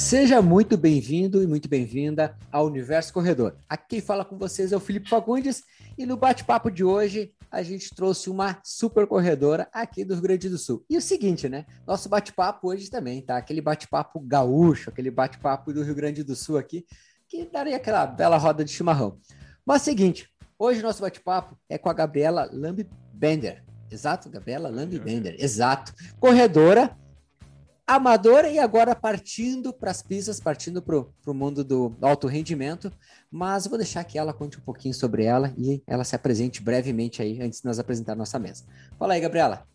Seja 0.00 0.40
muito 0.40 0.78
bem-vindo 0.78 1.42
e 1.42 1.46
muito 1.46 1.68
bem-vinda 1.68 2.34
ao 2.50 2.66
Universo 2.66 3.12
Corredor. 3.12 3.54
Aqui 3.68 3.84
quem 3.90 4.00
fala 4.00 4.24
com 4.24 4.38
vocês 4.38 4.72
é 4.72 4.76
o 4.76 4.80
Felipe 4.80 5.10
Fagundes 5.10 5.62
e 5.96 6.06
no 6.06 6.16
bate-papo 6.16 6.70
de 6.70 6.82
hoje 6.82 7.34
a 7.50 7.62
gente 7.62 7.94
trouxe 7.94 8.30
uma 8.30 8.58
super 8.64 9.06
corredora 9.06 9.68
aqui 9.70 10.02
do 10.02 10.14
Rio 10.14 10.22
Grande 10.22 10.48
do 10.48 10.56
Sul. 10.56 10.82
E 10.88 10.96
o 10.96 11.02
seguinte, 11.02 11.50
né? 11.50 11.66
Nosso 11.86 12.08
bate-papo 12.08 12.68
hoje 12.68 12.90
também, 12.90 13.20
tá? 13.20 13.36
Aquele 13.36 13.60
bate-papo 13.60 14.18
gaúcho, 14.20 14.88
aquele 14.88 15.10
bate-papo 15.10 15.70
do 15.70 15.82
Rio 15.82 15.94
Grande 15.94 16.24
do 16.24 16.34
Sul 16.34 16.56
aqui, 16.56 16.86
que 17.28 17.44
daria 17.44 17.76
aquela 17.76 18.06
bela 18.06 18.38
roda 18.38 18.64
de 18.64 18.72
chimarrão. 18.72 19.18
Mas 19.66 19.82
é 19.82 19.82
o 19.82 19.84
seguinte, 19.84 20.30
hoje 20.58 20.82
nosso 20.82 21.02
bate-papo 21.02 21.58
é 21.68 21.76
com 21.76 21.90
a 21.90 21.92
Gabriela 21.92 22.48
Lamb 22.50 22.88
Bender. 23.12 23.62
Exato, 23.90 24.30
Gabriela 24.30 24.70
Lamb 24.70 24.98
Bender, 24.98 25.36
exato. 25.38 25.92
Corredora 26.18 26.96
amadora 27.94 28.48
e 28.48 28.58
agora 28.58 28.94
partindo 28.94 29.72
para 29.72 29.90
as 29.90 30.02
pistas, 30.02 30.40
partindo 30.40 30.80
para 30.80 30.96
o 30.96 31.34
mundo 31.34 31.64
do 31.64 31.96
alto 32.00 32.26
rendimento. 32.26 32.92
Mas 33.30 33.66
vou 33.66 33.78
deixar 33.78 34.04
que 34.04 34.18
ela 34.18 34.32
conte 34.32 34.58
um 34.58 34.62
pouquinho 34.62 34.94
sobre 34.94 35.24
ela 35.24 35.52
e 35.56 35.82
ela 35.86 36.04
se 36.04 36.14
apresente 36.14 36.62
brevemente 36.62 37.22
aí 37.22 37.40
antes 37.42 37.60
de 37.60 37.66
nós 37.66 37.78
apresentar 37.78 38.14
nossa 38.14 38.38
mesa. 38.38 38.64
Fala 38.98 39.14
aí, 39.14 39.20
Gabriela. 39.20 39.66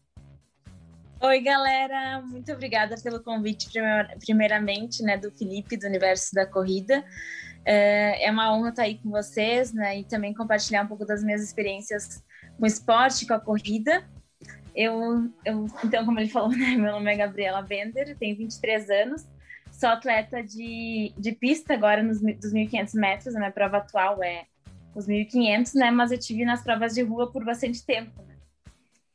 Oi, 1.22 1.42
galera. 1.42 2.22
Muito 2.22 2.52
obrigada 2.52 2.96
pelo 3.02 3.24
convite, 3.24 3.70
primeiramente, 4.20 5.02
né, 5.02 5.18
do 5.18 5.32
Felipe, 5.32 5.78
do 5.78 5.88
Universo 5.88 6.36
da 6.36 6.46
Corrida. 6.46 7.04
É, 7.66 8.28
é 8.28 8.32
uma 8.32 8.56
honra 8.56 8.70
estar 8.70 8.84
aí 8.84 9.00
com 9.00 9.10
vocês, 9.10 9.74
né, 9.74 10.00
e 10.00 10.04
também 10.04 10.34
compartilhar 10.34 10.84
um 10.84 10.88
pouco 10.88 11.06
das 11.06 11.24
minhas 11.24 11.42
experiências 11.42 12.24
com 12.58 12.64
o 12.64 12.68
esporte, 12.68 13.26
com 13.26 13.34
a 13.34 13.40
corrida. 13.40 14.08
Eu, 14.76 15.32
eu, 15.46 15.68
então, 15.84 16.06
como 16.06 16.20
ele 16.20 16.30
falou, 16.30 16.50
né, 16.56 16.76
meu 16.76 16.92
nome 16.92 17.12
é 17.12 17.16
Gabriela 17.16 17.62
Bender, 17.62 18.16
tenho 18.18 18.36
23 18.36 18.90
anos, 18.90 19.26
sou 19.72 19.90
atleta 19.90 20.44
de, 20.44 21.14
de 21.18 21.32
pista 21.32 21.74
agora 21.74 22.04
nos 22.04 22.20
dos 22.20 22.54
1.500 22.54 23.00
metros, 23.00 23.36
a 23.36 23.40
minha 23.40 23.52
prova 23.52 23.78
atual 23.78 24.22
é 24.22 24.46
os 24.94 25.08
1.500, 25.08 25.74
né, 25.76 25.92
mas 25.92 26.12
eu 26.12 26.20
tive 26.20 26.44
nas 26.44 26.62
provas 26.62 26.94
de 26.94 27.02
rua 27.02 27.32
por 27.32 27.44
bastante 27.46 27.86
tempo, 27.86 28.22
né. 28.24 28.36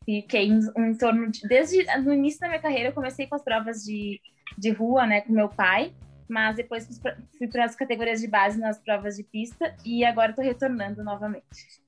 Fiquei 0.05 0.47
em, 0.47 0.61
em 0.79 0.95
torno 0.97 1.31
de, 1.31 1.47
desde 1.47 1.84
no 1.99 2.12
início 2.12 2.41
da 2.41 2.49
minha 2.49 2.61
carreira 2.61 2.89
eu 2.89 2.95
comecei 2.95 3.27
com 3.27 3.34
as 3.34 3.45
provas 3.45 3.84
de, 3.84 4.19
de 4.56 4.71
rua, 4.71 5.06
né, 5.06 5.21
com 5.21 5.33
meu 5.33 5.49
pai, 5.49 5.95
mas 6.27 6.56
depois 6.56 6.89
fui 7.37 7.49
para 7.49 7.65
as 7.65 7.77
categorias 7.77 8.21
de 8.21 8.29
base 8.29 8.59
nas 8.59 8.79
provas 8.79 9.17
de 9.17 9.25
pista 9.25 9.75
e 9.84 10.05
agora 10.05 10.31
estou 10.31 10.45
retornando 10.45 11.05
novamente. 11.05 11.81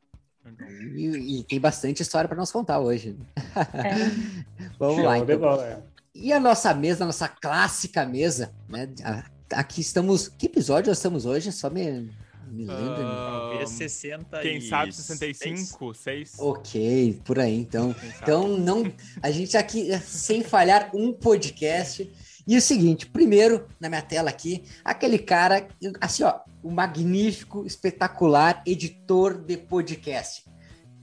E, 0.94 1.40
e, 1.40 1.44
tem 1.44 1.60
bastante 1.60 2.02
história 2.02 2.28
para 2.28 2.36
nos 2.36 2.50
contar 2.50 2.80
hoje. 2.80 3.16
É. 3.74 4.72
Vamos 4.78 4.96
Show 4.96 5.04
lá. 5.04 5.18
Então. 5.18 5.62
É. 5.62 5.80
E 6.14 6.32
a 6.32 6.40
nossa 6.40 6.74
mesa, 6.74 7.04
a 7.04 7.06
nossa 7.06 7.28
clássica 7.28 8.04
mesa, 8.04 8.52
né? 8.68 8.88
Aqui 9.52 9.80
estamos. 9.80 10.28
Que 10.28 10.46
episódio 10.46 10.90
nós 10.90 10.98
estamos 10.98 11.24
hoje? 11.26 11.52
Só 11.52 11.70
me, 11.70 12.10
me 12.52 12.66
lembra. 12.66 13.62
Uh, 13.62 13.66
60 13.66 14.40
Quem 14.40 14.60
sabe 14.60 14.92
65, 14.92 15.94
6. 15.94 16.34
Ok, 16.38 17.20
por 17.24 17.38
aí. 17.38 17.56
Então, 17.56 17.94
então 18.20 18.48
não, 18.58 18.92
a 19.22 19.30
gente 19.30 19.56
aqui, 19.56 19.90
sem 20.00 20.42
falhar 20.42 20.90
um 20.94 21.12
podcast. 21.12 22.10
E 22.46 22.56
o 22.56 22.60
seguinte, 22.60 23.06
primeiro, 23.06 23.66
na 23.80 23.88
minha 23.88 24.02
tela 24.02 24.28
aqui, 24.28 24.64
aquele 24.84 25.18
cara, 25.18 25.66
assim, 26.00 26.24
ó, 26.24 26.40
o 26.62 26.70
magnífico, 26.70 27.66
espetacular 27.66 28.62
editor 28.66 29.34
de 29.42 29.56
podcast. 29.56 30.44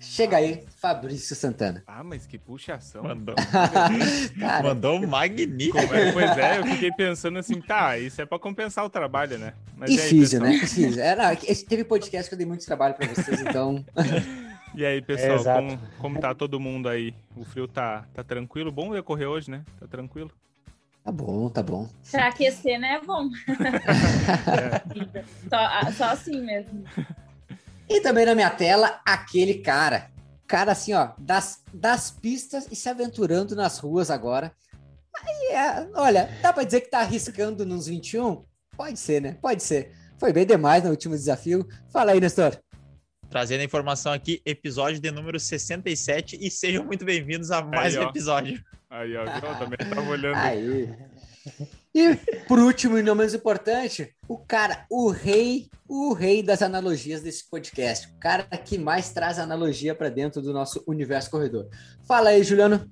Chega 0.01 0.37
aí, 0.37 0.63
Fabrício 0.77 1.35
Santana. 1.35 1.83
Ah, 1.85 2.03
mas 2.05 2.25
que 2.25 2.37
puxação. 2.37 3.03
Mandou. 3.03 3.35
Cara, 4.39 4.69
Mandou 4.69 5.05
magnífico. 5.05 5.77
É? 5.77 6.11
Pois 6.13 6.37
é, 6.37 6.59
eu 6.59 6.65
fiquei 6.67 6.91
pensando 6.93 7.37
assim, 7.37 7.59
tá, 7.59 7.97
isso 7.97 8.21
é 8.21 8.25
para 8.25 8.39
compensar 8.39 8.85
o 8.85 8.89
trabalho, 8.89 9.37
né? 9.37 9.53
Mas 9.75 9.91
e 9.91 9.99
aí, 9.99 10.07
físio, 10.07 10.39
né? 10.39 10.53
E 10.53 10.65
físio. 10.65 11.01
Era, 11.01 11.33
esse 11.33 11.65
teve 11.65 11.83
podcast 11.83 12.29
que 12.29 12.33
eu 12.33 12.37
dei 12.37 12.47
muito 12.47 12.65
trabalho 12.65 12.95
para 12.95 13.07
vocês, 13.07 13.41
então. 13.41 13.83
E 14.75 14.85
aí, 14.85 15.01
pessoal, 15.01 15.39
é, 15.39 15.61
como, 15.61 15.79
como 15.97 16.19
tá 16.19 16.33
todo 16.33 16.59
mundo 16.59 16.87
aí? 16.87 17.13
O 17.35 17.43
frio 17.43 17.67
tá, 17.67 18.05
tá 18.13 18.23
tranquilo? 18.23 18.71
Bom 18.71 18.93
decorrer 18.93 19.27
hoje, 19.27 19.49
né? 19.49 19.65
Tá 19.79 19.87
tranquilo? 19.87 20.31
Tá 21.09 21.13
bom, 21.13 21.49
tá 21.49 21.63
bom. 21.63 21.89
Pra 22.11 22.27
aquecer, 22.27 22.79
né? 22.79 22.99
É 23.01 23.01
bom. 23.03 23.31
é. 24.45 25.23
só, 25.49 25.91
só 25.91 26.03
assim 26.11 26.39
mesmo. 26.39 26.83
E 27.89 27.99
também 27.99 28.27
na 28.27 28.35
minha 28.35 28.51
tela, 28.51 29.01
aquele 29.03 29.55
cara. 29.55 30.11
Cara 30.45 30.73
assim, 30.73 30.93
ó, 30.93 31.13
das, 31.17 31.63
das 31.73 32.11
pistas 32.11 32.67
e 32.71 32.75
se 32.75 32.87
aventurando 32.87 33.55
nas 33.55 33.79
ruas 33.79 34.11
agora. 34.11 34.53
Aí 35.15 35.55
é, 35.55 35.89
olha, 35.95 36.29
dá 36.43 36.53
pra 36.53 36.63
dizer 36.63 36.81
que 36.81 36.91
tá 36.91 36.99
arriscando 36.99 37.65
nos 37.65 37.87
21? 37.87 38.43
Pode 38.77 38.99
ser, 38.99 39.19
né? 39.19 39.35
Pode 39.41 39.63
ser. 39.63 39.91
Foi 40.19 40.31
bem 40.31 40.45
demais 40.45 40.83
no 40.83 40.91
último 40.91 41.15
desafio. 41.15 41.67
Fala 41.91 42.11
aí, 42.11 42.21
Nestor. 42.21 42.55
Trazendo 43.29 43.61
a 43.61 43.63
informação 43.63 44.11
aqui, 44.11 44.41
episódio 44.43 44.99
de 44.99 45.11
número 45.11 45.39
67 45.39 46.39
e 46.41 46.49
sejam 46.49 46.83
muito 46.83 47.05
bem-vindos 47.05 47.51
a 47.51 47.61
mais 47.61 47.95
aí, 47.95 48.03
um 48.03 48.09
episódio. 48.09 48.63
Aí, 48.89 49.15
ó, 49.15 49.23
eu 49.23 49.59
também 49.59 49.77
tava 49.77 50.09
olhando. 50.09 50.35
Aí. 50.35 50.89
E 51.93 52.15
por 52.47 52.57
último 52.57 52.97
e 52.97 53.03
não 53.03 53.13
menos 53.13 53.35
importante, 53.35 54.15
o 54.27 54.35
cara, 54.35 54.83
o 54.89 55.11
rei, 55.11 55.69
o 55.87 56.11
rei 56.11 56.41
das 56.41 56.63
analogias 56.63 57.21
desse 57.21 57.47
podcast, 57.47 58.07
o 58.07 58.19
cara 58.19 58.45
que 58.45 58.79
mais 58.79 59.11
traz 59.11 59.37
analogia 59.37 59.93
para 59.93 60.09
dentro 60.09 60.41
do 60.41 60.51
nosso 60.51 60.83
universo 60.87 61.29
corredor. 61.29 61.69
Fala 62.07 62.29
aí, 62.29 62.43
Juliano. 62.43 62.91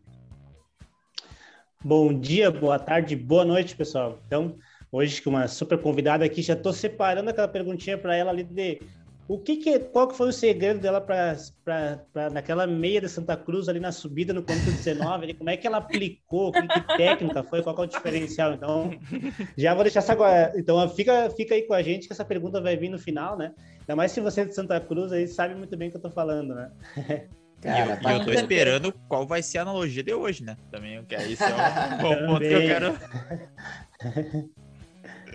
Bom 1.83 2.13
dia, 2.13 2.51
boa 2.51 2.77
tarde, 2.77 3.15
boa 3.15 3.43
noite, 3.43 3.75
pessoal. 3.75 4.21
Então, 4.27 4.55
hoje 4.91 5.19
com 5.19 5.31
uma 5.31 5.47
super 5.47 5.81
convidada 5.81 6.23
aqui, 6.23 6.43
já 6.43 6.53
estou 6.53 6.73
separando 6.73 7.31
aquela 7.31 7.47
perguntinha 7.47 7.97
para 7.97 8.15
ela 8.15 8.29
ali 8.29 8.43
de 8.43 8.79
o 9.27 9.37
que, 9.37 9.57
que 9.57 9.79
qual 9.79 10.07
que 10.07 10.15
foi 10.15 10.29
o 10.29 10.33
segredo 10.33 10.79
dela 10.79 11.01
para 11.01 12.29
naquela 12.31 12.65
meia 12.65 13.01
de 13.01 13.09
Santa 13.09 13.35
Cruz 13.35 13.67
ali 13.67 13.79
na 13.79 13.91
subida 13.91 14.33
no 14.33 14.41
quilômetro 14.41 14.71
19? 14.71 15.23
Ali, 15.23 15.33
como 15.33 15.49
é 15.49 15.57
que 15.57 15.67
ela 15.67 15.77
aplicou? 15.77 16.51
Que, 16.53 16.65
que 16.65 16.97
técnica 16.97 17.43
foi? 17.43 17.61
Qual 17.61 17.75
é 17.77 17.81
o 17.81 17.85
diferencial? 17.85 18.53
Então, 18.53 18.91
já 19.57 19.73
vou 19.73 19.83
deixar 19.83 19.99
essa 19.99 20.15
Então, 20.55 20.87
fica, 20.89 21.29
fica 21.31 21.55
aí 21.55 21.63
com 21.63 21.73
a 21.73 21.81
gente 21.81 22.07
que 22.07 22.13
essa 22.13 22.23
pergunta 22.23 22.61
vai 22.61 22.77
vir 22.77 22.89
no 22.89 22.97
final, 22.97 23.37
né? 23.37 23.53
Ainda 23.81 23.95
mais 23.95 24.13
se 24.13 24.21
você 24.21 24.41
é 24.41 24.45
de 24.45 24.55
Santa 24.55 24.79
Cruz 24.79 25.11
aí 25.11 25.27
sabe 25.27 25.55
muito 25.55 25.75
bem 25.75 25.89
o 25.89 25.91
que 25.91 25.97
eu 25.97 26.01
tô 26.01 26.09
falando, 26.09 26.55
né? 26.55 26.71
Cara, 27.61 27.99
e 28.01 28.13
eu, 28.13 28.19
eu 28.19 28.25
tô 28.25 28.31
esperando 28.31 28.93
qual 29.09 29.25
vai 29.25 29.41
ser 29.41 29.57
a 29.57 29.63
analogia 29.63 30.03
de 30.03 30.13
hoje, 30.13 30.43
né? 30.43 30.55
Também, 30.71 31.03
que 31.03 31.15
é 31.15 31.27
isso 31.27 31.43
é 31.43 31.49
um 31.49 31.97
ponto 32.27 32.39
que 32.39 32.45
eu 32.45 32.61
quero. 32.61 32.97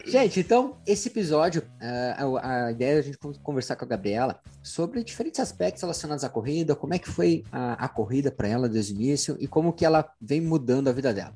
Gente, 0.04 0.40
então, 0.40 0.76
esse 0.86 1.08
episódio, 1.08 1.62
uh, 1.62 2.36
a, 2.36 2.66
a, 2.66 2.72
ideia 2.72 2.96
é 2.96 2.98
a 2.98 3.02
gente 3.02 3.18
conversar 3.42 3.76
com 3.76 3.84
a 3.84 3.88
Gabriela 3.88 4.40
sobre 4.62 5.04
diferentes 5.04 5.38
aspectos 5.38 5.82
relacionados 5.82 6.24
à 6.24 6.28
corrida, 6.28 6.74
como 6.74 6.94
é 6.94 6.98
que 6.98 7.08
foi 7.08 7.44
a, 7.52 7.84
a 7.84 7.88
corrida 7.88 8.30
para 8.30 8.48
ela 8.48 8.68
desde 8.68 8.92
o 8.92 8.96
início 8.96 9.36
e 9.38 9.46
como 9.46 9.72
que 9.72 9.84
ela 9.84 10.12
vem 10.20 10.40
mudando 10.40 10.88
a 10.88 10.92
vida 10.92 11.14
dela. 11.14 11.32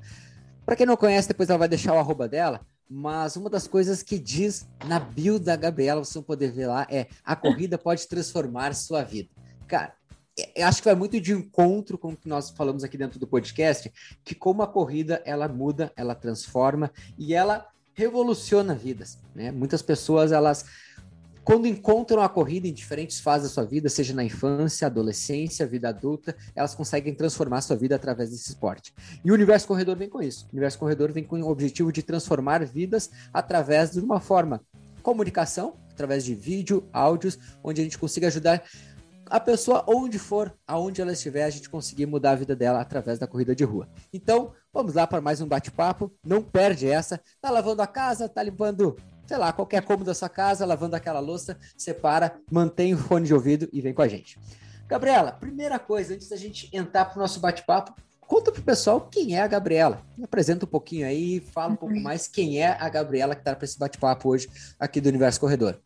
Para 0.65 0.75
quem 0.75 0.85
não 0.85 0.97
conhece, 0.97 1.29
depois 1.29 1.49
ela 1.49 1.59
vai 1.59 1.69
deixar 1.69 1.93
o 1.93 1.97
arroba 1.97 2.27
dela, 2.27 2.59
mas 2.89 3.37
uma 3.37 3.49
das 3.49 3.67
coisas 3.67 4.03
que 4.03 4.19
diz 4.19 4.67
na 4.85 4.99
bio 4.99 5.39
da 5.39 5.55
Gabriela, 5.55 6.03
vocês 6.03 6.15
vão 6.15 6.23
poder 6.23 6.51
ver 6.51 6.67
lá, 6.67 6.85
é 6.89 7.07
a 7.23 7.35
corrida 7.35 7.77
pode 7.77 8.05
transformar 8.07 8.73
sua 8.73 9.01
vida. 9.01 9.29
Cara, 9.65 9.93
acho 10.63 10.81
que 10.81 10.85
vai 10.87 10.95
muito 10.95 11.19
de 11.19 11.33
encontro 11.33 11.97
com 11.97 12.09
o 12.09 12.17
que 12.17 12.27
nós 12.27 12.49
falamos 12.49 12.83
aqui 12.83 12.97
dentro 12.97 13.17
do 13.17 13.27
podcast, 13.27 13.91
que 14.23 14.35
como 14.35 14.61
a 14.61 14.67
corrida 14.67 15.21
ela 15.25 15.47
muda, 15.47 15.91
ela 15.95 16.13
transforma 16.13 16.91
e 17.17 17.33
ela 17.33 17.65
revoluciona 17.97 18.75
vidas, 18.75 19.17
né? 19.33 19.51
Muitas 19.51 19.81
pessoas, 19.81 20.31
elas 20.31 20.65
quando 21.43 21.65
encontram 21.65 22.21
a 22.21 22.27
corrida 22.27 22.67
em 22.67 22.73
diferentes 22.73 23.21
fases 23.21 23.47
da 23.47 23.53
sua 23.53 23.63
vida, 23.63 23.87
seja 23.87 24.13
na 24.13 24.21
infância, 24.21 24.85
adolescência, 24.85 25.65
vida 25.65 25.87
adulta, 25.87 26.35
elas 26.53 26.75
conseguem 26.75 27.15
transformar 27.15 27.59
a 27.59 27.61
sua 27.61 27.77
vida 27.77 27.95
através 27.95 28.29
desse 28.29 28.49
esporte. 28.49 28.93
E 29.23 29.31
o 29.31 29.33
Universo 29.33 29.65
Corredor 29.65 29.95
vem 29.95 30.09
com 30.09 30.21
isso. 30.21 30.45
O 30.47 30.51
Universo 30.51 30.77
Corredor 30.77 31.13
vem 31.13 31.23
com 31.23 31.41
o 31.41 31.49
objetivo 31.49 31.89
de 31.89 32.03
transformar 32.03 32.65
vidas 32.65 33.09
através 33.33 33.91
de 33.91 34.01
uma 34.01 34.19
forma 34.19 34.61
comunicação, 35.01 35.77
através 35.89 36.25
de 36.25 36.35
vídeo, 36.35 36.83
áudios, 36.91 37.39
onde 37.63 37.79
a 37.79 37.83
gente 37.85 37.97
consiga 37.97 38.27
ajudar 38.27 38.61
a 39.29 39.39
pessoa 39.39 39.83
onde 39.87 40.17
for, 40.17 40.53
aonde 40.65 41.01
ela 41.01 41.13
estiver, 41.13 41.43
a 41.43 41.49
gente 41.49 41.69
conseguir 41.69 42.05
mudar 42.05 42.31
a 42.31 42.35
vida 42.35 42.55
dela 42.55 42.79
através 42.79 43.19
da 43.19 43.27
corrida 43.27 43.55
de 43.55 43.63
rua. 43.63 43.87
Então, 44.11 44.53
vamos 44.77 44.93
lá 44.93 45.07
para 45.07 45.19
mais 45.19 45.41
um 45.41 45.47
bate-papo. 45.47 46.13
Não 46.23 46.39
perde 46.39 46.87
essa. 46.87 47.19
Tá 47.41 47.49
lavando 47.49 47.81
a 47.81 47.87
casa, 47.87 48.29
tá 48.29 48.43
limpando, 48.43 48.95
sei 49.25 49.35
lá, 49.35 49.51
qualquer 49.51 49.81
cômodo 49.81 50.05
da 50.05 50.13
sua 50.13 50.29
casa, 50.29 50.67
lavando 50.67 50.95
aquela 50.95 51.19
louça, 51.19 51.57
separa, 51.75 52.39
mantém 52.51 52.93
o 52.93 52.97
fone 52.97 53.25
de 53.25 53.33
ouvido 53.33 53.67
e 53.73 53.81
vem 53.81 53.91
com 53.91 54.03
a 54.03 54.07
gente. 54.07 54.37
Gabriela, 54.87 55.31
primeira 55.31 55.79
coisa, 55.79 56.13
antes 56.13 56.29
da 56.29 56.35
gente 56.35 56.69
entrar 56.71 57.05
para 57.05 57.17
o 57.17 57.19
nosso 57.19 57.39
bate-papo, 57.39 57.95
conta 58.21 58.51
pro 58.51 58.61
pessoal 58.61 59.01
quem 59.01 59.35
é 59.35 59.41
a 59.41 59.47
Gabriela. 59.47 59.99
Me 60.15 60.25
apresenta 60.25 60.65
um 60.65 60.69
pouquinho 60.69 61.07
aí, 61.07 61.39
fala 61.39 61.73
um 61.73 61.75
pouco 61.75 61.99
mais 61.99 62.27
quem 62.27 62.61
é 62.61 62.77
a 62.79 62.87
Gabriela 62.87 63.33
que 63.33 63.41
está 63.41 63.55
para 63.55 63.65
esse 63.65 63.79
bate-papo 63.79 64.29
hoje 64.29 64.47
aqui 64.79 65.01
do 65.01 65.09
Universo 65.09 65.39
Corredor. 65.39 65.79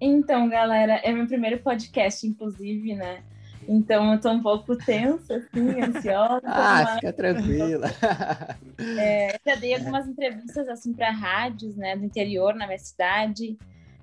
Então, 0.00 0.48
galera, 0.48 1.00
é 1.02 1.12
meu 1.12 1.26
primeiro 1.26 1.58
podcast, 1.58 2.24
inclusive, 2.24 2.94
né? 2.94 3.24
Então 3.68 4.12
eu 4.12 4.20
tô 4.20 4.30
um 4.30 4.42
pouco 4.42 4.76
tensa, 4.76 5.36
assim, 5.36 5.80
ansiosa. 5.80 6.42
Ah, 6.46 6.94
fica 6.96 7.12
tranquila. 7.12 7.88
É, 8.98 9.38
já 9.46 9.54
dei 9.54 9.74
algumas 9.74 10.06
entrevistas 10.08 10.68
assim 10.68 10.92
para 10.92 11.10
rádios, 11.10 11.76
né, 11.76 11.96
do 11.96 12.04
interior 12.04 12.54
na 12.54 12.66
minha 12.66 12.78
cidade, 12.78 13.56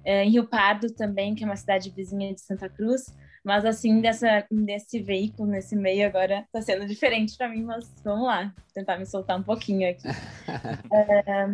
é, 0.03 0.23
em 0.23 0.29
Rio 0.29 0.47
Pardo 0.47 0.89
também, 0.93 1.35
que 1.35 1.43
é 1.43 1.45
uma 1.45 1.57
cidade 1.57 1.89
vizinha 1.89 2.33
de 2.33 2.39
Santa 2.39 2.69
Cruz. 2.69 3.13
Mas 3.43 3.65
assim, 3.65 3.99
dessa, 3.99 4.45
desse 4.49 5.01
veículo, 5.01 5.49
nesse 5.49 5.75
meio 5.75 6.07
agora, 6.07 6.45
tá 6.53 6.61
sendo 6.61 6.85
diferente 6.87 7.35
para 7.35 7.49
mim, 7.49 7.63
mas 7.63 7.91
vamos 8.03 8.27
lá, 8.27 8.53
tentar 8.73 8.97
me 8.97 9.05
soltar 9.05 9.37
um 9.37 9.43
pouquinho 9.43 9.89
aqui. 9.89 10.07
é, 10.93 11.45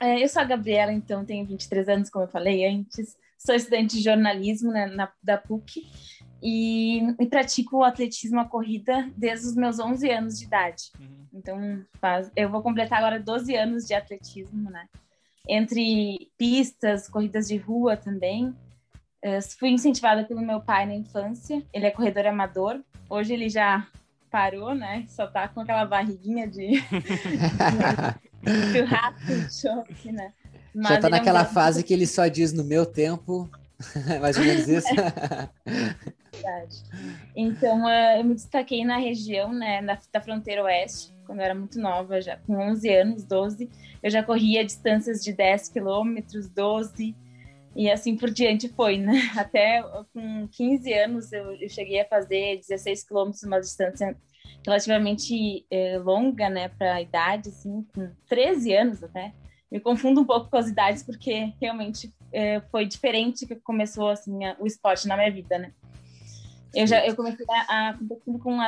é, 0.00 0.22
eu 0.22 0.28
sou 0.28 0.40
a 0.40 0.44
Gabriela, 0.44 0.92
então 0.92 1.24
tenho 1.24 1.44
23 1.44 1.88
anos, 1.88 2.10
como 2.10 2.24
eu 2.24 2.28
falei 2.28 2.64
antes. 2.64 3.16
Sou 3.38 3.54
estudante 3.54 3.96
de 3.96 4.02
jornalismo 4.02 4.72
né, 4.72 4.86
na, 4.86 5.10
da 5.22 5.38
PUC 5.38 5.86
e, 6.42 6.98
e, 7.18 7.26
pratico 7.26 7.78
o 7.78 7.84
atletismo, 7.84 8.40
a 8.40 8.44
corrida, 8.44 9.08
desde 9.16 9.46
os 9.46 9.54
meus 9.54 9.78
11 9.78 10.10
anos 10.10 10.38
de 10.38 10.44
idade. 10.44 10.84
Uhum. 10.98 11.26
Então, 11.32 11.84
faz, 12.00 12.30
eu 12.36 12.50
vou 12.50 12.62
completar 12.62 12.98
agora 12.98 13.20
12 13.20 13.54
anos 13.56 13.86
de 13.86 13.94
atletismo, 13.94 14.70
né? 14.70 14.86
Entre 15.48 16.30
pistas, 16.36 17.08
corridas 17.08 17.48
de 17.48 17.56
rua 17.56 17.96
também. 17.96 18.48
Uh, 19.24 19.42
fui 19.58 19.70
incentivada 19.70 20.24
pelo 20.24 20.40
meu 20.40 20.60
pai 20.60 20.86
na 20.86 20.94
infância. 20.94 21.62
Ele 21.72 21.86
é 21.86 21.90
corredor 21.90 22.26
amador. 22.26 22.80
Hoje 23.08 23.32
ele 23.32 23.48
já 23.48 23.86
parou, 24.30 24.74
né? 24.74 25.04
Só 25.08 25.26
tá 25.26 25.48
com 25.48 25.60
aquela 25.60 25.84
barriguinha 25.84 26.46
de, 26.46 26.80
churrasco 28.72 29.26
de 29.26 29.60
choque, 29.60 30.12
né? 30.12 30.32
Mas 30.78 30.94
já 30.94 31.00
tá 31.00 31.08
naquela 31.08 31.40
é 31.40 31.42
um 31.42 31.46
fase 31.46 31.82
que 31.82 31.92
ele 31.92 32.06
só 32.06 32.28
diz 32.28 32.52
no 32.52 32.62
meu 32.62 32.86
tempo, 32.86 33.50
mais 34.20 34.36
ou 34.36 34.44
menos 34.44 34.68
isso. 34.68 34.88
Verdade. 36.32 36.76
Então, 37.34 37.84
uh, 37.84 38.18
eu 38.18 38.24
me 38.24 38.34
destaquei 38.34 38.84
na 38.84 38.96
região, 38.96 39.52
né, 39.52 39.80
na, 39.80 39.98
da 40.12 40.20
fronteira 40.20 40.62
oeste, 40.62 41.12
quando 41.26 41.40
eu 41.40 41.44
era 41.44 41.54
muito 41.54 41.80
nova, 41.80 42.20
já 42.20 42.36
com 42.36 42.56
11 42.56 42.94
anos, 42.94 43.24
12. 43.24 43.68
Eu 44.02 44.10
já 44.10 44.22
corria 44.22 44.64
distâncias 44.64 45.22
de 45.22 45.32
10 45.32 45.68
quilômetros, 45.68 46.48
12 46.48 47.14
e 47.74 47.90
assim 47.90 48.16
por 48.16 48.30
diante 48.30 48.68
foi, 48.68 48.98
né? 48.98 49.30
Até 49.36 49.82
com 50.12 50.48
15 50.48 50.92
anos 50.94 51.32
eu, 51.32 51.52
eu 51.54 51.68
cheguei 51.68 52.00
a 52.00 52.04
fazer 52.04 52.58
16 52.58 53.04
quilômetros, 53.04 53.42
uma 53.42 53.60
distância 53.60 54.16
relativamente 54.64 55.66
eh, 55.70 55.98
longa, 55.98 56.48
né, 56.48 56.68
para 56.68 56.94
a 56.94 57.02
idade, 57.02 57.48
assim, 57.48 57.86
com 57.94 58.10
13 58.28 58.74
anos 58.74 59.02
até. 59.02 59.32
Me 59.70 59.80
confundo 59.80 60.20
um 60.20 60.24
pouco 60.24 60.50
com 60.50 60.56
as 60.56 60.68
idades 60.68 61.02
porque 61.02 61.52
realmente 61.60 62.12
eh, 62.32 62.60
foi 62.70 62.86
diferente 62.86 63.46
que 63.46 63.56
começou 63.56 64.08
assim 64.08 64.44
a, 64.44 64.56
o 64.58 64.66
esporte 64.66 65.06
na 65.06 65.16
minha 65.16 65.30
vida, 65.30 65.58
né? 65.58 65.72
Eu 66.74 66.86
já 66.86 67.04
eu 67.06 67.16
comecei 67.16 67.46
a, 67.48 67.88
a 67.88 67.94
competir 67.94 68.38
com, 68.38 68.58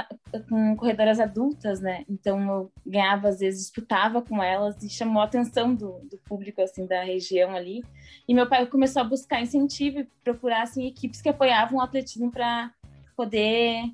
com 0.49 0.77
corredoras 0.77 1.21
adultas, 1.21 1.81
né? 1.81 2.05
Então 2.09 2.41
eu 2.51 2.73
ganhava 2.87 3.29
às 3.29 3.41
vezes 3.41 3.63
disputava 3.63 4.23
com 4.23 4.43
elas 4.43 4.83
e 4.83 4.89
chamou 4.89 5.21
a 5.21 5.27
atenção 5.27 5.75
do, 5.75 6.01
do 6.11 6.19
público 6.25 6.63
assim 6.63 6.87
da 6.87 7.03
região 7.03 7.55
ali. 7.55 7.85
E 8.27 8.35
meu 8.35 8.49
pai 8.49 8.65
começou 8.67 9.03
a 9.03 9.05
buscar 9.05 9.43
incentivo 9.43 10.01
e 10.01 10.09
procurar 10.25 10.63
assim 10.63 10.87
equipes 10.87 11.21
que 11.21 11.29
apoiavam 11.29 11.79
o 11.79 11.83
atletismo 11.83 12.31
para 12.31 12.73
poder 13.15 13.85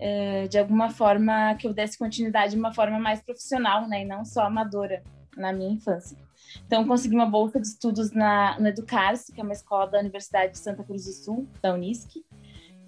é, 0.00 0.48
de 0.48 0.58
alguma 0.58 0.90
forma 0.90 1.54
que 1.54 1.66
eu 1.66 1.72
desse 1.72 1.96
continuidade 1.96 2.54
de 2.54 2.58
uma 2.58 2.72
forma 2.72 2.98
mais 2.98 3.22
profissional, 3.22 3.88
né? 3.88 4.02
E 4.02 4.04
não 4.04 4.24
só 4.24 4.42
amadora 4.42 5.02
na 5.36 5.52
minha 5.52 5.70
infância. 5.70 6.16
Então, 6.66 6.86
consegui 6.86 7.14
uma 7.14 7.26
bolsa 7.26 7.60
de 7.60 7.66
estudos 7.66 8.12
na, 8.12 8.58
no 8.58 8.68
Educar-se, 8.68 9.32
que 9.32 9.40
é 9.40 9.44
uma 9.44 9.52
escola 9.52 9.86
da 9.86 9.98
Universidade 9.98 10.52
de 10.52 10.58
Santa 10.58 10.82
Cruz 10.82 11.04
do 11.04 11.12
Sul, 11.12 11.48
da 11.62 11.72
Unisc 11.72 12.22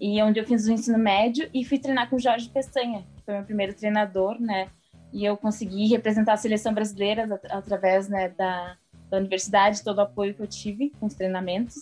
e 0.00 0.22
onde 0.22 0.40
eu 0.40 0.44
fiz 0.44 0.66
o 0.66 0.72
ensino 0.72 0.98
médio 0.98 1.48
e 1.52 1.64
fui 1.64 1.78
treinar 1.78 2.10
com 2.10 2.18
Jorge 2.18 2.48
Pestanha, 2.48 3.06
que 3.16 3.22
foi 3.22 3.34
meu 3.34 3.44
primeiro 3.44 3.74
treinador, 3.74 4.40
né? 4.40 4.68
E 5.12 5.24
eu 5.24 5.36
consegui 5.36 5.86
representar 5.88 6.34
a 6.34 6.36
seleção 6.36 6.74
brasileira 6.74 7.22
at 7.22 7.44
através 7.50 8.08
né, 8.08 8.28
da, 8.30 8.76
da 9.08 9.18
universidade, 9.18 9.82
todo 9.82 9.98
o 9.98 10.02
apoio 10.02 10.34
que 10.34 10.42
eu 10.42 10.46
tive 10.46 10.90
com 10.98 11.06
os 11.06 11.14
treinamentos. 11.14 11.76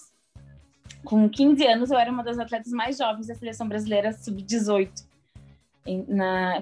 Com 1.05 1.29
15 1.29 1.67
anos, 1.67 1.91
eu 1.91 1.99
era 1.99 2.13
uma 2.13 2.23
das 2.23 2.39
atletas 2.39 2.71
mais 2.73 2.99
jovens 2.99 3.27
da 3.27 3.35
seleção 3.35 3.67
brasileira 3.67 4.13
sub-18. 4.13 4.91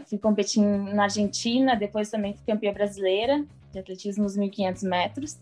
Fui 0.07 0.19
competir 0.19 0.63
na 0.63 1.05
Argentina, 1.05 1.77
depois 1.77 2.11
também 2.11 2.35
fui 2.35 2.45
campeã 2.47 2.73
brasileira 2.73 3.45
de 3.73 3.79
atletismo 3.79 4.25
nos 4.25 4.37
1.500 4.37 4.89
metros. 4.89 5.39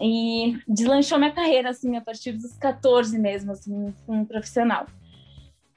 E 0.00 0.58
deslanchou 0.66 1.18
minha 1.18 1.32
carreira, 1.32 1.70
assim, 1.70 1.96
a 1.96 2.00
partir 2.00 2.32
dos 2.32 2.56
14 2.56 3.18
mesmo, 3.18 3.52
assim, 3.52 3.94
um 4.08 4.24
profissional. 4.24 4.86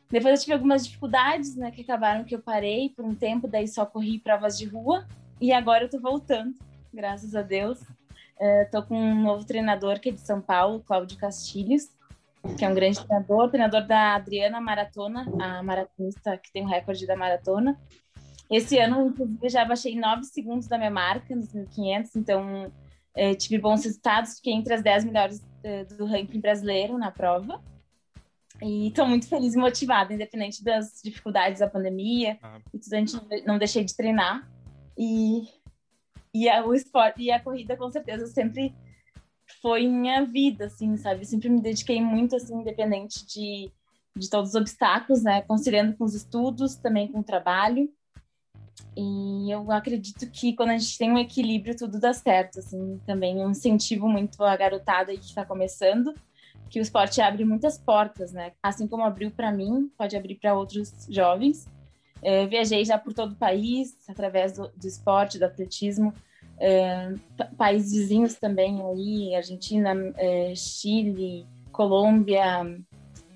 Depois 0.10 0.40
eu 0.40 0.42
tive 0.42 0.54
algumas 0.54 0.86
dificuldades, 0.86 1.56
né, 1.56 1.70
que 1.70 1.82
acabaram 1.82 2.24
que 2.24 2.34
eu 2.34 2.40
parei 2.40 2.90
por 2.90 3.04
um 3.04 3.14
tempo, 3.14 3.48
daí 3.48 3.68
só 3.68 3.86
corri 3.86 4.20
provas 4.20 4.58
de 4.58 4.66
rua. 4.66 5.06
E 5.40 5.52
agora 5.52 5.84
eu 5.84 5.90
tô 5.90 6.00
voltando, 6.00 6.56
graças 6.94 7.36
a 7.36 7.42
Deus. 7.42 7.82
Uh, 7.82 8.70
tô 8.72 8.82
com 8.84 8.98
um 8.98 9.22
novo 9.24 9.46
treinador 9.46 10.00
que 10.00 10.10
é 10.10 10.12
de 10.12 10.22
São 10.22 10.40
Paulo, 10.40 10.84
Cláudio 10.88 11.18
Castilhos, 11.18 11.90
que 12.58 12.64
é 12.64 12.70
um 12.70 12.74
grande 12.74 13.00
treinador, 13.04 13.50
treinador 13.50 13.88
da 13.88 14.16
Adriana 14.16 14.62
Maratona, 14.62 15.26
a 15.40 15.64
maratonista 15.64 16.38
que 16.38 16.52
tem 16.52 16.64
o 16.64 16.68
recorde 16.68 17.06
da 17.06 17.16
maratona. 17.16 17.80
Esse 18.50 18.78
ano, 18.80 19.08
inclusive, 19.08 19.50
já 19.50 19.66
baixei 19.66 19.96
9 19.96 20.24
segundos 20.24 20.68
da 20.68 20.78
minha 20.78 20.90
marca 20.90 21.36
nos 21.36 21.54
1500, 21.54 22.16
então 22.16 22.66
uh, 22.68 23.36
tive 23.38 23.58
bons 23.58 23.84
resultados, 23.84 24.38
fiquei 24.38 24.54
entre 24.54 24.74
as 24.74 24.82
10 24.82 25.06
melhores 25.06 25.40
uh, 25.40 25.98
do 25.98 26.06
ranking 26.06 26.40
brasileiro 26.40 26.98
na 26.98 27.12
prova. 27.12 27.62
E 28.62 28.88
estou 28.88 29.06
muito 29.06 29.28
feliz 29.28 29.54
e 29.54 29.58
motivada, 29.58 30.14
independente 30.14 30.64
das 30.64 31.02
dificuldades 31.04 31.60
da 31.60 31.70
pandemia. 31.70 32.40
Ah. 32.42 32.60
E 32.74 32.80
tudo, 32.80 32.94
a 32.94 32.98
gente 32.98 33.46
não 33.46 33.58
deixei 33.58 33.84
de 33.84 33.96
treinar. 33.96 34.50
E, 34.98 35.48
e 36.34 36.50
a, 36.50 36.66
o 36.66 36.74
esporte 36.74 37.22
e 37.22 37.32
a 37.32 37.40
corrida, 37.40 37.78
com 37.78 37.92
certeza, 37.92 38.26
sempre 38.28 38.74
foi 39.62 39.88
minha 39.88 40.26
vida, 40.26 40.66
assim, 40.66 40.98
sabe? 40.98 41.22
Eu 41.22 41.26
sempre 41.26 41.50
me 41.50 41.62
dediquei 41.62 42.02
muito, 42.02 42.36
assim, 42.36 42.56
independente 42.56 43.26
de, 43.26 43.72
de 44.16 44.30
todos 44.30 44.50
os 44.50 44.56
obstáculos, 44.56 45.24
né? 45.24 45.42
Conciliando 45.42 45.96
com 45.96 46.04
os 46.04 46.14
estudos, 46.14 46.76
também 46.76 47.08
com 47.08 47.20
o 47.20 47.24
trabalho. 47.24 47.90
E 48.96 49.52
eu 49.52 49.72
acredito 49.72 50.30
que 50.30 50.54
quando 50.54 50.70
a 50.70 50.78
gente 50.78 50.98
tem 50.98 51.12
um 51.12 51.18
equilíbrio, 51.18 51.76
tudo 51.76 52.00
dá 52.00 52.14
certo, 52.14 52.60
assim. 52.60 53.00
Também 53.06 53.38
um 53.38 53.52
incentivo 53.52 54.08
muito 54.08 54.44
a 54.44 54.56
garotada 54.56 55.16
que 55.16 55.26
está 55.26 55.46
começando 55.46 56.14
que 56.70 56.80
o 56.80 56.82
esporte 56.82 57.22
abre 57.22 57.46
muitas 57.46 57.78
portas, 57.78 58.32
né? 58.32 58.52
Assim 58.62 58.88
como 58.88 59.04
abriu 59.04 59.32
para 59.32 59.52
mim, 59.52 59.92
pode 59.98 60.16
abrir 60.16 60.36
para 60.36 60.54
outros 60.54 60.94
jovens. 61.10 61.68
É, 62.22 62.46
viajei 62.46 62.84
já 62.84 62.98
por 62.98 63.14
todo 63.14 63.34
o 63.34 63.36
país, 63.36 63.98
através 64.08 64.54
do, 64.54 64.68
do 64.76 64.88
esporte, 64.88 65.40
do 65.40 65.46
atletismo. 65.46 66.14
Países 67.58 67.92
vizinhos 67.92 68.36
também 68.36 68.82
aí, 68.82 69.36
Argentina, 69.36 69.94
é, 70.18 70.54
Chile, 70.56 71.46
Colômbia, 71.72 72.66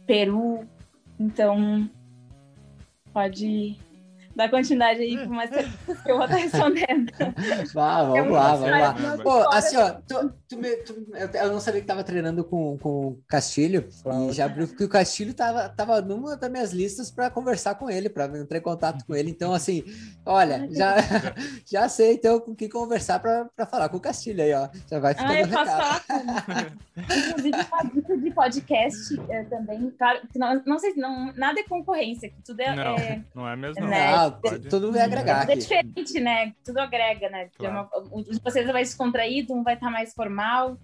Peru. 0.05 0.67
Então, 1.19 1.89
pode 3.13 3.77
Dá 4.35 4.49
continuidade 4.49 5.01
aí 5.01 5.17
com 5.25 5.33
mais 5.33 5.49
perguntas 5.49 6.01
que 6.01 6.11
eu 6.11 6.15
vou 6.15 6.25
estar 6.25 6.37
respondendo. 6.37 7.11
Vá, 7.73 8.03
vamos 8.03 8.17
é 8.17 8.29
lá, 8.29 8.55
vamos 8.55 8.71
lá. 8.71 9.17
Pô, 9.23 9.49
assim, 9.51 9.77
ó, 9.77 9.91
tu, 10.07 10.33
tu 10.47 10.57
me, 10.57 10.75
tu, 10.77 11.07
eu 11.33 11.51
não 11.51 11.59
sabia 11.59 11.81
que 11.81 11.87
tava 11.87 12.03
treinando 12.03 12.43
com, 12.43 12.77
com 12.77 13.07
o 13.07 13.19
Castilho, 13.27 13.87
claro. 14.03 14.29
e 14.29 14.33
já 14.33 14.45
abriu 14.45 14.67
que 14.67 14.83
o 14.83 14.89
Castilho 14.89 15.33
tava, 15.33 15.69
tava 15.69 16.01
numa 16.01 16.35
das 16.35 16.51
minhas 16.51 16.71
listas 16.71 17.11
para 17.11 17.29
conversar 17.29 17.75
com 17.75 17.89
ele, 17.89 18.09
para 18.09 18.25
entrar 18.37 18.57
em 18.57 18.61
contato 18.61 19.05
com 19.05 19.15
ele. 19.15 19.29
Então, 19.29 19.53
assim, 19.53 19.83
olha, 20.25 20.67
já, 20.71 20.95
já 21.69 21.89
sei 21.89 22.13
então 22.13 22.39
com 22.39 22.55
quem 22.55 22.69
conversar 22.69 23.19
para 23.19 23.49
falar 23.65 23.89
com 23.89 23.97
o 23.97 24.01
Castilho 24.01 24.43
aí, 24.43 24.53
ó. 24.53 24.69
Já 24.89 24.99
vai 24.99 25.13
ficar 25.13 25.29
ah, 25.29 25.33
recado. 25.33 26.81
Inclusive, 26.97 27.57
uma 27.71 27.83
dica 27.83 28.17
de 28.17 28.31
podcast 28.31 29.21
é, 29.29 29.43
também, 29.45 29.91
claro, 29.97 30.21
não, 30.35 30.61
não 30.65 30.79
sei, 30.79 30.93
não, 30.95 31.33
nada 31.33 31.59
é 31.59 31.63
concorrência, 31.63 32.29
que 32.29 32.41
tudo 32.43 32.59
é. 32.61 32.75
Não, 32.75 32.95
é, 32.95 33.23
não 33.33 33.49
é 33.49 33.55
mesmo, 33.55 33.85
né? 33.85 34.30
Pode... 34.31 34.69
tudo 34.69 34.91
vai 34.91 35.01
agregar. 35.01 35.49
É 35.49 35.55
diferente, 35.55 36.19
né? 36.19 36.53
Tudo 36.63 36.79
agrega, 36.79 37.29
né? 37.29 37.49
Claro. 37.57 37.89
Uma, 38.11 38.23
de 38.23 38.39
vocês 38.39 38.65
vai 38.67 38.83
descontraído, 38.83 39.53
um 39.53 39.63
vai 39.63 39.75
estar 39.75 39.89
mais 39.89 40.13
formal. 40.13 40.77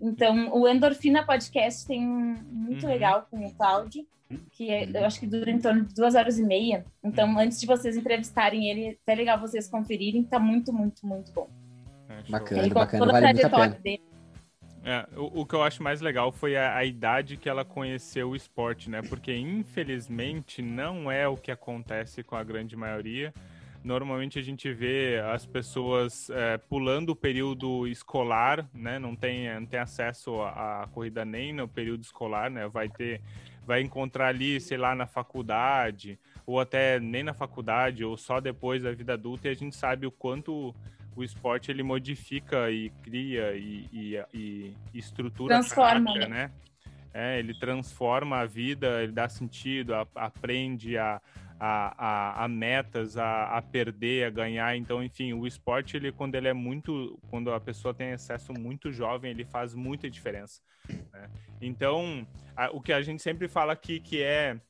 Então, 0.00 0.52
o 0.54 0.66
Endorfina 0.66 1.24
Podcast 1.24 1.86
tem 1.86 2.06
um 2.06 2.36
muito 2.50 2.86
uhum. 2.86 2.92
legal 2.92 3.26
com 3.30 3.44
o 3.44 3.52
Cláudio, 3.52 4.06
que 4.52 4.70
é, 4.70 4.88
eu 4.94 5.04
acho 5.04 5.20
que 5.20 5.26
dura 5.26 5.50
em 5.50 5.58
torno 5.58 5.84
de 5.84 5.94
duas 5.94 6.14
horas 6.14 6.38
e 6.38 6.42
meia. 6.42 6.84
Então, 7.04 7.28
uhum. 7.28 7.38
antes 7.38 7.60
de 7.60 7.66
vocês 7.66 7.96
entrevistarem 7.96 8.70
ele, 8.70 8.98
é 9.06 9.14
legal 9.14 9.38
vocês 9.38 9.68
conferirem, 9.68 10.22
tá 10.22 10.38
muito, 10.38 10.72
muito, 10.72 11.06
muito 11.06 11.32
bom. 11.32 11.48
É, 12.08 12.30
bacana, 12.30 12.62
ele 12.62 12.74
bacana, 12.74 13.06
vale 13.06 13.26
muito 13.26 13.46
a 13.46 13.50
pena. 13.50 13.78
Dele. 13.82 14.09
É, 14.82 15.06
o, 15.14 15.42
o, 15.42 15.46
que 15.46 15.54
eu 15.54 15.62
acho 15.62 15.82
mais 15.82 16.00
legal 16.00 16.32
foi 16.32 16.56
a, 16.56 16.76
a, 16.76 16.84
idade 16.84 17.36
que 17.36 17.48
ela 17.48 17.64
conheceu 17.64 18.30
o 18.30 18.36
esporte, 18.36 18.88
né? 18.88 19.02
Porque 19.02 19.34
infelizmente 19.34 20.62
não 20.62 21.10
é 21.10 21.28
o 21.28 21.36
que 21.36 21.50
acontece 21.50 22.22
com 22.22 22.34
a 22.34 22.42
grande 22.42 22.76
maioria. 22.76 23.32
Normalmente 23.84 24.38
a 24.38 24.42
gente 24.42 24.72
vê 24.72 25.20
as 25.32 25.46
pessoas 25.46 26.28
é, 26.30 26.58
pulando 26.58 27.10
o 27.10 27.16
período 27.16 27.86
escolar, 27.86 28.66
né? 28.72 28.98
Não 28.98 29.14
tem, 29.14 29.52
não 29.54 29.66
tem 29.66 29.80
acesso 29.80 30.40
à 30.42 30.88
corrida 30.92 31.24
nem 31.24 31.52
no 31.52 31.68
período 31.68 32.02
escolar, 32.02 32.50
né? 32.50 32.66
Vai 32.68 32.88
ter 32.88 33.20
vai 33.66 33.82
encontrar 33.82 34.28
ali, 34.28 34.60
sei 34.60 34.76
lá, 34.76 34.96
na 34.96 35.06
faculdade, 35.06 36.18
ou 36.44 36.58
até 36.58 36.98
nem 36.98 37.22
na 37.22 37.32
faculdade, 37.32 38.04
ou 38.04 38.16
só 38.16 38.40
depois 38.40 38.82
da 38.82 38.90
vida 38.90 39.12
adulta, 39.12 39.46
e 39.46 39.50
a 39.50 39.54
gente 39.54 39.76
sabe 39.76 40.06
o 40.06 40.10
quanto 40.10 40.74
o 41.20 41.24
esporte 41.24 41.70
ele 41.70 41.82
modifica 41.82 42.70
e 42.70 42.90
cria 43.02 43.54
e, 43.54 43.86
e, 43.92 44.24
e 44.32 44.74
estrutura 44.94 45.54
transforma 45.54 46.14
caráter, 46.14 46.28
né? 46.28 46.50
É, 47.12 47.38
ele 47.38 47.58
transforma 47.58 48.38
a 48.38 48.46
vida, 48.46 49.02
ele 49.02 49.12
dá 49.12 49.28
sentido, 49.28 49.94
a, 49.94 50.06
aprende 50.14 50.96
a, 50.96 51.20
a, 51.58 51.94
a, 52.06 52.44
a 52.44 52.48
metas, 52.48 53.16
a, 53.16 53.56
a, 53.56 53.60
perder, 53.60 54.26
a 54.26 54.30
ganhar. 54.30 54.76
Então, 54.76 55.02
enfim, 55.02 55.32
o 55.32 55.46
esporte, 55.46 55.96
ele, 55.96 56.12
quando 56.12 56.36
ele 56.36 56.48
é 56.48 56.52
muito, 56.52 57.18
quando 57.28 57.52
a 57.52 57.60
pessoa 57.60 57.92
tem 57.92 58.12
acesso 58.12 58.52
muito 58.52 58.92
jovem, 58.92 59.32
ele 59.32 59.44
faz 59.44 59.74
muita 59.74 60.08
diferença. 60.08 60.62
Né? 61.12 61.28
Então, 61.60 62.26
o 62.72 62.80
que 62.80 62.92
a 62.92 63.02
gente 63.02 63.22
sempre 63.22 63.48
fala 63.48 63.72
aqui 63.72 63.98
que 63.98 64.22
é 64.22 64.60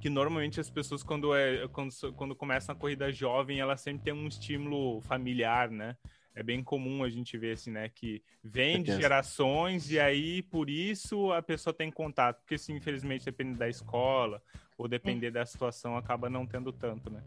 que 0.00 0.08
normalmente 0.08 0.58
as 0.58 0.70
pessoas 0.70 1.02
quando 1.02 1.34
é 1.34 1.68
quando, 1.68 1.90
quando 2.14 2.34
começam 2.34 2.74
a 2.74 2.78
corrida 2.78 3.12
jovem, 3.12 3.60
elas 3.60 3.80
sempre 3.80 4.04
têm 4.04 4.14
um 4.14 4.26
estímulo 4.26 5.00
familiar, 5.02 5.70
né? 5.70 5.96
É 6.34 6.42
bem 6.42 6.62
comum 6.62 7.04
a 7.04 7.10
gente 7.10 7.36
ver 7.36 7.52
assim, 7.52 7.70
né, 7.72 7.88
que 7.88 8.22
vem 8.42 8.82
de 8.82 8.96
gerações 8.96 9.90
e 9.90 9.98
aí 9.98 10.42
por 10.42 10.70
isso 10.70 11.32
a 11.32 11.42
pessoa 11.42 11.74
tem 11.74 11.90
contato, 11.90 12.40
porque 12.40 12.56
se 12.56 12.72
infelizmente 12.72 13.24
depende 13.24 13.58
da 13.58 13.68
escola 13.68 14.40
ou 14.78 14.88
depender 14.88 15.26
é. 15.26 15.30
da 15.32 15.44
situação 15.44 15.96
acaba 15.96 16.30
não 16.30 16.46
tendo 16.46 16.72
tanto, 16.72 17.10
né? 17.10 17.22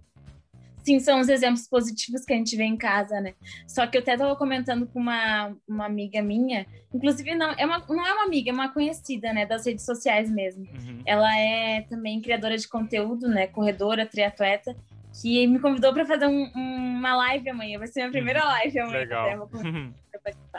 Sim, 0.83 0.99
são 0.99 1.19
os 1.19 1.29
exemplos 1.29 1.67
positivos 1.67 2.25
que 2.25 2.33
a 2.33 2.35
gente 2.35 2.55
vê 2.55 2.63
em 2.63 2.77
casa, 2.77 3.19
né? 3.21 3.33
Só 3.67 3.87
que 3.87 3.97
eu 3.97 4.01
até 4.01 4.13
estava 4.13 4.35
comentando 4.35 4.85
com 4.87 4.99
uma, 4.99 5.55
uma 5.67 5.85
amiga 5.85 6.21
minha, 6.21 6.65
inclusive 6.93 7.33
não 7.35 7.51
é, 7.51 7.65
uma, 7.65 7.79
não 7.87 8.05
é 8.05 8.13
uma 8.13 8.25
amiga, 8.25 8.51
é 8.51 8.53
uma 8.53 8.71
conhecida, 8.71 9.33
né, 9.33 9.45
das 9.45 9.65
redes 9.65 9.85
sociais 9.85 10.29
mesmo. 10.29 10.63
Uhum. 10.63 11.01
Ela 11.05 11.35
é 11.37 11.81
também 11.81 12.21
criadora 12.21 12.57
de 12.57 12.67
conteúdo, 12.67 13.27
né, 13.27 13.47
corredora, 13.47 14.05
triatleta, 14.05 14.75
que 15.21 15.45
me 15.47 15.59
convidou 15.59 15.93
para 15.93 16.05
fazer 16.05 16.27
um, 16.27 16.51
uma 16.55 17.15
live 17.15 17.49
amanhã. 17.49 17.79
Vai 17.79 17.87
ser 17.87 18.01
minha 18.01 18.11
primeira 18.11 18.41
uhum. 18.41 18.49
live 18.49 18.79
amanhã. 18.79 18.99
Legal. 18.99 19.49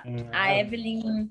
Uhum. 0.05 0.29
A 0.33 0.59
Evelyn, 0.59 1.31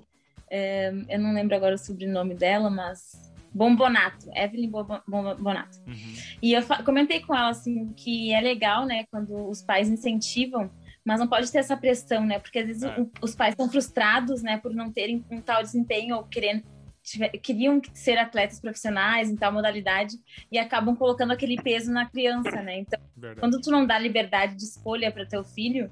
é, 0.49 0.91
eu 1.09 1.19
não 1.19 1.33
lembro 1.33 1.55
agora 1.55 1.75
o 1.75 1.77
sobrenome 1.77 2.33
dela, 2.33 2.67
mas 2.69 3.31
Bombonato, 3.53 4.29
Evelyn 4.35 4.69
Bombonato. 4.69 5.77
Uhum. 5.87 6.13
E 6.41 6.53
eu 6.53 6.61
comentei 6.83 7.19
com 7.19 7.35
ela 7.35 7.49
assim 7.49 7.93
que 7.93 8.33
é 8.33 8.41
legal, 8.41 8.85
né, 8.85 9.05
quando 9.11 9.47
os 9.49 9.61
pais 9.61 9.89
incentivam, 9.89 10.71
mas 11.05 11.19
não 11.19 11.27
pode 11.27 11.51
ter 11.51 11.59
essa 11.59 11.75
pressão, 11.75 12.25
né? 12.25 12.39
Porque 12.39 12.59
às 12.59 12.65
vezes 12.65 12.83
é. 12.83 12.99
o, 12.99 13.11
os 13.21 13.35
pais 13.35 13.53
estão 13.53 13.69
frustrados, 13.69 14.41
né, 14.41 14.57
por 14.57 14.73
não 14.73 14.91
terem 14.91 15.23
um 15.29 15.41
tal 15.41 15.61
desempenho 15.61 16.15
ou 16.15 16.23
querendo 16.23 16.63
tiver, 17.03 17.29
queriam 17.29 17.81
ser 17.93 18.17
atletas 18.17 18.59
profissionais 18.59 19.29
em 19.29 19.35
tal 19.35 19.51
modalidade 19.51 20.15
e 20.51 20.57
acabam 20.57 20.95
colocando 20.95 21.31
aquele 21.31 21.61
peso 21.61 21.91
na 21.91 22.09
criança, 22.09 22.61
né? 22.61 22.79
Então, 22.79 22.99
Verdade. 23.15 23.39
quando 23.39 23.61
tu 23.61 23.69
não 23.69 23.85
dá 23.85 23.99
liberdade 23.99 24.55
de 24.55 24.63
escolha 24.63 25.11
para 25.11 25.25
teu 25.25 25.43
filho, 25.43 25.91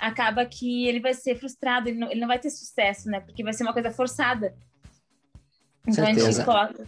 acaba 0.00 0.44
que 0.44 0.86
ele 0.86 1.00
vai 1.00 1.14
ser 1.14 1.36
frustrado, 1.36 1.88
ele 1.88 1.98
não, 1.98 2.10
ele 2.10 2.20
não 2.20 2.28
vai 2.28 2.38
ter 2.38 2.50
sucesso, 2.50 3.08
né? 3.08 3.20
Porque 3.20 3.44
vai 3.44 3.52
ser 3.52 3.62
uma 3.62 3.72
coisa 3.72 3.90
forçada. 3.90 4.54
Então 5.86 6.04
Certeza. 6.04 6.28
a 6.28 6.32
gente 6.32 6.44
coloca, 6.44 6.86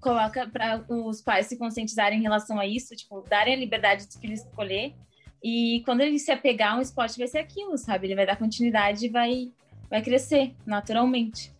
coloca 0.00 0.46
para 0.48 0.84
os 0.88 1.20
pais 1.20 1.46
se 1.46 1.56
conscientizarem 1.56 2.18
em 2.18 2.22
relação 2.22 2.58
a 2.58 2.66
isso, 2.66 2.94
tipo, 2.94 3.22
darem 3.28 3.54
a 3.54 3.56
liberdade 3.56 4.06
do 4.06 4.18
filho 4.18 4.34
escolher. 4.34 4.94
E 5.42 5.82
quando 5.84 6.02
ele 6.02 6.18
se 6.18 6.30
apegar 6.30 6.74
a 6.74 6.78
um 6.78 6.80
esporte, 6.80 7.18
vai 7.18 7.26
ser 7.26 7.38
aquilo, 7.38 7.76
sabe? 7.76 8.06
Ele 8.06 8.14
vai 8.14 8.26
dar 8.26 8.36
continuidade 8.36 9.06
e 9.06 9.08
vai, 9.08 9.50
vai 9.90 10.00
crescer 10.00 10.54
naturalmente. 10.64 11.52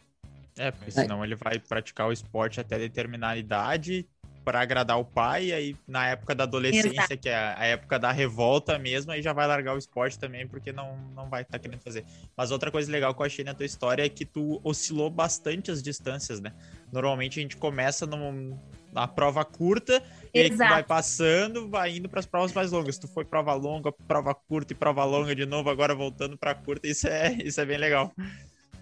É, 0.57 0.71
porque 0.71 0.91
senão 0.91 1.25
ele 1.25 1.35
vai 1.35 1.59
praticar 1.59 2.09
o 2.09 2.13
esporte 2.13 2.61
até 2.61 2.79
determinada 2.79 3.39
idade, 3.39 4.07
para 4.45 4.61
agradar 4.61 4.99
o 4.99 5.05
pai, 5.05 5.47
e 5.47 5.53
aí 5.53 5.77
na 5.87 6.09
época 6.09 6.35
da 6.35 6.45
adolescência, 6.45 6.89
Exato. 6.89 7.19
que 7.19 7.29
é 7.29 7.37
a 7.37 7.65
época 7.65 7.99
da 7.99 8.11
revolta 8.11 8.79
mesmo, 8.79 9.13
aí 9.13 9.23
já 9.23 9.33
vai 9.33 9.47
largar 9.47 9.75
o 9.75 9.79
esporte 9.79 10.19
também, 10.19 10.47
porque 10.47 10.73
não, 10.73 10.97
não 11.15 11.29
vai 11.29 11.43
estar 11.43 11.53
tá 11.53 11.59
querendo 11.59 11.81
fazer. 11.81 12.05
Mas 12.37 12.51
outra 12.51 12.71
coisa 12.71 12.91
legal 12.91 13.15
que 13.15 13.23
eu 13.23 13.27
achei 13.27 13.45
na 13.45 13.55
tua 13.55 13.67
história 13.67 14.05
é 14.05 14.09
que 14.09 14.25
tu 14.25 14.61
oscilou 14.65 15.11
bastante 15.11 15.71
as 15.71 15.83
distâncias, 15.83 16.41
né? 16.41 16.53
Normalmente 16.93 17.39
a 17.39 17.43
gente 17.43 17.57
começa 17.57 18.07
num, 18.07 18.59
na 18.93 19.09
prova 19.09 19.45
curta, 19.45 20.03
e 20.35 20.41
aí 20.41 20.51
vai 20.51 20.83
passando, 20.83 21.69
vai 21.69 21.97
indo 21.97 22.09
para 22.09 22.21
as 22.21 22.27
provas 22.27 22.53
mais 22.53 22.73
longas. 22.73 22.99
Tu 22.99 23.09
foi 23.09 23.25
prova 23.25 23.55
longa, 23.55 23.91
prova 23.91 24.35
curta 24.35 24.73
e 24.73 24.77
prova 24.77 25.05
longa 25.05 25.35
de 25.35 25.47
novo, 25.47 25.71
agora 25.71 25.95
voltando 25.95 26.37
para 26.37 26.55
curta, 26.55 26.87
isso 26.87 27.07
é, 27.09 27.33
isso 27.43 27.61
é 27.61 27.65
bem 27.65 27.79
legal. 27.79 28.13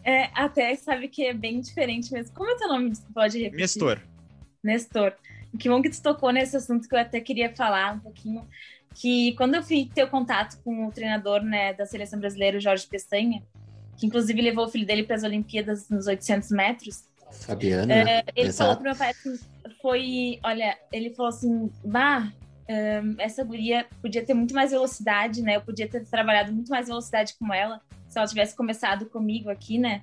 É, 0.03 0.31
até 0.35 0.75
sabe 0.77 1.09
que 1.09 1.25
é 1.25 1.35
bem 1.35 1.61
diferente 1.61 2.13
mesmo. 2.13 2.35
Como 2.35 2.51
é 2.51 2.57
teu 2.57 2.69
nome? 2.69 2.93
Pode 3.13 3.39
repetir? 3.39 3.61
Nestor. 3.61 4.01
Nestor. 4.63 5.13
Que 5.59 5.69
bom 5.69 5.83
que 5.83 5.91
tu 5.91 6.03
tocou 6.03 6.33
nesse 6.33 6.57
assunto 6.57 6.89
que 6.89 6.95
eu 6.95 6.99
até 6.99 7.21
queria 7.21 7.55
falar 7.55 7.95
um 7.95 8.01
pouquinho. 8.01 8.47
Que 8.95 9.35
quando 9.35 9.55
eu 9.55 9.63
fui 9.63 9.91
ter 9.93 10.05
o 10.05 10.11
contato 10.11 10.59
com 10.63 10.87
o 10.87 10.93
treinador 10.93 11.43
né, 11.43 11.73
da 11.75 11.87
seleção 11.87 12.19
brasileira, 12.19 12.59
o 12.59 12.61
Jorge 12.61 12.87
Pestanha, 12.87 13.43
que 13.97 14.07
inclusive 14.07 14.41
levou 14.41 14.65
o 14.65 14.69
filho 14.69 14.87
dele 14.87 15.03
para 15.03 15.17
as 15.17 15.23
Olimpíadas 15.23 15.89
nos 15.89 16.07
800 16.07 16.51
metros. 16.51 17.05
Fabiana. 17.31 17.93
É, 17.93 18.25
ele 18.35 18.49
Exato. 18.49 18.59
falou 18.59 18.77
pro 18.77 18.85
meu 18.85 18.97
pai 18.97 19.11
assim, 19.11 19.39
foi, 19.81 20.41
olha, 20.43 20.77
ele 20.93 21.11
falou 21.11 21.29
assim, 21.29 21.71
bah, 21.85 22.33
um, 22.69 23.15
essa 23.19 23.45
guria 23.45 23.87
podia 24.01 24.25
ter 24.25 24.35
muito 24.35 24.55
mais 24.55 24.71
velocidade, 24.71 25.43
né? 25.43 25.57
Eu 25.57 25.61
podia 25.61 25.89
ter 25.89 26.05
trabalhado 26.07 26.53
muito 26.53 26.69
mais 26.69 26.87
velocidade 26.87 27.35
com 27.39 27.53
ela 27.53 27.81
se 28.09 28.19
ela 28.19 28.27
tivesse 28.27 28.57
começado 28.57 29.07
comigo 29.07 29.51
aqui, 29.51 29.79
né? 29.79 30.03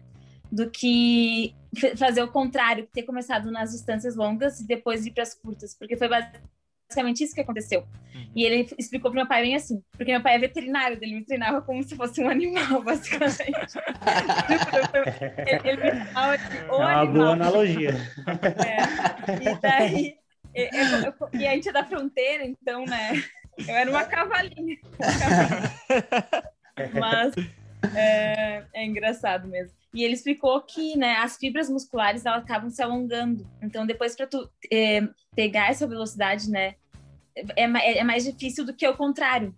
Do 0.51 0.69
que 0.69 1.53
fazer 1.97 2.21
o 2.21 2.27
contrário, 2.27 2.87
ter 2.91 3.03
começado 3.03 3.51
nas 3.51 3.71
distâncias 3.71 4.15
longas 4.15 4.59
e 4.59 4.67
depois 4.67 5.05
ir 5.05 5.11
para 5.11 5.23
as 5.23 5.33
curtas, 5.33 5.75
porque 5.77 5.97
foi 5.97 6.07
basicamente 6.07 7.23
isso 7.23 7.35
que 7.35 7.41
aconteceu. 7.41 7.81
Uhum. 7.81 8.31
E 8.35 8.43
ele 8.43 8.67
explicou 8.77 9.11
para 9.11 9.21
meu 9.21 9.27
pai 9.27 9.41
bem 9.41 9.55
assim, 9.55 9.83
porque 9.91 10.11
meu 10.11 10.21
pai 10.21 10.35
é 10.35 10.39
veterinário, 10.39 10.97
ele 11.01 11.15
me 11.15 11.25
treinava 11.25 11.61
como 11.61 11.83
se 11.83 11.95
fosse 11.95 12.21
um 12.21 12.29
animal, 12.29 12.81
basicamente. 12.83 13.77
ele, 15.45 15.69
ele 15.69 15.83
me 15.83 15.91
treinava 15.91 16.35
é 16.35 16.71
uma 16.71 17.01
animal. 17.01 17.13
boa 17.13 17.33
analogia. 17.33 17.91
É. 18.65 19.43
E 19.43 19.61
daí, 19.61 20.15
eu, 20.55 20.69
eu, 21.03 21.39
e 21.39 21.47
a 21.47 21.51
gente 21.51 21.69
é 21.69 21.73
da 21.73 21.83
fronteira, 21.83 22.45
então, 22.45 22.85
né? 22.85 23.23
Eu 23.67 23.75
era 23.75 23.89
uma 23.89 24.03
cavalinha. 24.05 24.77
Mas 26.93 27.33
é, 27.95 28.63
é 28.73 28.85
engraçado 28.85 29.47
mesmo. 29.47 29.75
E 29.97 30.03
ele 30.03 30.13
explicou 30.13 30.61
que 30.61 30.95
né, 30.95 31.15
as 31.15 31.37
fibras 31.37 31.67
musculares 31.71 32.23
elas 32.23 32.43
acabam 32.43 32.69
se 32.69 32.83
alongando. 32.83 33.49
Então, 33.59 33.83
depois 33.83 34.15
para 34.15 34.27
tu 34.27 34.47
é, 34.71 35.01
pegar 35.35 35.71
essa 35.71 35.87
velocidade, 35.87 36.51
né, 36.51 36.75
é, 37.35 37.63
é, 37.63 37.97
é, 37.97 38.03
mais 38.03 38.23
difícil 38.23 38.63
do 38.63 38.75
que 38.75 38.87
o 38.87 38.95
contrário. 38.95 39.55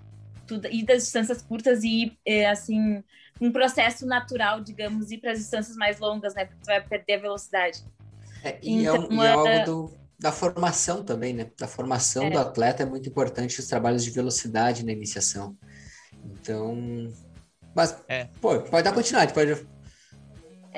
Tu 0.48 0.55
ir 0.72 0.86
das 0.86 1.03
distâncias 1.03 1.41
curtas 1.41 1.84
e 1.84 2.17
é, 2.25 2.50
assim 2.50 3.03
um 3.41 3.51
processo 3.51 4.05
natural, 4.05 4.62
digamos, 4.62 5.12
ir 5.12 5.17
para 5.17 5.34
as 5.34 5.39
distâncias 5.39 5.75
mais 5.75 6.00
longas, 6.00 6.34
né, 6.34 6.46
porque 6.46 6.62
tu 6.63 6.67
vai 6.67 6.81
perder 6.81 7.15
a 7.15 7.19
velocidade. 7.19 7.84
É, 8.41 8.58
e, 8.63 8.88
é 8.88 8.96
então, 8.96 9.22
é, 9.22 9.31
algo 9.31 9.65
do, 9.65 9.93
da 10.17 10.31
formação 10.31 11.03
também, 11.03 11.34
né? 11.34 11.51
Da 11.60 11.67
formação 11.67 12.29
do 12.29 12.39
atleta 12.39 12.84
é 12.84 12.86
muito 12.86 13.10
importante 13.10 13.60
os 13.60 13.67
trabalhos 13.67 14.05
de 14.05 14.10
velocidade 14.10 14.86
na 14.86 14.93
iniciação. 14.93 15.58
Então, 16.24 17.12
mas, 17.75 17.98
é. 18.08 18.29
pô, 18.39 18.58
pode 18.62 18.84
dar 18.84 18.93
continuidade, 18.93 19.34
pode 19.34 19.67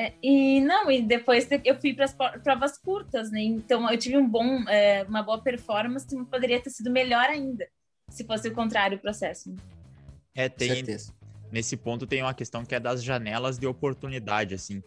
é, 0.02 0.14
e 0.24 0.60
não, 0.62 0.90
e 0.90 1.00
depois 1.00 1.48
eu 1.64 1.80
fui 1.80 1.94
para 1.94 2.06
as 2.06 2.16
provas 2.42 2.76
curtas, 2.76 3.30
né? 3.30 3.40
Então 3.44 3.88
eu 3.88 3.98
tive 4.00 4.18
um 4.18 4.28
bom, 4.28 4.68
é, 4.68 5.04
uma 5.04 5.22
boa 5.22 5.40
performance, 5.40 6.08
que 6.08 6.16
poderia 6.26 6.60
ter 6.60 6.72
sido 6.72 6.90
melhor 6.90 7.26
ainda, 7.26 7.68
se 8.10 8.24
fosse 8.24 8.48
o 8.48 8.54
contrário 8.54 8.98
o 8.98 9.00
processo. 9.00 9.54
É, 10.34 10.50
tem. 10.50 10.84
Nesse 11.52 11.78
ponto 11.78 12.08
tem 12.08 12.24
uma 12.24 12.34
questão 12.34 12.66
que 12.66 12.74
é 12.74 12.80
das 12.80 13.04
janelas 13.04 13.60
de 13.60 13.68
oportunidade, 13.68 14.56
assim, 14.56 14.82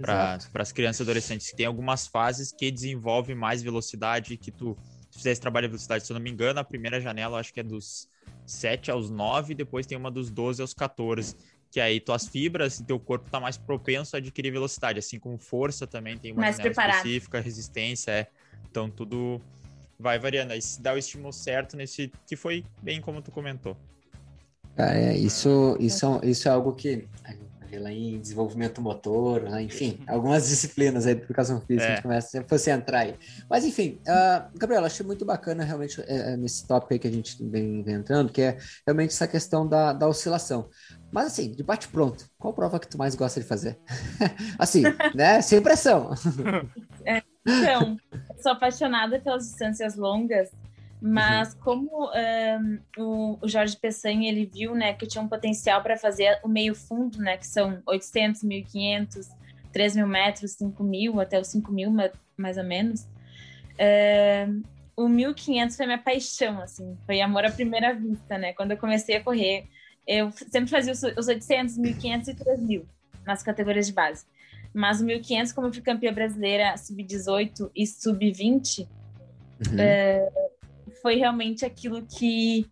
para 0.00 0.38
as 0.54 0.70
crianças 0.70 1.00
e 1.00 1.02
adolescentes. 1.02 1.52
Tem 1.52 1.66
algumas 1.66 2.06
fases 2.06 2.52
que 2.52 2.70
desenvolve 2.70 3.34
mais 3.34 3.62
velocidade, 3.62 4.36
que 4.36 4.52
tu, 4.52 4.76
se 5.10 5.18
fizer 5.18 5.32
esse 5.32 5.40
trabalho 5.40 5.66
de 5.66 5.72
velocidade, 5.72 6.06
se 6.06 6.12
eu 6.12 6.14
não 6.14 6.22
me 6.22 6.30
engano, 6.30 6.60
a 6.60 6.64
primeira 6.64 7.00
janela 7.00 7.40
acho 7.40 7.52
que 7.52 7.58
é 7.58 7.64
dos 7.64 8.06
7 8.46 8.90
aos 8.90 9.10
9, 9.10 9.54
depois 9.54 9.86
tem 9.86 9.98
uma 9.98 10.10
dos 10.10 10.30
12 10.30 10.60
aos 10.60 10.74
14 10.74 11.34
que 11.70 11.80
aí 11.80 12.00
tuas 12.00 12.26
fibras 12.26 12.80
e 12.80 12.84
teu 12.84 12.98
corpo 12.98 13.30
tá 13.30 13.38
mais 13.38 13.56
propenso 13.56 14.16
a 14.16 14.18
adquirir 14.18 14.50
velocidade, 14.50 14.98
assim 14.98 15.18
como 15.18 15.38
força 15.38 15.86
também 15.86 16.18
tem 16.18 16.32
uma 16.32 16.42
mais 16.42 16.58
específica, 16.58 17.40
resistência, 17.40 18.10
é. 18.10 18.26
Então 18.68 18.90
tudo 18.90 19.40
vai 19.98 20.18
variando. 20.18 20.52
Aí 20.52 20.60
se 20.60 20.80
dá 20.80 20.94
o 20.94 20.98
estímulo 20.98 21.32
certo 21.32 21.76
nesse 21.76 22.10
que 22.26 22.34
foi 22.34 22.64
bem 22.82 23.00
como 23.00 23.22
tu 23.22 23.30
comentou. 23.30 23.76
é, 24.76 25.16
isso, 25.16 25.76
isso, 25.78 26.20
isso 26.24 26.48
é 26.48 26.50
algo 26.50 26.74
que 26.74 27.08
lá 27.78 27.92
em 27.92 28.18
desenvolvimento 28.18 28.80
motor, 28.80 29.42
né? 29.42 29.62
enfim, 29.62 30.00
algumas 30.08 30.48
disciplinas 30.48 31.06
aí 31.06 31.14
de 31.14 31.22
educação 31.22 31.60
física, 31.60 31.84
é. 31.84 31.86
a 31.86 31.94
gente 31.94 32.02
começa, 32.02 32.28
se 32.28 32.44
fosse 32.44 32.70
entrar 32.70 33.00
aí. 33.00 33.14
Mas 33.48 33.64
enfim, 33.64 33.98
uh, 34.02 34.58
Gabriel, 34.58 34.84
achei 34.84 35.04
muito 35.04 35.24
bacana 35.24 35.64
realmente 35.64 36.00
é, 36.02 36.32
é, 36.32 36.36
nesse 36.36 36.66
tópico 36.66 36.92
aí 36.92 36.98
que 36.98 37.06
a 37.06 37.10
gente 37.10 37.36
vem, 37.44 37.82
vem, 37.82 37.96
entrando, 37.96 38.32
que 38.32 38.42
é 38.42 38.58
realmente 38.86 39.10
essa 39.10 39.28
questão 39.28 39.66
da, 39.66 39.92
da 39.92 40.08
oscilação. 40.08 40.68
Mas 41.12 41.26
assim, 41.26 41.52
de 41.52 41.62
bate 41.62 41.88
pronto, 41.88 42.24
qual 42.38 42.54
prova 42.54 42.78
que 42.78 42.88
tu 42.88 42.96
mais 42.96 43.14
gosta 43.14 43.40
de 43.40 43.46
fazer? 43.46 43.78
assim, 44.58 44.82
né? 45.14 45.40
Sem 45.42 45.62
pressão. 45.62 46.10
É, 47.02 47.22
Então, 47.46 47.96
sou 48.42 48.52
apaixonada 48.52 49.18
pelas 49.18 49.44
distâncias 49.44 49.96
longas, 49.96 50.50
mas 51.00 51.54
uhum. 51.54 51.60
como 51.60 52.10
um, 52.12 52.78
o, 52.98 53.38
Jorge 53.48 53.74
Peçanha, 53.76 54.28
ele 54.28 54.44
viu, 54.44 54.74
né, 54.74 54.92
que 54.92 55.06
tinha 55.06 55.22
um 55.22 55.28
potencial 55.28 55.82
para 55.82 55.96
fazer 55.96 56.38
o 56.44 56.48
meio 56.48 56.74
fundo, 56.74 57.18
né, 57.18 57.38
que 57.38 57.46
são 57.46 57.82
800, 57.86 58.42
1500, 58.42 59.28
3 59.72 59.96
mil 59.96 60.06
metros, 60.06 60.52
5 60.52 60.82
mil, 60.84 61.20
até 61.20 61.40
os 61.40 61.48
5 61.48 61.72
mil, 61.72 61.90
mais 62.36 62.58
ou 62.58 62.64
menos. 62.64 63.08
Uh, 63.80 64.62
o 64.94 65.08
1500 65.08 65.76
foi 65.76 65.86
minha 65.86 65.98
paixão, 65.98 66.60
assim, 66.60 66.98
foi 67.06 67.22
amor 67.22 67.46
à 67.46 67.50
primeira 67.50 67.94
vista, 67.94 68.36
né? 68.36 68.52
Quando 68.52 68.72
eu 68.72 68.76
comecei 68.76 69.16
a 69.16 69.24
correr, 69.24 69.66
eu 70.10 70.32
sempre 70.32 70.68
fazia 70.68 70.92
os 70.92 71.28
800, 71.28 71.78
1500 71.78 72.28
e 72.28 72.34
3000 72.34 72.86
nas 73.24 73.44
categorias 73.44 73.86
de 73.86 73.92
base. 73.92 74.26
Mas 74.74 75.00
o 75.00 75.04
1500, 75.04 75.52
como 75.52 75.68
eu 75.68 75.72
fui 75.72 75.82
campeã 75.82 76.12
brasileira 76.12 76.76
sub-18 76.76 77.70
e 77.74 77.86
sub-20, 77.86 78.88
uhum. 79.68 79.78
é, 79.78 80.28
foi 81.00 81.14
realmente 81.14 81.64
aquilo 81.64 82.02
que 82.02 82.66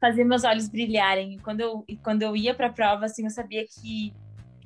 fazia 0.00 0.24
meus 0.24 0.44
olhos 0.44 0.68
brilharem. 0.68 1.34
E 1.34 1.38
quando 1.38 1.60
eu, 1.60 1.84
e 1.88 1.96
quando 1.96 2.22
eu 2.22 2.36
ia 2.36 2.54
para 2.54 2.68
a 2.68 2.72
prova, 2.72 3.06
assim, 3.06 3.24
eu 3.24 3.30
sabia 3.30 3.64
que 3.66 4.14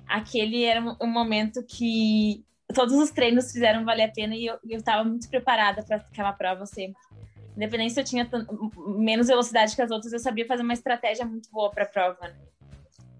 aquele 0.07 0.65
era 0.65 0.81
um 1.01 1.07
momento 1.07 1.63
que 1.63 2.45
todos 2.75 2.95
os 2.95 3.11
treinos 3.11 3.51
fizeram 3.51 3.85
valer 3.85 4.05
a 4.05 4.13
pena 4.13 4.37
e 4.37 4.47
eu 4.47 4.59
estava 4.65 5.05
muito 5.05 5.29
preparada 5.31 5.83
para 5.83 5.97
aquela 5.97 6.33
prova 6.35 6.67
sempre. 6.67 7.01
Independente 7.57 7.95
se 7.95 8.01
eu 8.01 8.05
tinha 8.05 8.29
menos 8.97 9.27
velocidade 9.27 9.75
que 9.75 9.83
as 9.83 9.91
outras, 9.91 10.13
eu 10.13 10.19
sabia 10.19 10.47
fazer 10.47 10.63
uma 10.63 10.73
estratégia 10.73 11.25
muito 11.25 11.51
boa 11.51 11.71
para 11.71 11.85
a 11.85 11.87
prova. 11.87 12.19
Né? 12.23 12.35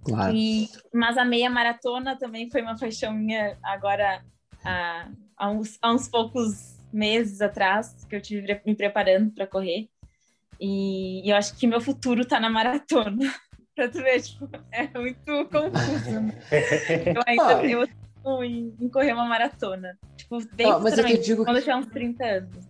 Claro. 0.05 0.35
E, 0.35 0.69
mas 0.93 1.19
a 1.19 1.25
meia 1.25 1.51
maratona 1.51 2.17
também 2.17 2.51
foi 2.51 2.63
uma 2.63 2.79
paixão 2.79 3.13
minha 3.13 3.57
agora 3.63 4.23
há, 4.65 5.09
há, 5.37 5.51
uns, 5.51 5.79
há 5.83 5.93
uns 5.93 6.09
poucos 6.09 6.79
meses 6.93 7.41
atrás 7.41 8.05
que 8.09 8.17
eu 8.17 8.21
tive 8.21 8.61
me 8.65 8.75
preparando 8.75 9.31
para 9.33 9.47
correr. 9.47 9.89
E, 10.61 11.27
e, 11.27 11.31
eu 11.31 11.37
acho 11.37 11.57
que 11.57 11.67
meu 11.67 11.81
futuro 11.81 12.23
está 12.23 12.39
na 12.39 12.51
maratona. 12.51 13.33
pra 13.75 13.89
tu 13.89 14.03
ver, 14.03 14.21
tipo, 14.21 14.49
é 14.73 14.87
muito 14.99 15.45
confuso. 15.47 16.21
Né? 16.21 16.35
eu 17.15 17.23
ainda 17.27 17.67
eu 17.67 18.45
em, 18.45 18.75
em, 18.79 18.89
correr 18.89 19.13
uma 19.13 19.25
maratona. 19.25 19.99
Tipo, 20.17 20.39
bem 20.55 20.67
oh, 20.67 20.81
mas 20.81 20.99
eu 20.99 21.07
te 21.07 21.19
digo 21.19 21.45
quando 21.45 21.57
eu 21.57 21.63
tiver 21.63 21.77
uns 21.77 21.87
30 21.87 22.25
anos. 22.25 22.70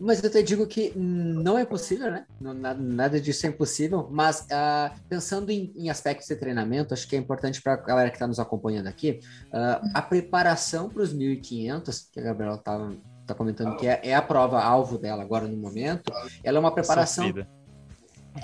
Mas 0.00 0.22
eu 0.22 0.30
te 0.30 0.42
digo 0.42 0.66
que 0.66 0.92
não 0.96 1.58
é 1.58 1.64
possível, 1.64 2.10
né? 2.10 2.24
nada 2.40 3.20
disso 3.20 3.46
é 3.46 3.48
impossível. 3.48 4.08
Mas 4.10 4.42
uh, 4.42 4.94
pensando 5.08 5.50
em, 5.50 5.72
em, 5.76 5.90
aspectos 5.90 6.28
de 6.28 6.36
treinamento, 6.36 6.94
acho 6.94 7.08
que 7.08 7.16
é 7.16 7.18
importante 7.18 7.60
para 7.60 7.74
a 7.74 7.76
galera 7.76 8.10
que 8.10 8.16
está 8.16 8.26
nos 8.26 8.38
acompanhando 8.38 8.86
aqui, 8.86 9.20
uh, 9.48 9.90
a 9.92 10.00
preparação 10.00 10.88
para 10.88 11.02
os 11.02 11.12
1.500, 11.12 12.06
que 12.12 12.20
a 12.20 12.22
Gabriela 12.22 12.56
estava 12.56 12.96
tá 13.26 13.34
comentando 13.34 13.76
que 13.76 13.86
é, 13.86 14.00
é, 14.02 14.14
a 14.14 14.22
prova 14.22 14.62
alvo 14.62 14.96
dela 14.96 15.22
agora 15.22 15.46
no 15.46 15.56
momento, 15.56 16.10
ela 16.42 16.56
é 16.56 16.60
uma 16.60 16.74
preparação. 16.74 17.32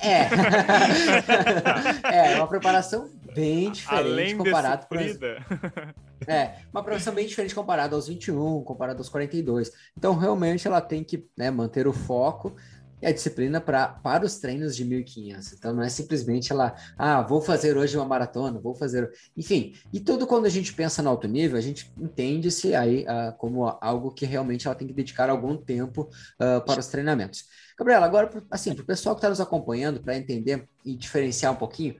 É. 0.02 0.28
é, 2.12 2.32
é 2.32 2.36
uma 2.36 2.48
preparação 2.48 3.08
bem 3.34 3.70
diferente 3.70 4.34
comparado 4.34 4.86
com 4.86 4.96
É, 6.26 6.56
uma 6.72 6.82
preparação 6.82 7.14
bem 7.14 7.26
diferente 7.26 7.54
comparada 7.54 7.94
aos 7.94 8.08
21, 8.08 8.62
comparado 8.62 8.98
aos 8.98 9.08
42. 9.08 9.70
Então, 9.96 10.16
realmente, 10.16 10.66
ela 10.66 10.80
tem 10.80 11.04
que 11.04 11.26
né, 11.36 11.50
manter 11.50 11.86
o 11.86 11.92
foco 11.92 12.54
e 13.02 13.06
a 13.06 13.12
disciplina 13.12 13.60
pra, 13.60 13.88
para 13.88 14.24
os 14.24 14.38
treinos 14.38 14.74
de 14.74 14.84
1.500. 14.84 15.54
Então, 15.58 15.74
não 15.74 15.82
é 15.82 15.88
simplesmente 15.88 16.50
ela, 16.50 16.74
ah, 16.96 17.20
vou 17.20 17.40
fazer 17.40 17.76
hoje 17.76 17.96
uma 17.96 18.06
maratona, 18.06 18.58
vou 18.58 18.74
fazer. 18.74 19.10
Enfim, 19.36 19.74
e 19.92 20.00
tudo 20.00 20.26
quando 20.26 20.46
a 20.46 20.50
gente 20.50 20.72
pensa 20.72 21.02
no 21.02 21.10
alto 21.10 21.28
nível, 21.28 21.58
a 21.58 21.60
gente 21.60 21.92
entende-se 21.98 22.74
aí 22.74 23.04
uh, 23.04 23.36
como 23.36 23.66
algo 23.80 24.10
que 24.10 24.24
realmente 24.24 24.66
ela 24.66 24.74
tem 24.74 24.88
que 24.88 24.94
dedicar 24.94 25.28
algum 25.28 25.56
tempo 25.56 26.08
uh, 26.40 26.64
para 26.64 26.80
os 26.80 26.86
treinamentos. 26.86 27.44
Gabriela, 27.78 28.06
agora, 28.06 28.30
assim, 28.50 28.72
para 28.72 28.82
o 28.82 28.86
pessoal 28.86 29.14
que 29.14 29.18
está 29.18 29.28
nos 29.28 29.40
acompanhando, 29.40 30.00
para 30.00 30.16
entender 30.16 30.68
e 30.84 30.96
diferenciar 30.96 31.52
um 31.52 31.56
pouquinho, 31.56 31.96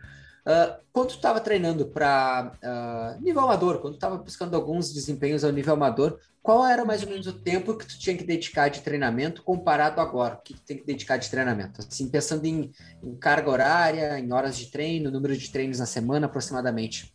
Uh, 0.46 0.76
quando 0.92 1.08
tu 1.08 1.14
estava 1.14 1.40
treinando 1.40 1.86
para 1.86 2.52
uh, 2.52 2.66
ah, 2.66 3.16
nível 3.18 3.42
amador, 3.44 3.78
quando 3.78 3.94
tu 3.94 3.96
estava 3.96 4.18
buscando 4.18 4.54
alguns 4.54 4.92
desempenhos 4.92 5.42
ao 5.42 5.50
nível 5.50 5.72
amador, 5.72 6.18
qual 6.42 6.66
era 6.66 6.84
mais 6.84 7.02
ou 7.02 7.08
menos 7.08 7.26
o 7.26 7.32
tempo 7.32 7.74
que 7.74 7.86
tu 7.86 7.98
tinha 7.98 8.14
que 8.14 8.24
dedicar 8.24 8.68
de 8.68 8.82
treinamento 8.82 9.42
comparado 9.42 10.02
agora? 10.02 10.34
O 10.34 10.42
que 10.42 10.52
tu 10.52 10.60
tem 10.60 10.76
que 10.76 10.84
dedicar 10.84 11.16
de 11.16 11.30
treinamento? 11.30 11.80
Assim, 11.80 12.10
pensando 12.10 12.44
em, 12.44 12.70
em 13.02 13.16
carga 13.16 13.50
horária, 13.50 14.18
em 14.18 14.30
horas 14.30 14.54
de 14.58 14.70
treino, 14.70 15.10
número 15.10 15.34
de 15.34 15.50
treinos 15.50 15.78
na 15.78 15.86
semana 15.86 16.26
aproximadamente. 16.26 17.14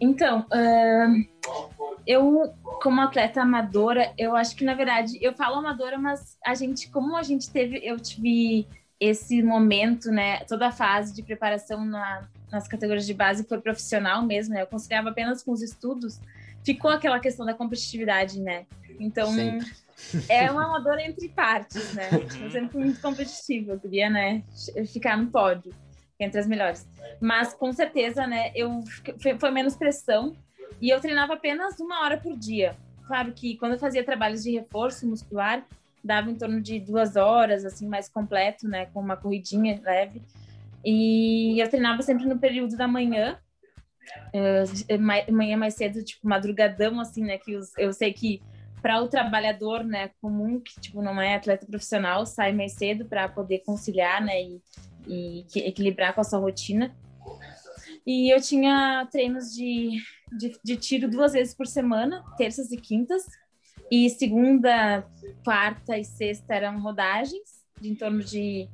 Então, 0.00 0.40
uh, 0.40 1.92
eu, 2.04 2.52
como 2.82 3.00
atleta 3.00 3.42
amadora, 3.42 4.12
eu 4.18 4.34
acho 4.34 4.56
que 4.56 4.64
na 4.64 4.74
verdade 4.74 5.16
eu 5.22 5.32
falo 5.32 5.56
amadora, 5.56 5.96
mas 5.96 6.36
a 6.44 6.54
gente, 6.54 6.90
como 6.90 7.16
a 7.16 7.22
gente 7.22 7.48
teve, 7.50 7.80
eu 7.84 8.00
tive 8.00 8.66
esse 9.02 9.42
momento, 9.42 10.12
né, 10.12 10.44
toda 10.44 10.68
a 10.68 10.70
fase 10.70 11.12
de 11.12 11.24
preparação 11.24 11.84
na, 11.84 12.28
nas 12.52 12.68
categorias 12.68 13.04
de 13.04 13.12
base 13.12 13.42
foi 13.42 13.60
profissional 13.60 14.24
mesmo, 14.24 14.54
né? 14.54 14.62
Eu 14.62 14.66
conciliava 14.68 15.08
apenas 15.08 15.42
com 15.42 15.50
os 15.50 15.60
estudos. 15.60 16.20
Ficou 16.64 16.88
aquela 16.88 17.18
questão 17.18 17.44
da 17.44 17.52
competitividade, 17.52 18.40
né? 18.40 18.64
Então, 19.00 19.32
Sempre. 19.32 19.72
é 20.28 20.48
uma 20.48 20.66
amadora 20.66 21.02
entre 21.02 21.28
partes, 21.30 21.92
né? 21.94 22.10
Eu 22.12 22.48
sempre 22.48 22.68
fui 22.68 22.84
muito 22.84 23.00
competitiva, 23.00 23.72
eu 23.72 23.80
queria, 23.80 24.08
né, 24.08 24.44
ficar 24.92 25.18
no 25.18 25.26
pódio, 25.26 25.74
entre 26.20 26.38
as 26.38 26.46
melhores. 26.46 26.86
Mas, 27.20 27.52
com 27.52 27.72
certeza, 27.72 28.24
né, 28.24 28.52
eu 28.54 28.84
foi 29.40 29.50
menos 29.50 29.74
pressão 29.74 30.36
e 30.80 30.90
eu 30.90 31.00
treinava 31.00 31.34
apenas 31.34 31.80
uma 31.80 32.04
hora 32.04 32.18
por 32.18 32.36
dia. 32.36 32.76
Claro 33.08 33.32
que 33.32 33.56
quando 33.56 33.72
eu 33.72 33.80
fazia 33.80 34.04
trabalhos 34.04 34.44
de 34.44 34.52
reforço 34.52 35.08
muscular, 35.08 35.66
dava 36.02 36.30
em 36.30 36.34
torno 36.34 36.60
de 36.60 36.80
duas 36.80 37.16
horas, 37.16 37.64
assim, 37.64 37.88
mais 37.88 38.08
completo, 38.08 38.68
né? 38.68 38.86
Com 38.86 39.00
uma 39.00 39.16
corridinha 39.16 39.80
leve. 39.82 40.22
E 40.84 41.62
eu 41.62 41.68
treinava 41.68 42.02
sempre 42.02 42.26
no 42.26 42.38
período 42.38 42.76
da 42.76 42.88
manhã, 42.88 43.38
uh, 44.34 45.32
manhã 45.32 45.56
mais 45.56 45.74
cedo, 45.74 46.02
tipo, 46.02 46.28
madrugadão, 46.28 47.00
assim, 47.00 47.24
né? 47.24 47.38
Que 47.38 47.58
eu 47.78 47.92
sei 47.92 48.12
que 48.12 48.42
para 48.82 49.00
o 49.00 49.06
trabalhador, 49.06 49.84
né, 49.84 50.10
comum, 50.20 50.58
que, 50.58 50.80
tipo, 50.80 51.00
não 51.00 51.20
é 51.20 51.36
atleta 51.36 51.64
profissional, 51.64 52.26
sai 52.26 52.52
mais 52.52 52.72
cedo 52.72 53.04
para 53.04 53.28
poder 53.28 53.60
conciliar, 53.60 54.20
né? 54.20 54.42
E, 54.42 54.60
e 55.06 55.46
equilibrar 55.54 56.14
com 56.14 56.20
a 56.20 56.24
sua 56.24 56.40
rotina. 56.40 56.92
E 58.04 58.34
eu 58.34 58.40
tinha 58.40 59.06
treinos 59.12 59.54
de, 59.54 60.02
de, 60.32 60.58
de 60.64 60.76
tiro 60.76 61.08
duas 61.08 61.32
vezes 61.32 61.54
por 61.54 61.66
semana, 61.68 62.24
terças 62.36 62.72
e 62.72 62.76
quintas, 62.76 63.24
e 63.92 64.08
segunda, 64.08 65.06
quarta 65.44 65.98
e 65.98 66.04
sexta 66.04 66.54
eram 66.54 66.80
rodagens, 66.80 67.62
de 67.78 67.90
em 67.90 67.94
torno 67.94 68.24
de, 68.24 68.66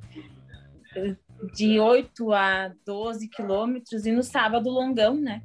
de 1.52 1.80
8 1.80 2.32
a 2.32 2.72
12 2.86 3.26
quilômetros, 3.26 4.06
e 4.06 4.12
no 4.12 4.22
sábado, 4.22 4.70
longão, 4.70 5.16
né? 5.16 5.42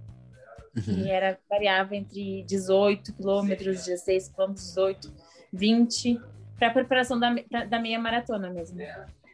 Uhum. 0.77 0.99
E 0.99 1.09
era, 1.09 1.39
variava 1.49 1.95
entre 1.95 2.43
18 2.43 3.15
quilômetros, 3.15 3.83
16 3.83 4.29
quilômetros, 4.29 4.67
18, 4.67 5.13
20, 5.51 6.21
para 6.55 6.67
a 6.67 6.71
preparação 6.71 7.19
da, 7.19 7.33
da 7.67 7.79
meia 7.79 7.97
maratona 7.97 8.51
mesmo. 8.51 8.79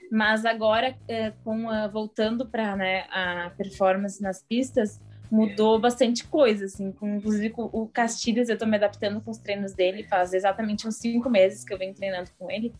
Mas 0.09 0.45
agora, 0.45 0.95
eh, 1.09 1.33
com 1.43 1.69
a, 1.69 1.89
voltando 1.89 2.47
para 2.47 2.77
né, 2.77 3.07
a 3.11 3.51
performance 3.57 4.21
nas 4.21 4.41
pistas, 4.41 5.01
mudou 5.31 5.79
bastante 5.79 6.25
coisa, 6.25 6.65
assim, 6.65 6.93
inclusive 7.01 7.53
o 7.55 7.87
Castilhos, 7.87 8.49
eu 8.49 8.57
tô 8.57 8.65
me 8.65 8.77
adaptando 8.77 9.21
com 9.21 9.31
os 9.31 9.37
treinos 9.37 9.73
dele, 9.73 10.03
faz 10.03 10.33
exatamente 10.33 10.87
uns 10.87 10.95
cinco 10.95 11.29
meses 11.29 11.63
que 11.63 11.73
eu 11.73 11.77
venho 11.77 11.93
treinando 11.93 12.29
com 12.37 12.49
ele, 12.49 12.73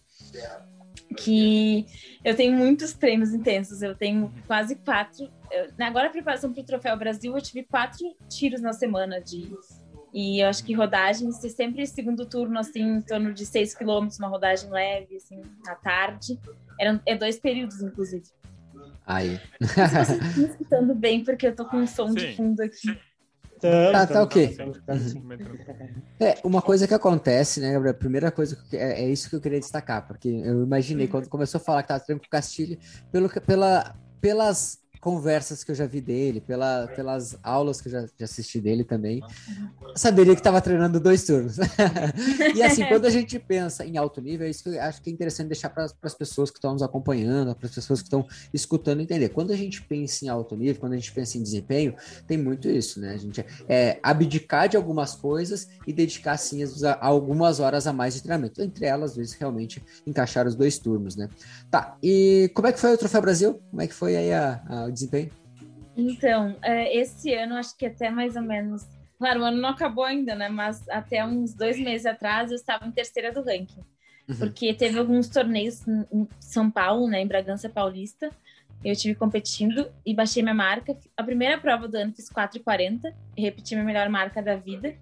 que 1.15 1.85
eu 2.23 2.35
tenho 2.35 2.57
muitos 2.57 2.93
treinos 2.93 3.33
intensos, 3.33 3.81
eu 3.81 3.95
tenho 3.95 4.33
quase 4.47 4.75
quatro, 4.75 5.29
eu, 5.51 5.67
agora 5.85 6.07
a 6.07 6.11
preparação 6.11 6.51
para 6.51 6.61
o 6.61 6.65
Troféu 6.65 6.97
Brasil, 6.97 7.35
eu 7.35 7.41
tive 7.41 7.63
quatro 7.63 8.15
tiros 8.27 8.61
na 8.61 8.73
semana 8.73 9.21
de 9.21 9.51
e 10.11 10.39
eu 10.43 10.47
acho 10.47 10.63
que 10.63 10.73
rodagens, 10.73 11.35
sempre 11.35 11.85
segundo 11.85 12.25
turno, 12.25 12.57
assim, 12.59 12.81
em 12.81 13.01
torno 13.01 13.33
de 13.33 13.45
seis 13.45 13.75
quilômetros, 13.75 14.17
uma 14.17 14.27
rodagem 14.27 14.69
leve, 14.69 15.17
assim, 15.17 15.41
à 15.67 15.75
tarde. 15.75 16.39
Eram, 16.79 16.99
é 17.05 17.15
dois 17.15 17.39
períodos, 17.39 17.81
inclusive. 17.81 18.23
Aí. 19.09 19.41
Vocês 19.59 20.21
estão 20.21 20.45
escutando 20.45 20.93
bem, 20.93 21.23
porque 21.23 21.47
eu 21.47 21.55
tô 21.55 21.65
com 21.65 21.77
um 21.77 21.87
som 21.87 22.09
Sim. 22.09 22.13
de 22.13 22.35
fundo 22.35 22.61
aqui. 22.61 22.95
Tá, 23.59 24.05
tá 24.05 24.21
ok. 24.21 24.55
É, 26.19 26.35
uma 26.43 26.61
coisa 26.61 26.87
que 26.87 26.93
acontece, 26.93 27.59
né, 27.59 27.73
Gabriel? 27.73 27.95
A 27.95 27.97
primeira 27.97 28.31
coisa 28.31 28.55
que, 28.55 28.77
é, 28.77 29.01
é, 29.01 29.09
isso 29.09 29.27
que 29.27 29.35
eu 29.35 29.41
queria 29.41 29.59
destacar, 29.59 30.07
porque 30.07 30.29
eu 30.29 30.63
imaginei 30.63 31.07
quando 31.07 31.27
começou 31.27 31.59
a 31.59 31.63
falar 31.63 31.81
que 31.81 31.87
tava 31.89 31.99
treinando 31.99 32.21
com 32.21 32.27
o 32.27 32.29
Castilho, 32.29 32.77
pelo, 33.11 33.29
pela, 33.41 33.95
pelas 34.21 34.79
conversas 34.99 35.63
que 35.63 35.71
eu 35.71 35.75
já 35.75 35.85
vi 35.85 36.01
dele, 36.01 36.41
pela, 36.41 36.87
pelas 36.87 37.37
aulas 37.41 37.79
que 37.79 37.87
eu 37.87 37.91
já, 37.91 38.01
já 38.01 38.25
assisti 38.25 38.59
dele 38.59 38.83
também, 38.83 39.21
saberia 39.95 40.33
que 40.33 40.41
estava 40.41 40.61
treinando 40.61 40.99
dois 40.99 41.23
turnos. 41.23 41.57
e 42.55 42.61
assim, 42.61 42.85
quando 42.85 43.05
a 43.05 43.09
gente 43.09 43.39
pensa 43.39 43.85
em 43.85 43.97
alto 43.97 44.21
nível, 44.21 44.45
é 44.45 44.49
isso 44.49 44.63
que 44.63 44.69
eu 44.69 44.81
acho 44.81 45.01
que 45.01 45.09
é 45.09 45.13
interessante 45.13 45.47
deixar 45.47 45.69
para 45.69 45.85
as 46.03 46.13
pessoas 46.13 46.49
que 46.49 46.57
estão 46.57 46.73
nos 46.73 46.81
acompanhando, 46.81 47.55
para 47.55 47.67
as 47.67 47.75
pessoas 47.75 48.01
que 48.01 48.07
estão 48.07 48.25
escutando 48.53 49.01
entender. 49.01 49.29
Quando 49.29 49.51
a 49.51 49.55
gente 49.55 49.81
pensa 49.81 50.25
em 50.25 50.29
alto 50.29 50.55
nível, 50.55 50.79
quando 50.79 50.93
a 50.93 50.97
gente 50.97 51.11
pensa 51.11 51.37
em 51.37 51.43
desempenho, 51.43 51.95
tem 52.27 52.37
muito 52.37 52.67
isso, 52.67 52.99
né? 52.99 53.13
A 53.13 53.17
gente 53.17 53.45
é 53.67 53.99
abdicar 54.03 54.67
de 54.67 54.75
algumas 54.75 55.15
coisas 55.15 55.67
e 55.87 55.93
dedicar, 55.93 56.37
sim, 56.37 56.61
algumas 56.99 57.59
horas 57.59 57.87
a 57.87 57.93
mais 57.93 58.15
de 58.15 58.21
treinamento. 58.21 58.61
Entre 58.61 58.85
elas, 58.85 59.11
às 59.11 59.17
vezes, 59.17 59.33
realmente 59.33 59.81
encaixar 60.05 60.45
os 60.45 60.55
dois 60.55 60.77
turnos, 60.77 61.15
né? 61.15 61.29
Tá, 61.71 61.97
e 62.03 62.51
como 62.53 62.67
é 62.67 62.73
que 62.73 62.79
foi 62.79 62.93
o 62.93 62.97
Troféu 62.97 63.21
Brasil? 63.21 63.61
Como 63.69 63.81
é 63.81 63.87
que 63.87 63.93
foi 63.93 64.15
aí 64.15 64.33
a, 64.33 64.61
a 64.67 64.88
o 64.89 64.93
desempenho? 64.93 65.29
Então, 65.95 66.55
é, 66.61 66.95
esse 66.97 67.33
ano, 67.33 67.55
acho 67.55 67.77
que 67.77 67.85
até 67.85 68.09
mais 68.09 68.35
ou 68.35 68.41
menos. 68.41 68.85
Claro, 69.17 69.41
o 69.41 69.43
ano 69.43 69.61
não 69.61 69.69
acabou 69.69 70.03
ainda, 70.03 70.33
né? 70.33 70.47
Mas 70.47 70.87
até 70.89 71.25
uns 71.25 71.53
dois 71.53 71.77
meses 71.77 72.05
atrás 72.05 72.51
eu 72.51 72.55
estava 72.55 72.87
em 72.87 72.91
terceira 72.91 73.33
do 73.33 73.43
ranking. 73.43 73.83
Uhum. 74.27 74.35
Porque 74.37 74.73
teve 74.73 74.97
alguns 74.97 75.27
torneios 75.27 75.85
em 75.87 76.27
São 76.39 76.71
Paulo, 76.71 77.07
né? 77.07 77.21
Em 77.21 77.27
Bragança 77.27 77.67
Paulista. 77.67 78.31
Eu 78.83 78.95
tive 78.95 79.13
competindo 79.13 79.91
e 80.05 80.13
baixei 80.13 80.41
minha 80.41 80.55
marca. 80.55 80.97
A 81.17 81.23
primeira 81.23 81.57
prova 81.57 81.85
do 81.87 81.97
ano 81.97 82.13
fiz 82.13 82.29
4,40 82.29 83.13
e 83.35 83.41
repeti 83.41 83.75
minha 83.75 83.85
melhor 83.85 84.07
marca 84.07 84.41
da 84.41 84.55
vida. 84.55 84.95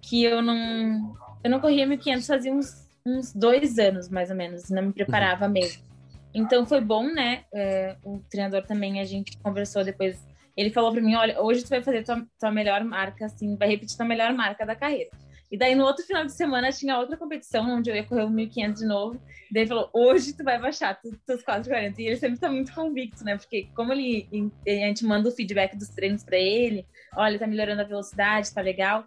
Que 0.00 0.24
eu 0.24 0.40
não. 0.40 1.14
Eu 1.44 1.50
não 1.50 1.60
corria 1.60 1.86
1.500 1.86 2.26
fazia 2.26 2.52
uns, 2.52 2.88
uns 3.04 3.34
dois 3.34 3.78
anos, 3.78 4.08
mais 4.08 4.30
ou 4.30 4.36
menos. 4.36 4.70
Não 4.70 4.82
me 4.82 4.92
preparava 4.94 5.44
uhum. 5.44 5.52
mesmo. 5.52 5.91
Então 6.34 6.64
foi 6.64 6.80
bom, 6.80 7.04
né? 7.12 7.44
É, 7.52 7.96
o 8.02 8.20
treinador 8.30 8.62
também, 8.66 9.00
a 9.00 9.04
gente 9.04 9.36
conversou 9.38 9.84
depois. 9.84 10.24
Ele 10.56 10.70
falou 10.70 10.92
para 10.92 11.00
mim: 11.00 11.14
olha, 11.14 11.40
hoje 11.40 11.62
tu 11.62 11.68
vai 11.68 11.82
fazer 11.82 12.02
tua, 12.04 12.26
tua 12.38 12.50
melhor 12.50 12.82
marca, 12.84 13.26
assim, 13.26 13.56
vai 13.56 13.68
repetir 13.68 13.96
tua 13.96 14.06
melhor 14.06 14.32
marca 14.32 14.64
da 14.64 14.74
carreira. 14.74 15.10
E 15.52 15.58
daí 15.58 15.74
no 15.74 15.84
outro 15.84 16.02
final 16.06 16.24
de 16.24 16.32
semana 16.32 16.72
tinha 16.72 16.98
outra 16.98 17.14
competição 17.14 17.68
onde 17.76 17.90
eu 17.90 17.94
ia 17.94 18.04
correr 18.04 18.22
o 18.22 18.30
1500 18.30 18.80
de 18.80 18.88
novo. 18.88 19.20
Daí 19.50 19.64
ele 19.64 19.68
falou: 19.68 19.90
hoje 19.92 20.32
tu 20.32 20.42
vai 20.42 20.58
baixar 20.58 20.98
tu, 20.98 21.14
teus 21.26 21.42
440. 21.42 22.00
E 22.00 22.06
ele 22.06 22.16
sempre 22.16 22.40
tá 22.40 22.50
muito 22.50 22.74
convicto, 22.74 23.22
né? 23.22 23.36
Porque 23.36 23.68
como 23.74 23.92
ele 23.92 24.50
a 24.66 24.70
gente 24.70 25.04
manda 25.04 25.28
o 25.28 25.32
feedback 25.32 25.76
dos 25.76 25.90
treinos 25.90 26.24
para 26.24 26.38
ele, 26.38 26.86
olha, 27.14 27.38
tá 27.38 27.46
melhorando 27.46 27.82
a 27.82 27.84
velocidade, 27.84 28.52
tá 28.52 28.62
legal. 28.62 29.04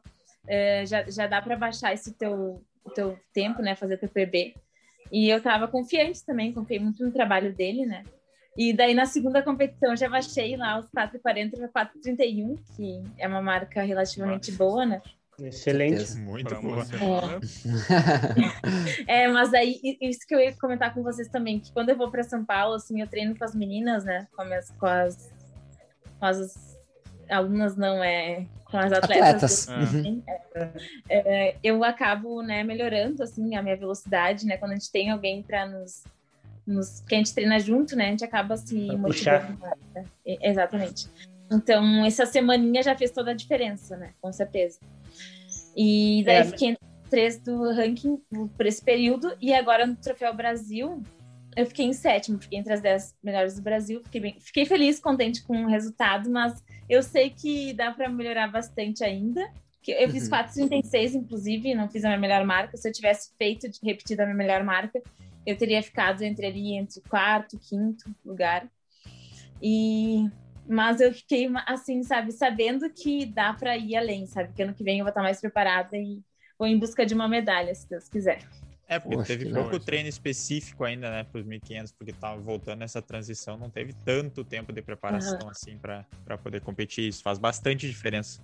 É, 0.48 0.86
já, 0.86 1.04
já 1.10 1.26
dá 1.26 1.42
para 1.42 1.58
baixar 1.58 1.92
esse 1.94 2.14
teu, 2.14 2.64
teu 2.94 3.18
tempo, 3.34 3.64
né? 3.64 3.76
Fazer 3.76 3.98
teu 3.98 4.08
PB. 4.08 4.54
E 5.12 5.30
eu 5.30 5.42
tava 5.42 5.68
confiante 5.68 6.26
também, 6.26 6.54
confiei 6.54 6.80
muito 6.80 7.04
no 7.04 7.12
trabalho 7.12 7.54
dele, 7.54 7.86
né? 7.86 8.04
E 8.58 8.72
daí 8.72 8.94
na 8.94 9.06
segunda 9.06 9.44
competição 9.44 9.92
eu 9.92 9.98
já 9.98 10.10
baixei 10.10 10.56
lá 10.56 10.80
os 10.80 10.88
4,40 10.88 11.70
para 11.72 11.88
4,31, 11.88 12.58
que 12.76 13.04
é 13.18 13.28
uma 13.28 13.42
marca 13.42 13.82
relativamente 13.82 14.52
Nossa. 14.52 14.64
boa, 14.64 14.86
né? 14.86 15.02
Excelente. 15.42 16.16
Muito 16.18 16.56
boa. 16.62 16.86
É. 19.08 19.24
é. 19.24 19.28
mas 19.28 19.54
aí 19.54 19.82
isso 20.02 20.22
que 20.26 20.34
eu 20.34 20.40
ia 20.40 20.56
comentar 20.56 20.94
com 20.94 21.04
vocês 21.04 21.28
também, 21.28 21.60
que 21.60 21.74
quando 21.74 21.90
eu 21.90 21.98
vou 21.98 22.10
para 22.10 22.24
São 22.24 22.46
Paulo, 22.46 22.76
assim, 22.76 23.02
eu 23.02 23.08
treino 23.08 23.38
com 23.38 23.44
as 23.44 23.54
meninas, 23.54 24.06
né? 24.06 24.28
Com 24.34 24.44
as, 24.44 24.72
com 24.72 24.86
as, 24.86 25.34
com 26.18 26.26
as 26.26 26.75
alunas 27.30 27.76
não 27.76 28.04
é 28.04 28.46
com 28.66 28.78
as 28.78 28.92
atletas, 28.92 29.70
atletas. 29.70 29.94
Uhum. 29.94 30.24
É, 31.10 31.50
é, 31.50 31.56
eu 31.64 31.84
acabo 31.84 32.42
né, 32.42 32.64
melhorando 32.64 33.24
assim 33.24 33.56
a 33.56 33.62
minha 33.62 33.76
velocidade, 33.76 34.46
né? 34.46 34.58
Quando 34.58 34.72
a 34.72 34.76
gente 34.76 34.92
tem 34.92 35.10
alguém 35.10 35.42
para 35.42 35.66
nos, 35.66 36.04
nos 36.66 37.02
que 37.02 37.16
a 37.16 37.18
gente 37.18 37.34
treina 37.34 37.60
junto, 37.60 37.96
né? 37.96 38.08
A 38.08 38.12
gente 38.12 38.26
acaba 38.26 38.58
se 38.58 38.88
pra 38.88 38.98
motivando. 38.98 39.60
Né? 39.94 40.06
Exatamente. 40.26 41.08
Então 41.52 42.06
essa 42.06 42.26
semaninha 42.26 42.82
já 42.82 42.96
fez 42.96 43.12
toda 43.12 43.32
a 43.32 43.36
diferença, 43.36 43.96
né? 43.96 44.12
Com 44.22 44.32
certeza. 44.32 44.80
E 45.76 46.24
daí 46.26 46.38
é, 46.38 46.44
fiquei 46.44 46.70
entre 46.70 46.86
três 47.10 47.38
do 47.38 47.72
ranking 47.72 48.20
por 48.58 48.66
esse 48.66 48.84
período 48.84 49.36
e 49.40 49.54
agora 49.54 49.86
no 49.86 49.96
Troféu 49.96 50.34
Brasil 50.34 51.04
eu 51.56 51.66
fiquei 51.66 51.86
em 51.86 51.94
sétimo, 51.94 52.38
fiquei 52.40 52.60
entre 52.60 52.74
as 52.74 52.82
dez 52.82 53.16
melhores 53.24 53.56
do 53.56 53.62
Brasil. 53.62 54.02
Fiquei, 54.04 54.22
bem, 54.22 54.36
fiquei 54.40 54.66
feliz, 54.66 55.00
contente 55.00 55.42
com 55.44 55.64
o 55.64 55.68
resultado, 55.68 56.30
mas 56.30 56.62
eu 56.90 57.02
sei 57.02 57.30
que 57.30 57.74
dá 57.74 57.92
para 57.92 58.10
melhorar 58.10 58.48
bastante 58.48 59.04
ainda. 59.04 59.48
Eu 59.88 60.10
fiz 60.10 60.28
4,36, 60.28 61.14
uhum. 61.14 61.20
inclusive, 61.20 61.76
não 61.76 61.88
fiz 61.88 62.04
a 62.04 62.08
minha 62.08 62.20
melhor 62.20 62.44
marca. 62.44 62.76
Se 62.76 62.90
eu 62.90 62.94
tivesse 62.94 63.32
feito, 63.38 63.68
repetido 63.84 64.24
a 64.24 64.26
minha 64.26 64.36
melhor 64.36 64.64
marca, 64.64 65.02
eu 65.46 65.56
teria 65.56 65.82
ficado 65.84 66.24
entre 66.24 66.48
ali, 66.48 66.74
entre 66.74 67.02
quarto, 67.02 67.60
quinto 67.60 68.10
lugar. 68.26 68.68
E 69.62 70.28
mas 70.68 71.00
eu 71.00 71.14
fiquei 71.14 71.48
assim, 71.68 72.02
sabe, 72.02 72.32
sabendo 72.32 72.90
que 72.90 73.26
dá 73.28 73.54
para 73.54 73.78
ir 73.78 73.96
além, 73.96 74.26
sabe? 74.26 74.52
Que 74.54 74.64
ano 74.64 74.74
que 74.74 74.84
vem 74.84 74.98
eu 74.98 75.06
vou 75.06 75.10
estar 75.10 75.22
mais 75.22 75.40
preparada 75.40 75.96
e 75.96 76.24
vou 76.58 76.68
em 76.68 76.80
busca 76.80 77.06
de 77.06 77.14
uma 77.14 77.28
medalha, 77.28 77.74
se 77.76 77.88
Deus 77.88 78.10
quiser. 78.10 78.40
É, 78.88 79.00
porque 79.00 79.18
Poxa, 79.18 79.28
teve 79.28 79.52
pouco 79.52 79.80
treino 79.80 80.08
específico 80.08 80.84
ainda, 80.84 81.10
né, 81.10 81.24
para 81.24 81.42
os 81.42 81.46
1500, 81.46 81.92
porque 81.92 82.14
tava 82.14 82.40
voltando 82.40 82.84
essa 82.84 83.02
transição, 83.02 83.58
não 83.58 83.70
teve 83.70 83.94
tanto 84.06 84.44
tempo 84.44 84.72
de 84.72 84.82
preparação 84.82 85.40
uhum. 85.42 85.50
assim 85.50 85.78
para 85.78 86.38
poder 86.38 86.62
competir. 86.62 87.08
Isso 87.08 87.24
faz 87.24 87.40
bastante 87.40 87.88
diferença. 87.88 88.42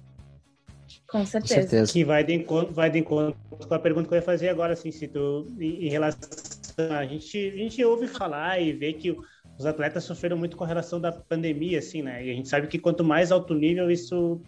Com 1.08 1.26
certeza. 1.26 1.56
Com 1.56 1.62
certeza. 1.62 1.94
Que 1.94 2.04
vai 2.04 2.24
de 2.24 2.34
encontro, 2.34 2.74
vai 2.74 2.90
de 2.90 3.00
encontro 3.00 3.38
com 3.68 3.74
a 3.74 3.80
pergunta 3.80 4.08
que 4.08 4.14
eu 4.14 4.18
ia 4.18 4.22
fazer 4.22 4.50
agora, 4.50 4.74
assim, 4.74 4.92
se 4.92 5.08
tu, 5.08 5.48
em, 5.60 5.86
em 5.86 5.90
relação 5.90 6.28
a 6.90 7.06
gente, 7.06 7.38
a 7.38 7.58
gente 7.58 7.84
ouve 7.84 8.08
falar 8.08 8.60
e 8.60 8.74
vê 8.74 8.94
que 8.94 9.16
os 9.58 9.66
atletas 9.66 10.04
sofreram 10.04 10.38
muito 10.38 10.58
com 10.58 10.64
relação 10.64 11.00
da 11.00 11.12
pandemia, 11.12 11.80
assim, 11.80 12.02
né? 12.02 12.26
E 12.26 12.32
a 12.32 12.34
gente 12.34 12.50
sabe 12.50 12.68
que 12.68 12.80
quanto 12.80 13.04
mais 13.04 13.32
alto 13.32 13.54
nível, 13.54 13.92
isso 13.92 14.42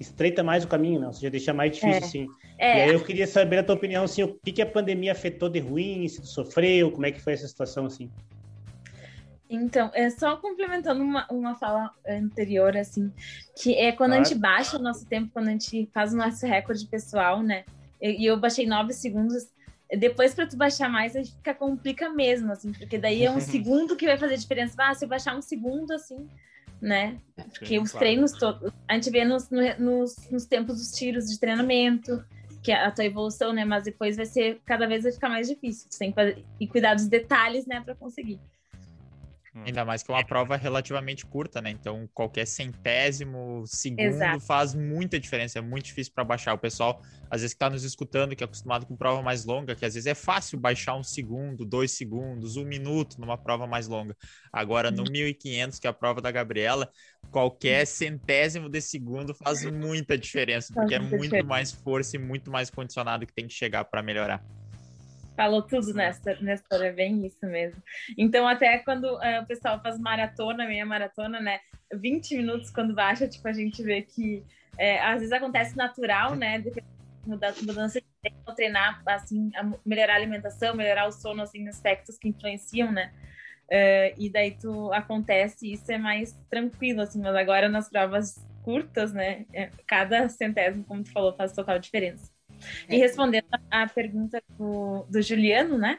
estreita 0.00 0.42
mais 0.42 0.64
o 0.64 0.68
caminho, 0.68 0.98
não? 0.98 1.08
Ou 1.08 1.12
seja, 1.12 1.30
deixa 1.30 1.52
mais 1.52 1.72
difícil, 1.72 1.92
é. 1.92 1.98
assim. 1.98 2.26
É. 2.58 2.78
E 2.78 2.82
aí 2.82 2.94
eu 2.94 3.04
queria 3.04 3.26
saber 3.26 3.58
a 3.58 3.62
tua 3.62 3.74
opinião, 3.74 4.04
assim, 4.04 4.22
o 4.22 4.34
que, 4.34 4.50
que 4.50 4.62
a 4.62 4.66
pandemia 4.66 5.12
afetou 5.12 5.48
de 5.48 5.60
ruim, 5.60 6.08
se 6.08 6.20
tu 6.20 6.26
sofreu, 6.26 6.90
como 6.90 7.06
é 7.06 7.12
que 7.12 7.20
foi 7.20 7.34
essa 7.34 7.46
situação, 7.46 7.86
assim? 7.86 8.10
Então, 9.48 9.90
é 9.94 10.08
só 10.10 10.36
complementando 10.36 11.02
uma, 11.02 11.26
uma 11.30 11.54
fala 11.56 11.90
anterior, 12.08 12.76
assim, 12.76 13.12
que 13.56 13.74
é 13.74 13.92
quando 13.92 14.10
claro. 14.10 14.22
a 14.22 14.24
gente 14.24 14.38
baixa 14.38 14.78
o 14.78 14.82
nosso 14.82 15.04
tempo, 15.06 15.30
quando 15.32 15.48
a 15.48 15.52
gente 15.52 15.88
faz 15.92 16.14
o 16.14 16.16
nosso 16.16 16.46
recorde 16.46 16.86
pessoal, 16.86 17.42
né? 17.42 17.64
E 18.00 18.24
eu, 18.26 18.34
eu 18.34 18.40
baixei 18.40 18.64
nove 18.64 18.92
segundos. 18.92 19.48
Depois, 19.98 20.34
para 20.34 20.46
tu 20.46 20.56
baixar 20.56 20.88
mais, 20.88 21.16
aí 21.16 21.24
fica 21.24 21.52
complica 21.52 22.08
mesmo, 22.08 22.52
assim, 22.52 22.72
porque 22.72 22.96
daí 22.96 23.24
é 23.24 23.30
um 23.30 23.40
segundo 23.40 23.96
que 23.96 24.06
vai 24.06 24.16
fazer 24.16 24.36
diferença. 24.36 24.76
Ah, 24.78 24.94
se 24.94 25.04
eu 25.04 25.08
baixar 25.08 25.36
um 25.36 25.42
segundo, 25.42 25.92
assim, 25.92 26.28
né? 26.80 27.18
Porque 27.34 27.66
Sim, 27.66 27.78
os 27.78 27.90
claro. 27.90 28.04
treinos 28.04 28.32
todos, 28.32 28.72
a 28.88 28.94
gente 28.94 29.10
vê 29.10 29.24
nos, 29.24 29.50
nos, 29.50 30.30
nos, 30.30 30.44
tempos 30.46 30.78
dos 30.78 30.92
tiros 30.92 31.26
de 31.26 31.38
treinamento, 31.38 32.24
que 32.62 32.72
é 32.72 32.84
a 32.84 32.90
tua 32.90 33.04
evolução, 33.04 33.52
né? 33.52 33.64
Mas 33.64 33.84
depois 33.84 34.16
vai 34.16 34.26
ser, 34.26 34.60
cada 34.64 34.86
vez 34.86 35.02
vai 35.02 35.12
ficar 35.12 35.28
mais 35.28 35.48
difícil. 35.48 35.86
Você 35.90 35.98
tem 35.98 36.10
que 36.10 36.14
fazer, 36.14 36.44
e 36.58 36.66
cuidar 36.66 36.94
dos 36.94 37.08
detalhes, 37.08 37.66
né, 37.66 37.80
para 37.80 37.94
conseguir. 37.94 38.40
Hum. 39.54 39.64
Ainda 39.66 39.84
mais 39.84 40.02
que 40.02 40.10
é 40.10 40.14
uma 40.14 40.24
prova 40.24 40.56
relativamente 40.56 41.26
curta, 41.26 41.60
né? 41.60 41.70
Então, 41.70 42.08
qualquer 42.14 42.46
centésimo 42.46 43.64
segundo 43.66 44.00
Exato. 44.00 44.40
faz 44.40 44.74
muita 44.74 45.18
diferença. 45.18 45.58
É 45.58 45.62
muito 45.62 45.86
difícil 45.86 46.12
para 46.14 46.22
baixar. 46.22 46.54
O 46.54 46.58
pessoal, 46.58 47.02
às 47.28 47.40
vezes, 47.40 47.52
que 47.52 47.56
está 47.56 47.68
nos 47.68 47.82
escutando, 47.82 48.36
que 48.36 48.44
é 48.44 48.46
acostumado 48.46 48.86
com 48.86 48.96
prova 48.96 49.22
mais 49.22 49.44
longa, 49.44 49.74
que 49.74 49.84
às 49.84 49.94
vezes 49.94 50.06
é 50.06 50.14
fácil 50.14 50.58
baixar 50.58 50.94
um 50.94 51.02
segundo, 51.02 51.64
dois 51.64 51.90
segundos, 51.92 52.56
um 52.56 52.64
minuto 52.64 53.20
numa 53.20 53.36
prova 53.36 53.66
mais 53.66 53.88
longa. 53.88 54.16
Agora, 54.52 54.90
no 54.90 55.02
1500, 55.04 55.76
uhum. 55.76 55.80
que 55.80 55.86
é 55.86 55.90
a 55.90 55.94
prova 55.94 56.20
da 56.20 56.30
Gabriela, 56.30 56.88
qualquer 57.30 57.86
centésimo 57.86 58.68
de 58.68 58.80
segundo 58.80 59.34
faz 59.34 59.64
muita 59.64 60.16
diferença, 60.16 60.72
porque 60.72 60.94
é 60.94 60.98
muito 61.00 61.44
mais 61.44 61.72
força 61.72 62.16
e 62.16 62.18
muito 62.18 62.50
mais 62.50 62.70
condicionado 62.70 63.26
que 63.26 63.32
tem 63.32 63.46
que 63.46 63.54
chegar 63.54 63.84
para 63.84 64.02
melhorar. 64.02 64.44
Falou 65.40 65.62
tudo 65.62 65.94
nessa, 65.94 66.32
história, 66.32 66.88
é 66.88 66.92
bem 66.92 67.24
isso 67.24 67.46
mesmo. 67.46 67.82
Então, 68.18 68.46
até 68.46 68.76
quando 68.80 69.04
uh, 69.04 69.40
o 69.42 69.46
pessoal 69.46 69.80
faz 69.80 69.98
maratona, 69.98 70.66
meia 70.66 70.84
maratona, 70.84 71.40
né? 71.40 71.60
20 71.94 72.36
minutos 72.36 72.70
quando 72.70 72.94
baixa, 72.94 73.26
tipo, 73.26 73.48
a 73.48 73.52
gente 73.54 73.82
vê 73.82 74.02
que 74.02 74.44
é, 74.76 75.00
às 75.00 75.20
vezes 75.20 75.32
acontece 75.32 75.74
natural, 75.74 76.36
né? 76.36 76.62
Mudança 77.26 78.02
de 78.02 78.06
tempo, 78.20 78.54
treinar, 78.54 79.02
assim, 79.06 79.50
melhorar 79.82 80.12
a 80.12 80.16
alimentação, 80.16 80.76
melhorar 80.76 81.08
o 81.08 81.12
sono, 81.12 81.40
assim, 81.40 81.66
aspectos 81.68 82.18
que 82.18 82.28
influenciam, 82.28 82.92
né? 82.92 83.10
Uh, 83.64 84.12
e 84.18 84.30
daí 84.30 84.58
tu 84.60 84.92
acontece, 84.92 85.72
isso 85.72 85.90
é 85.90 85.96
mais 85.96 86.38
tranquilo, 86.50 87.00
assim, 87.00 87.18
mas 87.18 87.34
agora 87.34 87.66
nas 87.66 87.88
provas 87.88 88.46
curtas, 88.62 89.14
né? 89.14 89.46
É, 89.54 89.70
cada 89.86 90.28
centésimo, 90.28 90.84
como 90.84 91.02
tu 91.02 91.10
falou, 91.10 91.34
faz 91.34 91.54
total 91.54 91.78
diferença. 91.78 92.30
E 92.88 92.96
respondendo 92.96 93.46
a 93.70 93.86
pergunta 93.86 94.42
do, 94.58 95.04
do 95.08 95.22
Juliano, 95.22 95.78
né? 95.78 95.98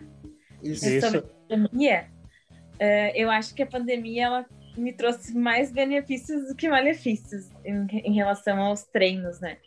Isso. 0.61 1.01
Sobre 1.01 1.19
a 1.19 1.21
pandemia, 1.49 2.07
uh, 2.75 3.11
eu 3.15 3.29
acho 3.29 3.53
que 3.55 3.63
a 3.63 3.67
pandemia 3.67 4.25
ela 4.25 4.45
me 4.77 4.93
trouxe 4.93 5.35
mais 5.35 5.71
benefícios 5.71 6.47
do 6.47 6.55
que 6.55 6.69
malefícios 6.69 7.49
em, 7.65 7.85
em 7.91 8.13
relação 8.13 8.59
aos 8.59 8.83
treinos, 8.83 9.39
né? 9.39 9.57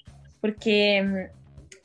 Porque 0.40 1.02
hum, 1.02 1.28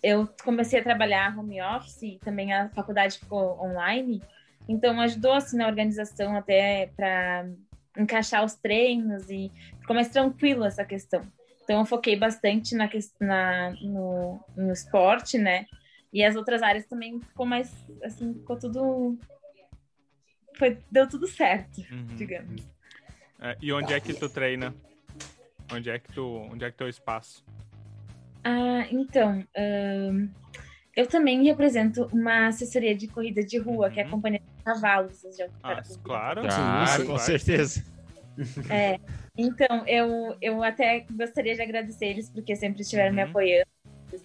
eu 0.02 0.30
comecei 0.44 0.80
a 0.80 0.84
trabalhar 0.84 1.38
home 1.38 1.62
office 1.62 2.02
e 2.02 2.20
também 2.20 2.54
a 2.54 2.70
faculdade 2.70 3.20
ficou 3.20 3.60
online, 3.62 4.22
então 4.68 5.00
ajudou 5.02 5.34
assim 5.34 5.58
na 5.58 5.68
organização 5.68 6.36
até 6.36 6.90
para 6.96 7.50
encaixar 7.98 8.46
os 8.46 8.56
treinos 8.56 9.30
e 9.30 9.52
ficou 9.82 9.96
mais 9.96 10.10
tranquilo 10.10 10.64
essa 10.64 10.86
questão. 10.86 11.22
Então 11.70 11.82
eu 11.82 11.86
foquei 11.86 12.16
bastante 12.16 12.74
na, 12.74 12.90
na 13.22 13.70
no, 13.80 14.44
no 14.58 14.74
esporte, 14.74 15.38
né? 15.38 15.68
E 16.12 16.24
as 16.24 16.36
outras 16.36 16.64
áreas 16.64 16.88
também 16.88 17.20
ficou 17.20 17.46
mais, 17.46 17.72
assim, 18.04 18.34
ficou 18.34 18.58
tudo. 18.58 19.20
Foi, 20.58 20.80
deu 20.90 21.08
tudo 21.08 21.28
certo, 21.28 21.82
uhum. 21.92 22.16
digamos. 22.16 22.68
É, 23.40 23.56
e 23.62 23.72
onde 23.72 23.94
é 23.94 24.00
que 24.00 24.16
tu 24.16 24.28
treina? 24.28 24.74
Onde 25.72 25.92
é 25.92 26.00
que 26.00 26.12
tu, 26.12 26.50
onde 26.52 26.66
é 26.66 26.72
que 26.72 26.78
teu 26.78 26.90
espaço? 26.90 27.46
Ah, 28.44 28.88
então, 28.90 29.46
um, 29.56 30.28
eu 30.96 31.06
também 31.06 31.44
represento 31.44 32.10
uma 32.12 32.48
assessoria 32.48 32.96
de 32.96 33.08
corrida 33.08 33.44
de 33.44 33.60
rua, 33.60 33.90
uhum. 33.90 33.94
que 33.94 34.00
é 34.00 34.02
a 34.02 34.06
uhum. 34.08 34.12
Companhia 34.14 34.40
de 34.40 34.64
Cavalos. 34.64 35.22
Já 35.38 35.46
ah, 35.62 35.84
claro, 36.04 36.42
claro, 36.42 37.06
com 37.06 37.18
certeza. 37.20 37.99
É, 38.70 39.00
então, 39.38 39.86
eu, 39.86 40.36
eu 40.42 40.64
até 40.64 41.06
gostaria 41.12 41.56
de 41.56 41.62
agradecer 41.62 42.06
eles, 42.06 42.30
porque 42.30 42.56
sempre 42.56 42.82
estiveram 42.82 43.10
uhum. 43.10 43.16
me 43.16 43.22
apoiando, 43.22 43.70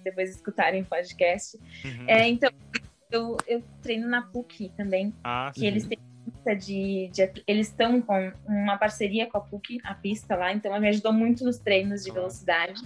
depois 0.03 0.31
escutarem 0.31 0.83
o 0.83 0.85
podcast. 0.85 1.57
Uhum. 1.85 2.05
É, 2.07 2.29
então, 2.29 2.51
eu, 3.11 3.37
eu 3.47 3.63
treino 3.83 4.09
na 4.09 4.23
PUC 4.23 4.71
também, 4.77 5.13
ah, 5.23 5.51
que 5.53 5.61
sim. 5.61 5.67
eles 5.67 5.87
têm 5.87 5.99
de, 6.59 7.11
de, 7.13 7.43
eles 7.47 7.69
estão 7.69 8.03
com 8.03 8.33
uma 8.47 8.77
parceria 8.77 9.27
com 9.27 9.39
a 9.39 9.41
PUC, 9.41 9.81
a 9.83 9.95
pista 9.95 10.37
lá, 10.37 10.53
então 10.53 10.71
ela 10.71 10.81
me 10.81 10.89
ajudou 10.89 11.13
muito 11.13 11.45
nos 11.45 11.59
treinos 11.59 12.05
de 12.05 12.13
velocidade 12.13 12.83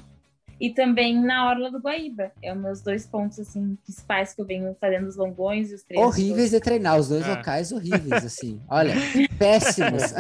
e 0.60 0.70
também 0.70 1.20
na 1.20 1.48
Orla 1.48 1.70
do 1.70 1.78
Guaíba. 1.78 2.32
É 2.42 2.52
os 2.52 2.58
meus 2.58 2.82
dois 2.82 3.06
pontos 3.06 3.38
assim 3.38 3.76
principais 3.84 4.34
que 4.34 4.40
eu 4.40 4.46
venho 4.46 4.76
fazendo 4.80 5.06
os 5.06 5.16
longões 5.16 5.70
e 5.70 5.74
os 5.74 5.82
treinos. 5.82 6.08
Horríveis 6.08 6.50
de 6.50 6.60
treinar, 6.60 6.98
os 6.98 7.08
dois 7.08 7.26
é. 7.26 7.30
locais 7.30 7.72
horríveis, 7.72 8.24
assim. 8.24 8.60
Olha, 8.68 8.94
péssimos. 9.38 10.02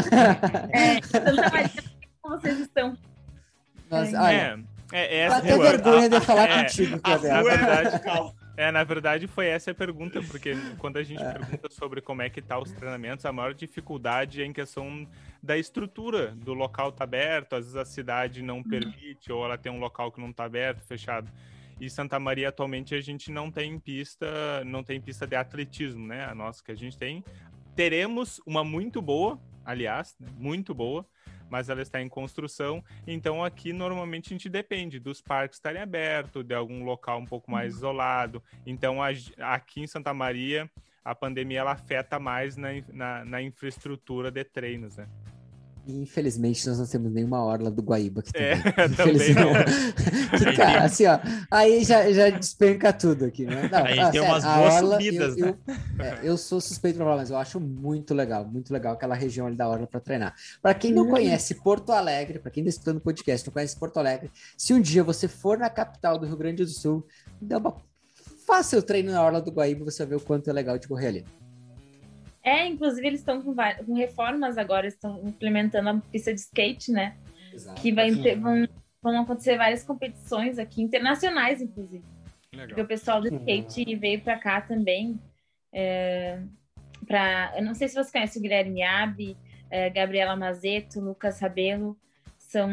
É, 0.70 1.00
como 2.20 2.40
vocês 2.40 2.60
estão? 2.60 2.96
Nossa, 3.90 4.16
é. 4.16 4.20
olha. 4.20 4.64
É, 4.92 5.16
é, 5.16 5.18
é 5.20 5.26
até 5.26 5.58
vergonha 5.58 6.08
de 6.08 6.20
falar 6.20 6.48
é, 6.48 6.62
contigo, 6.62 6.98
Cadê? 7.02 7.28
É, 8.58 8.72
na 8.72 8.82
verdade 8.82 9.28
foi 9.28 9.46
essa 9.46 9.70
a 9.70 9.74
pergunta, 9.74 10.20
porque 10.20 10.52
quando 10.78 10.96
a 10.96 11.02
gente 11.04 11.22
é. 11.22 11.32
pergunta 11.32 11.70
sobre 11.70 12.00
como 12.00 12.22
é 12.22 12.28
que 12.28 12.42
tá 12.42 12.58
os 12.58 12.72
treinamentos, 12.72 13.24
a 13.24 13.32
maior 13.32 13.54
dificuldade 13.54 14.42
é 14.42 14.44
em 14.44 14.52
questão 14.52 15.08
da 15.40 15.56
estrutura 15.56 16.34
do 16.34 16.54
local 16.54 16.90
tá 16.90 17.04
aberto, 17.04 17.52
às 17.52 17.66
vezes 17.66 17.76
a 17.76 17.84
cidade 17.84 18.42
não 18.42 18.60
permite, 18.60 19.30
ou 19.30 19.44
ela 19.44 19.56
tem 19.56 19.70
um 19.70 19.78
local 19.78 20.10
que 20.10 20.20
não 20.20 20.32
tá 20.32 20.42
aberto, 20.42 20.84
fechado. 20.84 21.30
E 21.80 21.88
Santa 21.88 22.18
Maria 22.18 22.48
atualmente 22.48 22.96
a 22.96 23.00
gente 23.00 23.30
não 23.30 23.48
tem 23.48 23.78
pista, 23.78 24.26
não 24.66 24.82
tem 24.82 25.00
pista 25.00 25.24
de 25.24 25.36
atletismo, 25.36 26.04
né? 26.04 26.24
A 26.24 26.34
nossa 26.34 26.60
que 26.60 26.72
a 26.72 26.76
gente 26.76 26.98
tem. 26.98 27.24
Teremos 27.76 28.40
uma 28.44 28.64
muito 28.64 29.00
boa, 29.00 29.40
aliás, 29.64 30.16
né? 30.18 30.28
muito 30.36 30.74
boa, 30.74 31.06
mas 31.50 31.68
ela 31.68 31.82
está 31.82 32.00
em 32.00 32.08
construção. 32.08 32.82
Então 33.06 33.44
aqui 33.44 33.72
normalmente 33.72 34.26
a 34.26 34.34
gente 34.34 34.48
depende 34.48 34.98
dos 34.98 35.20
parques 35.20 35.58
estarem 35.58 35.82
abertos, 35.82 36.44
de 36.44 36.54
algum 36.54 36.84
local 36.84 37.18
um 37.18 37.26
pouco 37.26 37.50
mais 37.50 37.72
uhum. 37.72 37.78
isolado. 37.78 38.42
Então 38.66 39.02
a, 39.02 39.08
aqui 39.54 39.80
em 39.80 39.86
Santa 39.86 40.12
Maria 40.12 40.70
a 41.04 41.14
pandemia 41.14 41.60
ela 41.60 41.72
afeta 41.72 42.18
mais 42.18 42.56
na, 42.56 42.68
na, 42.92 43.24
na 43.24 43.42
infraestrutura 43.42 44.30
de 44.30 44.44
treinos, 44.44 44.96
né? 44.98 45.08
Infelizmente, 45.88 46.68
nós 46.68 46.78
não 46.78 46.86
temos 46.86 47.10
nenhuma 47.10 47.42
orla 47.42 47.70
do 47.70 47.80
Guaíba 47.80 48.20
aqui 48.20 48.30
também. 48.30 48.50
É, 48.50 48.88
também 48.90 49.32
não. 49.34 49.52
que, 50.38 50.56
cara, 50.56 50.84
assim, 50.84 51.06
ó, 51.06 51.18
aí 51.50 51.82
já, 51.82 52.12
já 52.12 52.28
despenca 52.28 52.92
tudo 52.92 53.24
aqui, 53.24 53.46
né? 53.46 53.70
Não, 53.72 53.78
aí 53.84 53.98
ah, 53.98 54.10
tem 54.10 54.20
sério, 54.20 54.34
umas 54.34 54.44
boas 54.44 54.74
orla, 54.74 54.92
subidas, 54.92 55.38
eu, 55.38 55.46
né? 55.46 55.58
Eu, 55.66 56.04
é, 56.04 56.18
eu, 56.22 56.36
sou 56.36 56.60
suspeito 56.60 56.96
pra 56.96 57.06
falar, 57.06 57.16
mas 57.16 57.30
eu 57.30 57.38
acho 57.38 57.58
muito 57.58 58.12
legal, 58.12 58.44
muito 58.44 58.70
legal 58.70 58.92
aquela 58.92 59.14
região 59.14 59.46
ali 59.46 59.56
da 59.56 59.66
orla 59.66 59.86
para 59.86 59.98
treinar. 59.98 60.34
Para 60.60 60.74
quem 60.74 60.92
não 60.92 61.08
conhece 61.08 61.54
Porto 61.54 61.90
Alegre, 61.90 62.38
para 62.38 62.50
quem 62.50 62.62
está 62.62 62.68
escutando 62.68 62.98
o 62.98 63.00
podcast, 63.00 63.46
não 63.46 63.52
conhece 63.54 63.74
Porto 63.74 63.96
Alegre, 63.96 64.30
se 64.58 64.74
um 64.74 64.80
dia 64.82 65.02
você 65.02 65.26
for 65.26 65.56
na 65.56 65.70
capital 65.70 66.18
do 66.18 66.26
Rio 66.26 66.36
Grande 66.36 66.64
do 66.64 66.70
Sul, 66.70 67.06
dá 67.40 67.56
uma 67.56 67.74
faça 68.46 68.78
o 68.78 68.82
treino 68.82 69.12
na 69.12 69.22
orla 69.22 69.40
do 69.40 69.50
Guaíba, 69.50 69.84
você 69.84 69.98
vai 70.04 70.10
ver 70.10 70.16
o 70.16 70.26
quanto 70.26 70.48
é 70.48 70.52
legal 70.52 70.78
de 70.78 70.88
correr 70.88 71.08
ali. 71.08 71.24
É, 72.48 72.66
inclusive 72.66 73.06
eles 73.06 73.20
estão 73.20 73.42
com, 73.42 73.54
com, 73.54 73.94
reformas 73.94 74.56
agora, 74.56 74.86
estão 74.86 75.20
implementando 75.22 75.90
a 75.90 76.00
pista 76.10 76.32
de 76.32 76.40
skate, 76.40 76.90
né? 76.90 77.14
Exato. 77.52 77.78
Que 77.78 77.92
vai 77.92 78.10
ter, 78.14 78.36
vão, 78.40 78.66
vão 79.02 79.20
acontecer 79.20 79.58
várias 79.58 79.84
competições 79.84 80.58
aqui, 80.58 80.80
internacionais, 80.80 81.60
inclusive. 81.60 82.02
Legal. 82.50 82.68
Porque 82.68 82.80
o 82.80 82.86
pessoal 82.86 83.20
do 83.20 83.28
skate 83.28 83.84
uhum. 83.92 84.00
veio 84.00 84.22
para 84.22 84.38
cá 84.38 84.62
também. 84.62 85.20
É, 85.70 86.40
pra, 87.06 87.52
eu 87.54 87.62
não 87.62 87.74
sei 87.74 87.86
se 87.86 87.94
você 87.94 88.10
conhece 88.10 88.38
o 88.38 88.42
Guilherme 88.42 88.82
Abi, 88.82 89.36
é, 89.70 89.90
Gabriela 89.90 90.34
Mazeto, 90.34 91.00
Lucas 91.00 91.40
Rabelo, 91.40 91.98
são 92.38 92.70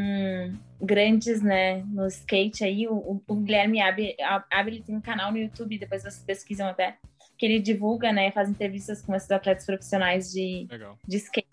grandes, 0.82 1.42
né, 1.42 1.84
no 1.88 2.08
skate 2.08 2.64
aí. 2.64 2.88
O, 2.88 3.22
o 3.28 3.36
Guilherme 3.36 3.82
Abi, 3.82 4.16
Abi 4.50 4.72
ele 4.72 4.84
tem 4.84 4.96
um 4.96 5.02
canal 5.02 5.34
no 5.34 5.38
YouTube, 5.38 5.78
depois 5.78 6.02
vocês 6.02 6.24
pesquisam 6.24 6.70
até 6.70 6.96
que 7.38 7.46
ele 7.46 7.60
divulga, 7.60 8.12
né, 8.12 8.32
faz 8.32 8.50
entrevistas 8.50 9.02
com 9.02 9.14
esses 9.14 9.30
atletas 9.30 9.66
profissionais 9.66 10.32
de, 10.32 10.68
de 11.08 11.18
skate. 11.18 11.48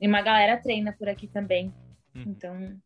E 0.00 0.06
uma 0.06 0.22
galera 0.22 0.56
treina 0.56 0.92
por 0.92 1.08
aqui 1.08 1.26
também. 1.26 1.72
Hum. 2.14 2.24
Então. 2.26 2.80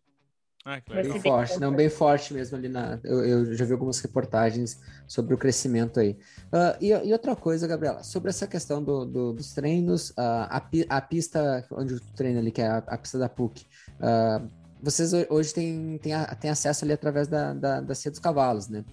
Ah, 0.65 0.81
bem 0.89 1.21
forte, 1.21 1.59
não, 1.59 1.75
bem 1.75 1.89
forte 1.89 2.33
mesmo 2.33 2.57
ali 2.57 2.69
na. 2.69 3.01
Eu, 3.03 3.25
eu, 3.25 3.55
já 3.55 3.65
vi 3.65 3.73
algumas 3.73 3.99
reportagens 3.99 4.81
sobre 5.09 5.35
o 5.35 5.39
crescimento 5.39 5.99
aí. 5.99 6.13
Uh, 6.53 6.79
e, 6.81 6.91
e, 6.91 7.13
outra 7.13 7.35
coisa, 7.35 7.67
Gabriela, 7.67 8.05
sobre 8.05 8.31
essa 8.31 8.47
questão 8.47 8.83
do, 8.83 9.05
do, 9.05 9.33
dos 9.33 9.53
treinos, 9.53 10.11
uh, 10.11 10.15
a, 10.49 10.63
a, 10.89 11.01
pista 11.01 11.67
onde 11.73 11.99
tu 11.99 12.13
treina 12.15 12.39
ali, 12.39 12.53
que 12.53 12.63
é 12.63 12.69
a, 12.69 12.77
a 12.79 12.97
pista 12.97 13.19
da 13.19 13.29
PUC, 13.29 13.67
uh, 13.99 14.49
vocês 14.81 15.13
hoje 15.29 15.53
têm, 15.53 15.99
têm, 15.99 16.13
têm 16.41 16.51
acesso 16.51 16.85
ali 16.85 16.93
através 16.93 17.27
da, 17.27 17.55
da, 17.55 17.81
da 17.81 17.95
Cia 17.95 18.13
dos 18.13 18.21
Cavalos, 18.21 18.69
né? 18.69 18.85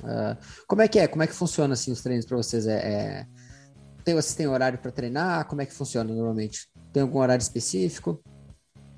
Uh, 0.00 0.36
como 0.66 0.82
é 0.82 0.88
que 0.88 0.98
é? 0.98 1.08
Como 1.08 1.22
é 1.22 1.26
que 1.26 1.32
funciona 1.32 1.74
assim 1.74 1.92
os 1.92 2.02
treinos 2.02 2.26
para 2.26 2.36
vocês? 2.36 2.66
É, 2.66 2.76
é... 2.76 3.26
Tem, 4.04 4.14
vocês 4.14 4.34
têm 4.34 4.46
horário 4.46 4.78
para 4.78 4.90
treinar? 4.90 5.46
Como 5.46 5.62
é 5.62 5.66
que 5.66 5.72
funciona 5.72 6.12
normalmente? 6.12 6.68
Tem 6.92 7.02
algum 7.02 7.18
horário 7.18 7.42
específico? 7.42 8.22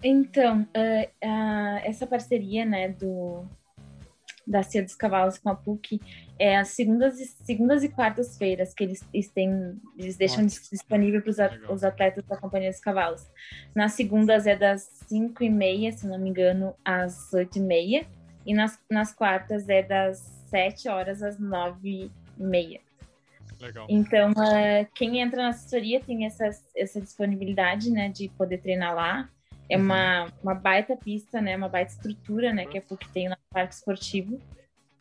Então, 0.02 0.62
uh, 0.62 1.06
uh, 1.24 1.78
essa 1.84 2.06
parceria, 2.06 2.64
né, 2.64 2.88
do 2.90 3.44
da 4.46 4.62
Cia 4.62 4.82
dos 4.82 4.94
Cavalos 4.94 5.38
com 5.38 5.48
a 5.48 5.56
PUC 5.56 6.00
é 6.38 6.56
as 6.56 6.68
segundas 6.68 7.18
e, 7.18 7.26
segundas 7.44 7.82
e 7.82 7.88
quartas-feiras 7.88 8.72
que 8.72 8.84
eles, 8.84 9.04
eles 9.12 9.28
têm, 9.30 9.80
eles 9.98 10.16
deixam 10.16 10.44
Nossa. 10.44 10.60
disponível 10.70 11.20
para 11.20 11.72
os 11.72 11.82
atletas 11.82 12.24
da 12.24 12.36
Companhia 12.36 12.70
dos 12.70 12.78
Cavalos. 12.78 13.26
Nas 13.74 13.92
segundas 13.92 14.46
é 14.46 14.54
das 14.54 14.82
5 15.08 15.42
e 15.42 15.50
meia, 15.50 15.90
se 15.90 16.06
não 16.06 16.18
me 16.18 16.30
engano, 16.30 16.74
às 16.84 17.32
8 17.32 17.58
e 17.58 17.60
meia. 17.60 18.06
E 18.44 18.54
nas, 18.54 18.78
nas 18.88 19.12
quartas 19.12 19.68
é 19.68 19.82
das 19.82 20.35
7 20.46 20.88
horas 20.88 21.22
às 21.22 21.38
9 21.38 21.88
e 21.88 22.10
meia. 22.36 22.80
Legal. 23.60 23.86
Então, 23.88 24.32
uh, 24.32 24.86
quem 24.94 25.20
entra 25.20 25.42
na 25.42 25.48
assessoria 25.48 26.00
tem 26.00 26.26
essa, 26.26 26.50
essa 26.76 27.00
disponibilidade, 27.00 27.90
né, 27.90 28.08
de 28.08 28.28
poder 28.28 28.58
treinar 28.58 28.94
lá. 28.94 29.28
É 29.68 29.76
uhum. 29.76 29.84
uma, 29.84 30.32
uma 30.42 30.54
baita 30.54 30.96
pista, 30.96 31.40
né, 31.40 31.56
uma 31.56 31.68
baita 31.68 31.92
estrutura, 31.92 32.52
né, 32.52 32.66
que 32.66 32.78
é 32.78 32.82
o 32.88 32.96
que 32.96 33.08
tem 33.08 33.28
no 33.28 33.36
parque 33.50 33.74
esportivo. 33.74 34.40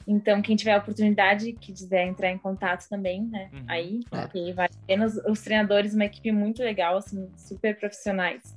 Então, 0.08 0.42
quem 0.42 0.56
tiver 0.56 0.74
a 0.74 0.78
oportunidade, 0.78 1.54
que 1.54 1.74
quiser 1.74 2.06
entrar 2.06 2.30
em 2.32 2.38
contato 2.38 2.88
também, 2.88 3.24
né, 3.24 3.50
uhum. 3.52 3.66
aí, 3.68 4.00
porque 4.10 4.54
vale 4.54 4.74
a 4.74 4.86
pena. 4.88 5.06
Os, 5.06 5.18
os 5.18 5.42
treinadores, 5.42 5.94
uma 5.94 6.06
equipe 6.06 6.32
muito 6.32 6.64
legal, 6.64 6.98
assim, 6.98 7.30
super 7.36 7.78
profissionais 7.78 8.56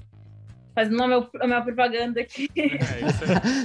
fazendo 0.74 1.02
a, 1.02 1.08
meu, 1.08 1.28
a 1.40 1.46
minha 1.46 1.62
propaganda 1.62 2.20
aqui. 2.20 2.48
É, 2.56 2.78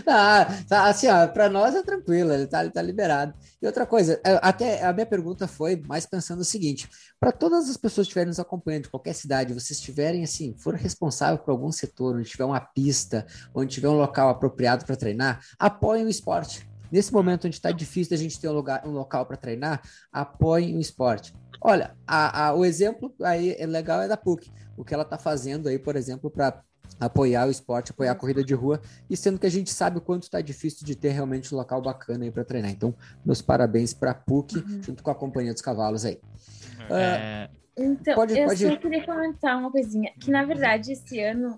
ah, 0.07 0.47
tá, 0.67 0.87
assim, 0.87 1.07
ó, 1.07 1.27
para 1.27 1.49
nós 1.49 1.75
é 1.75 1.83
tranquilo, 1.83 2.31
ele 2.33 2.47
tá, 2.47 2.61
ele 2.61 2.71
tá 2.71 2.81
liberado. 2.81 3.33
E 3.61 3.65
outra 3.65 3.85
coisa, 3.85 4.19
é, 4.25 4.39
até 4.41 4.83
a 4.83 4.91
minha 4.93 5.05
pergunta 5.05 5.47
foi 5.47 5.81
mais 5.87 6.05
pensando 6.05 6.41
o 6.41 6.45
seguinte: 6.45 6.89
para 7.19 7.31
todas 7.31 7.69
as 7.69 7.77
pessoas 7.77 8.07
que 8.07 8.09
estiverem 8.09 8.29
nos 8.29 8.39
acompanhando 8.39 8.83
de 8.83 8.89
qualquer 8.89 9.13
cidade, 9.13 9.53
vocês 9.53 9.79
estiverem 9.79 10.23
assim, 10.23 10.55
for 10.57 10.75
responsável 10.75 11.37
por 11.37 11.51
algum 11.51 11.71
setor, 11.71 12.15
onde 12.15 12.29
tiver 12.29 12.45
uma 12.45 12.59
pista, 12.59 13.25
onde 13.53 13.73
tiver 13.73 13.89
um 13.89 13.97
local 13.97 14.29
apropriado 14.29 14.85
para 14.85 14.95
treinar, 14.95 15.41
apoiem 15.59 16.05
o 16.05 16.09
esporte. 16.09 16.67
Nesse 16.91 17.11
momento 17.11 17.47
onde 17.47 17.55
está 17.55 17.71
difícil 17.71 18.13
a 18.13 18.19
gente 18.19 18.39
ter 18.39 18.47
um, 18.47 18.53
lugar, 18.53 18.85
um 18.85 18.91
local 18.91 19.25
para 19.25 19.35
treinar, 19.35 19.81
apoiem 20.11 20.77
o 20.77 20.79
esporte. 20.79 21.33
Olha, 21.59 21.95
a, 22.05 22.47
a, 22.47 22.53
o 22.53 22.63
exemplo 22.63 23.11
aí 23.23 23.55
é 23.57 23.65
legal 23.65 24.01
é 24.01 24.07
da 24.07 24.15
PUC. 24.15 24.51
O 24.77 24.83
que 24.83 24.93
ela 24.93 25.01
está 25.01 25.17
fazendo 25.17 25.69
aí, 25.69 25.79
por 25.79 25.95
exemplo, 25.95 26.29
para 26.29 26.61
apoiar 26.99 27.47
o 27.47 27.51
esporte, 27.51 27.91
apoiar 27.91 28.11
a 28.11 28.15
corrida 28.15 28.43
de 28.43 28.53
rua, 28.53 28.81
e 29.09 29.17
sendo 29.17 29.39
que 29.39 29.45
a 29.45 29.51
gente 29.51 29.71
sabe 29.71 29.97
o 29.97 30.01
quanto 30.01 30.23
está 30.23 30.41
difícil 30.41 30.85
de 30.85 30.95
ter 30.95 31.09
realmente 31.09 31.53
um 31.53 31.57
local 31.57 31.81
bacana 31.81 32.23
aí 32.23 32.31
para 32.31 32.43
treinar. 32.43 32.71
Então, 32.71 32.93
meus 33.25 33.41
parabéns 33.41 33.93
para 33.93 34.11
a 34.11 34.15
PUC, 34.15 34.57
uhum. 34.57 34.83
junto 34.83 35.03
com 35.03 35.11
a 35.11 35.15
Companhia 35.15 35.53
dos 35.53 35.61
Cavalos 35.61 36.05
aí. 36.05 36.19
É... 36.89 37.49
Uh, 37.49 37.63
então, 37.75 38.15
pode, 38.15 38.37
eu 38.37 38.45
pode... 38.45 38.67
só 38.67 38.75
queria 38.77 39.05
comentar 39.05 39.57
uma 39.57 39.71
coisinha, 39.71 40.11
que 40.19 40.29
na 40.29 40.45
verdade 40.45 40.91
esse 40.91 41.19
ano 41.19 41.57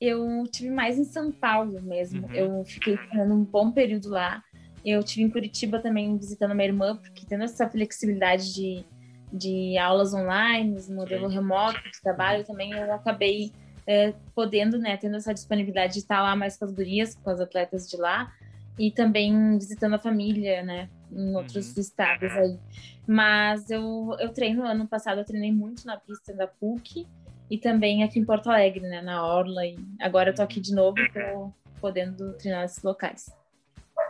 eu 0.00 0.44
tive 0.50 0.70
mais 0.70 0.98
em 0.98 1.04
São 1.04 1.32
Paulo 1.32 1.80
mesmo. 1.82 2.26
Uhum. 2.26 2.34
Eu 2.34 2.64
fiquei 2.64 2.98
um 3.14 3.42
bom 3.42 3.72
período 3.72 4.08
lá. 4.08 4.42
Eu 4.84 5.02
tive 5.02 5.24
em 5.24 5.30
Curitiba 5.30 5.80
também 5.80 6.16
visitando 6.16 6.54
minha 6.54 6.68
irmã, 6.68 6.96
porque 6.96 7.26
tendo 7.26 7.42
essa 7.42 7.68
flexibilidade 7.68 8.54
de, 8.54 8.84
de 9.32 9.76
aulas 9.78 10.14
online, 10.14 10.80
modelo 10.90 11.28
Sim. 11.28 11.34
remoto 11.34 11.82
de 11.90 12.00
trabalho, 12.00 12.44
também 12.44 12.70
eu 12.72 12.92
acabei 12.92 13.52
é, 13.86 14.12
podendo, 14.34 14.78
né, 14.78 14.96
tendo 14.96 15.16
essa 15.16 15.32
disponibilidade 15.32 15.94
de 15.94 15.98
estar 16.00 16.20
lá 16.22 16.34
mais 16.34 16.56
com 16.56 16.64
as 16.64 16.72
gurias, 16.72 17.14
com 17.14 17.30
as 17.30 17.40
atletas 17.40 17.88
de 17.88 17.96
lá, 17.96 18.32
e 18.78 18.90
também 18.90 19.56
visitando 19.56 19.94
a 19.94 19.98
família, 19.98 20.62
né, 20.62 20.88
em 21.10 21.34
outros 21.34 21.74
uhum. 21.74 21.80
estados 21.80 22.32
aí. 22.32 22.58
Mas 23.06 23.70
eu, 23.70 24.16
eu 24.18 24.30
treino, 24.30 24.64
ano 24.64 24.86
passado 24.86 25.18
eu 25.18 25.24
treinei 25.24 25.52
muito 25.52 25.86
na 25.86 25.96
pista 25.96 26.34
da 26.34 26.46
PUC 26.46 27.06
e 27.48 27.56
também 27.56 28.02
aqui 28.02 28.18
em 28.18 28.24
Porto 28.24 28.50
Alegre, 28.50 28.80
né, 28.80 29.00
na 29.00 29.24
Orla, 29.24 29.64
e 29.64 29.78
agora 30.00 30.30
eu 30.30 30.34
tô 30.34 30.42
aqui 30.42 30.60
de 30.60 30.74
novo, 30.74 30.96
tô 31.12 31.52
podendo 31.80 32.32
treinar 32.34 32.62
nesses 32.62 32.82
locais. 32.82 33.30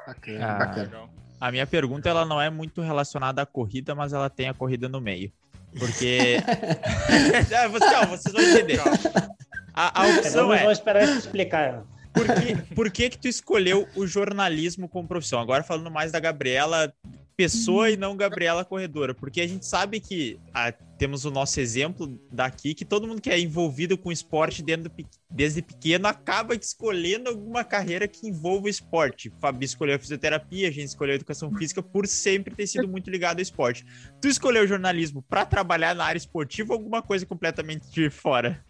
Bacana, 0.07 0.47
ah, 0.47 0.59
bacana. 0.59 1.01
A 1.39 1.53
minha 1.53 1.67
pergunta, 1.67 2.09
ela 2.09 2.25
não 2.25 2.41
é 2.41 2.49
muito 2.49 2.81
relacionada 2.81 3.43
à 3.43 3.47
corrida, 3.47 3.95
mas 3.95 4.15
ela 4.15 4.31
tem 4.31 4.49
a 4.49 4.55
corrida 4.55 4.89
no 4.89 5.01
meio. 5.01 5.31
Porque. 5.79 6.39
Ah, 7.95 8.07
vocês 8.07 8.33
vão 8.33 8.43
entender. 8.43 8.81
A, 9.77 10.03
a 10.03 10.19
opção 10.19 10.53
é. 10.53 10.62
Vou 10.62 10.73
esperar 10.73 11.05
explicar. 11.05 11.85
Por 12.12 12.25
que, 12.25 12.75
por 12.75 12.91
que 12.91 13.11
que 13.11 13.19
tu 13.19 13.29
escolheu 13.29 13.87
o 13.95 14.07
jornalismo 14.07 14.89
como 14.89 15.07
profissão? 15.07 15.39
Agora 15.39 15.62
falando 15.62 15.91
mais 15.91 16.11
da 16.11 16.19
Gabriela, 16.19 16.91
pessoa 17.37 17.91
e 17.91 17.97
não 17.97 18.17
Gabriela 18.17 18.65
corredora, 18.65 19.15
porque 19.15 19.43
a 19.43 19.47
gente 19.47 19.67
sabe 19.67 20.01
que 20.01 20.41
ah, 20.55 20.73
temos 20.97 21.27
o 21.27 21.31
nosso 21.31 21.61
exemplo 21.61 22.19
daqui 22.33 22.73
que 22.73 22.87
todo 22.87 23.07
mundo 23.07 23.21
que 23.21 23.29
é 23.29 23.39
envolvido 23.39 23.99
com 23.99 24.11
esporte 24.11 24.65
desde 25.31 25.61
pequeno 25.61 26.09
acaba 26.09 26.55
escolhendo 26.55 27.29
alguma 27.29 27.62
carreira 27.62 28.09
que 28.09 28.27
envolva 28.27 28.65
o 28.65 28.71
esporte. 28.71 29.31
Fabi 29.39 29.67
escolheu 29.67 29.97
a 29.97 29.99
fisioterapia, 29.99 30.69
a 30.69 30.73
gente 30.73 30.89
escolheu 30.89 31.12
a 31.12 31.17
educação 31.17 31.55
física 31.55 31.83
por 31.83 32.07
sempre 32.07 32.55
ter 32.55 32.67
sido 32.67 32.89
muito 32.89 33.11
ligado 33.11 33.37
ao 33.37 33.43
esporte. 33.43 33.85
Tu 34.23 34.29
escolheu 34.29 34.65
o 34.65 34.67
jornalismo 34.67 35.23
para 35.29 35.45
trabalhar 35.45 35.95
na 35.95 36.07
área 36.07 36.17
esportiva 36.17 36.73
ou 36.73 36.79
alguma 36.79 37.03
coisa 37.03 37.27
completamente 37.27 37.91
de 37.91 38.09
fora? 38.09 38.65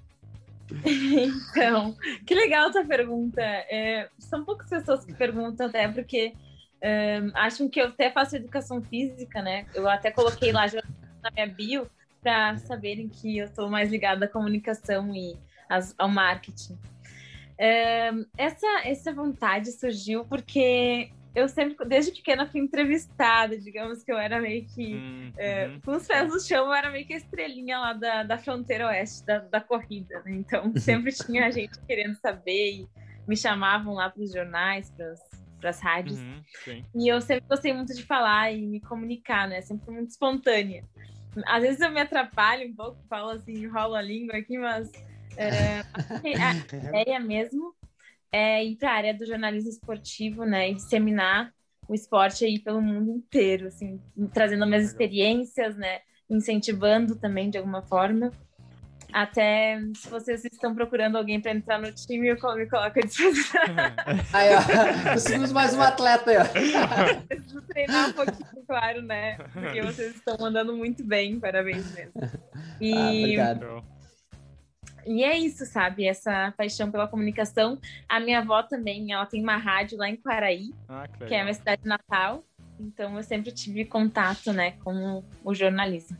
Então, 0.84 1.96
que 2.26 2.34
legal 2.34 2.68
essa 2.68 2.84
pergunta. 2.84 3.40
É, 3.40 4.08
são 4.18 4.44
poucas 4.44 4.68
pessoas 4.68 5.04
que 5.04 5.14
perguntam 5.14 5.66
até 5.66 5.88
porque 5.88 6.34
um, 6.82 7.30
acham 7.34 7.68
que 7.68 7.80
eu 7.80 7.86
até 7.86 8.10
faço 8.10 8.36
educação 8.36 8.82
física, 8.82 9.40
né? 9.42 9.66
Eu 9.74 9.88
até 9.88 10.10
coloquei 10.10 10.52
lá 10.52 10.66
na 11.22 11.30
minha 11.30 11.46
bio 11.46 11.90
para 12.22 12.56
saberem 12.58 13.08
que 13.08 13.38
eu 13.38 13.46
estou 13.46 13.70
mais 13.70 13.90
ligada 13.90 14.24
à 14.24 14.28
comunicação 14.28 15.14
e 15.14 15.36
as, 15.68 15.94
ao 15.96 16.08
marketing. 16.08 16.78
Um, 17.58 18.26
essa, 18.36 18.66
essa 18.84 19.12
vontade 19.12 19.72
surgiu 19.72 20.24
porque 20.24 21.10
eu 21.36 21.50
sempre, 21.50 21.86
desde 21.86 22.12
pequena, 22.12 22.46
fui 22.46 22.60
entrevistada, 22.60 23.58
digamos 23.58 24.02
que 24.02 24.10
eu 24.10 24.16
era 24.16 24.40
meio 24.40 24.66
que, 24.68 24.94
hum, 24.94 25.32
é, 25.36 25.68
uhum. 25.68 25.80
com 25.82 25.92
os 25.92 26.06
pés 26.06 26.32
no 26.32 26.40
chão, 26.40 26.64
eu 26.64 26.72
era 26.72 26.90
meio 26.90 27.06
que 27.06 27.12
a 27.12 27.18
estrelinha 27.18 27.78
lá 27.78 27.92
da, 27.92 28.22
da 28.22 28.38
fronteira 28.38 28.86
oeste 28.86 29.26
da, 29.26 29.40
da 29.40 29.60
corrida, 29.60 30.22
né? 30.24 30.32
Então, 30.32 30.72
sempre 30.80 31.12
tinha 31.12 31.52
gente 31.52 31.78
querendo 31.86 32.14
saber 32.14 32.76
e 32.76 32.88
me 33.28 33.36
chamavam 33.36 33.92
lá 33.92 34.08
para 34.08 34.22
os 34.22 34.32
jornais, 34.32 34.90
para 35.60 35.68
as 35.68 35.78
rádios. 35.78 36.18
Uhum, 36.18 36.42
e 36.94 37.06
eu 37.06 37.20
sempre 37.20 37.44
gostei 37.46 37.74
muito 37.74 37.94
de 37.94 38.02
falar 38.02 38.50
e 38.50 38.66
me 38.66 38.80
comunicar, 38.80 39.46
né? 39.46 39.60
Sempre 39.60 39.84
fui 39.84 39.94
muito 39.94 40.08
espontânea. 40.08 40.84
Às 41.44 41.62
vezes 41.62 41.80
eu 41.82 41.90
me 41.90 42.00
atrapalho 42.00 42.66
um 42.66 42.74
pouco, 42.74 42.96
falo 43.10 43.28
assim, 43.32 43.52
enrolo 43.52 43.94
a 43.94 44.00
língua 44.00 44.38
aqui, 44.38 44.56
mas 44.56 44.90
é, 45.36 45.80
a 46.40 46.76
ideia 46.76 47.20
mesmo 47.20 47.74
é 48.36 48.64
ir 48.64 48.76
para 48.76 48.90
a 48.90 48.94
área 48.94 49.14
do 49.14 49.24
jornalismo 49.24 49.70
esportivo, 49.70 50.44
né? 50.44 50.70
E 50.70 50.74
disseminar 50.74 51.52
o 51.88 51.94
esporte 51.94 52.44
aí 52.44 52.58
pelo 52.58 52.82
mundo 52.82 53.10
inteiro, 53.10 53.68
assim, 53.68 54.00
trazendo 54.32 54.66
minhas 54.66 54.84
experiências, 54.84 55.76
né? 55.76 56.00
Incentivando 56.28 57.16
também 57.16 57.48
de 57.48 57.56
alguma 57.56 57.82
forma. 57.82 58.30
Até 59.12 59.80
se 59.94 60.08
vocês 60.10 60.44
estão 60.44 60.74
procurando 60.74 61.16
alguém 61.16 61.40
para 61.40 61.52
entrar 61.52 61.78
no 61.78 61.90
time, 61.92 62.28
eu 62.28 62.34
me 62.34 62.66
coloco 62.68 62.98
à 62.98 63.02
disposição. 63.02 63.62
aí, 64.32 64.48
ó, 64.54 65.12
conseguimos 65.14 65.52
mais 65.52 65.74
um 65.74 65.80
atleta 65.80 66.30
aí, 66.32 66.36
ó. 66.36 67.22
Preciso 67.26 67.62
treinar 67.62 68.10
um 68.10 68.12
pouquinho, 68.12 68.66
claro, 68.66 69.02
né? 69.02 69.38
Porque 69.52 69.80
vocês 69.80 70.16
estão 70.16 70.36
mandando 70.38 70.76
muito 70.76 71.04
bem, 71.04 71.38
parabéns 71.38 71.94
mesmo. 71.94 72.12
E... 72.80 72.92
Ah, 72.92 73.08
obrigado. 73.08 73.95
E 75.06 75.22
é 75.22 75.38
isso, 75.38 75.64
sabe? 75.64 76.06
Essa 76.06 76.52
paixão 76.56 76.90
pela 76.90 77.06
comunicação. 77.06 77.78
A 78.08 78.18
minha 78.18 78.40
avó 78.40 78.62
também, 78.62 79.12
ela 79.12 79.24
tem 79.26 79.42
uma 79.42 79.56
rádio 79.56 79.96
lá 79.96 80.08
em 80.08 80.16
Quaraí, 80.16 80.74
ah, 80.88 81.06
que, 81.06 81.26
que 81.26 81.34
é 81.34 81.40
a 81.40 81.44
minha 81.44 81.54
cidade 81.54 81.82
natal. 81.84 82.44
Então 82.78 83.16
eu 83.16 83.22
sempre 83.22 83.52
tive 83.52 83.84
contato, 83.84 84.52
né, 84.52 84.72
com 84.84 85.22
o 85.44 85.54
jornalismo. 85.54 86.16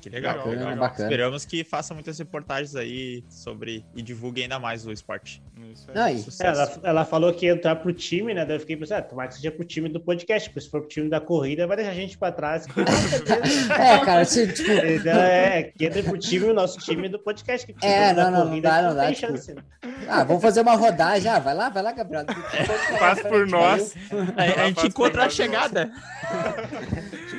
Que 0.00 0.08
legal, 0.08 0.36
bacana, 0.36 0.56
legal. 0.56 0.76
bacana. 0.76 1.08
Esperamos 1.08 1.44
que 1.44 1.64
façam 1.64 1.94
muitas 1.94 2.18
reportagens 2.18 2.74
aí 2.74 3.24
sobre 3.28 3.84
e 3.94 4.02
divulguem 4.02 4.44
ainda 4.44 4.58
mais 4.58 4.86
o 4.86 4.92
esporte. 4.92 5.42
Isso 5.72 5.90
aí. 5.94 6.24
ela, 6.40 6.80
ela 6.82 7.04
falou 7.04 7.32
que 7.32 7.46
ia 7.46 7.52
entrar 7.52 7.76
pro 7.76 7.92
time, 7.92 8.32
né? 8.32 8.44
Daí 8.44 8.56
eu 8.56 8.60
fiquei 8.60 8.76
pensando, 8.76 8.98
ah, 8.98 9.02
tomara 9.02 9.28
que 9.28 9.34
seja 9.34 9.50
pro 9.50 9.64
time 9.64 9.88
do 9.88 10.00
podcast, 10.00 10.48
porque 10.48 10.60
se 10.60 10.70
for 10.70 10.80
pro 10.80 10.88
time 10.88 11.08
da 11.08 11.20
corrida, 11.20 11.66
vai 11.66 11.76
deixar 11.76 11.92
a 11.92 11.94
gente 11.94 12.16
pra 12.16 12.32
trás. 12.32 12.66
é, 13.78 14.04
cara, 14.04 14.24
se, 14.24 14.52
tipo... 14.52 14.70
Então, 14.70 15.12
é, 15.12 15.64
que 15.64 15.84
entre 15.84 16.02
pro 16.02 16.18
time, 16.18 16.46
o 16.46 16.54
nosso 16.54 16.78
time 16.78 17.08
do 17.08 17.18
podcast. 17.18 17.66
Que 17.66 17.86
é, 17.86 18.12
não, 18.12 18.30
não, 18.30 18.46
corrida, 18.46 18.68
não 18.68 18.76
dá, 18.76 18.88
não 18.88 18.96
dá. 18.96 19.12
Tipo... 19.12 19.32
Chance, 19.32 19.54
né? 19.54 19.62
Ah, 20.08 20.24
vamos 20.24 20.42
fazer 20.42 20.62
uma 20.62 20.74
rodagem. 20.74 21.30
Ah, 21.30 21.38
vai 21.38 21.54
lá, 21.54 21.68
vai 21.68 21.82
lá, 21.82 21.92
Gabriel. 21.92 22.24
Faz 22.98 23.20
por 23.22 23.46
nós. 23.46 23.94
A, 24.36 24.62
a 24.62 24.66
gente 24.66 24.86
encontra 24.88 25.24
a 25.24 25.30
chegada. 25.30 25.90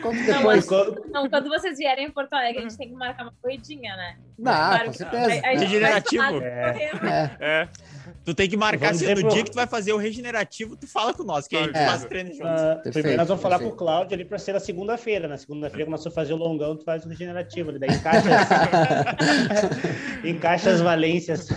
Não, 0.02 0.62
quando... 0.62 1.06
não, 1.12 1.30
quando 1.30 1.50
vocês 1.50 1.78
vierem 1.78 2.08
em 2.08 2.12
Porto 2.12 2.34
Alegre, 2.34 2.51
a 2.58 2.62
gente 2.62 2.78
tem 2.78 2.90
que 2.90 2.96
marcar 2.96 3.24
uma 3.24 3.34
corridinha, 3.42 3.96
né? 3.96 4.18
Não, 4.38 4.52
claro, 4.52 4.86
com 4.86 4.94
certeza. 4.94 5.42
A, 5.46 5.50
a 5.50 5.52
regenerativo. 5.52 6.42
É. 6.42 6.92
é. 7.04 7.38
é. 7.40 7.70
Tu 8.24 8.34
tem 8.34 8.50
que 8.50 8.58
marcar 8.58 8.92
assim, 8.92 9.14
no 9.14 9.30
dia 9.30 9.44
que 9.44 9.52
tu 9.52 9.56
vai 9.56 9.68
fazer 9.68 9.94
o 9.94 9.98
regenerativo, 9.98 10.76
tu 10.76 10.88
fala 10.88 11.14
com 11.14 11.24
nós, 11.24 11.48
que 11.48 11.56
a 11.56 11.64
gente 11.64 11.76
é. 11.76 11.86
faz 11.86 12.06
treino 12.06 12.30
juntos. 12.30 12.62
Uh, 12.62 12.92
primeiro 12.92 13.18
nós 13.18 13.28
vamos 13.28 13.42
falar 13.42 13.60
com 13.60 13.68
o 13.68 13.76
Cláudio 13.76 14.14
ali 14.14 14.26
para 14.26 14.38
ser 14.38 14.54
na 14.54 14.60
segunda-feira. 14.60 15.28
Na 15.28 15.38
segunda-feira, 15.38 15.86
quando 15.86 16.04
nós 16.04 16.14
fazer 16.14 16.34
o 16.34 16.38
longão, 16.38 16.76
tu 16.76 16.84
faz 16.84 17.06
o 17.06 17.10
regenerativo. 17.10 17.78
Daí 17.80 17.90
encaixa, 17.90 18.30
encaixa 20.24 20.70
as 20.72 20.82
valências. 20.82 21.48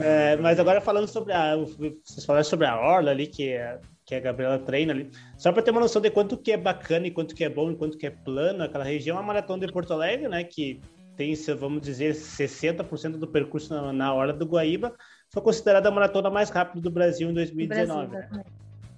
é, 0.00 0.36
mas 0.36 0.58
agora 0.58 0.80
falando 0.80 1.08
sobre 1.08 1.32
a. 1.32 1.56
Vocês 1.56 2.24
falaram 2.24 2.44
sobre 2.44 2.66
a 2.66 2.78
Orla 2.78 3.10
ali, 3.10 3.26
que 3.26 3.50
é 3.50 3.78
que 4.10 4.14
a 4.16 4.20
Gabriela 4.20 4.58
treina 4.58 4.92
ali. 4.92 5.08
Só 5.38 5.52
para 5.52 5.62
ter 5.62 5.70
uma 5.70 5.80
noção 5.80 6.02
de 6.02 6.10
quanto 6.10 6.36
que 6.36 6.50
é 6.50 6.56
bacana 6.56 7.06
e 7.06 7.12
quanto 7.12 7.32
que 7.32 7.44
é 7.44 7.48
bom 7.48 7.70
e 7.70 7.76
quanto 7.76 7.96
que 7.96 8.06
é 8.06 8.10
plano, 8.10 8.64
aquela 8.64 8.82
região, 8.82 9.16
a 9.16 9.22
maratona 9.22 9.64
de 9.64 9.72
Porto 9.72 9.92
Alegre, 9.92 10.26
né, 10.26 10.42
que 10.42 10.80
tem, 11.16 11.32
vamos 11.56 11.80
dizer, 11.80 12.14
60% 12.14 13.18
do 13.18 13.28
percurso 13.28 13.72
na, 13.72 13.92
na 13.92 14.12
hora 14.12 14.32
do 14.32 14.44
Guaíba, 14.44 14.92
foi 15.28 15.42
considerada 15.42 15.88
a 15.88 15.92
maratona 15.92 16.28
mais 16.28 16.50
rápida 16.50 16.80
do 16.80 16.90
Brasil 16.90 17.30
em 17.30 17.34
2019. 17.34 18.08
Brasil, 18.08 18.36
né? 18.36 18.44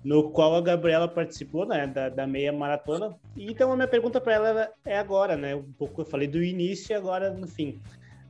No 0.02 0.30
qual 0.30 0.56
a 0.56 0.60
Gabriela 0.62 1.06
participou, 1.06 1.66
né, 1.66 1.86
da, 1.86 2.08
da 2.08 2.26
meia 2.26 2.52
maratona. 2.52 3.14
Então 3.36 3.70
a 3.70 3.76
minha 3.76 3.86
pergunta 3.86 4.18
para 4.18 4.32
ela 4.32 4.68
é 4.84 4.98
agora, 4.98 5.36
né, 5.36 5.54
um 5.54 5.72
pouco 5.72 6.00
eu 6.00 6.06
falei 6.06 6.26
do 6.26 6.42
início 6.42 6.92
e 6.92 6.94
agora 6.94 7.30
no 7.30 7.46
fim. 7.46 7.80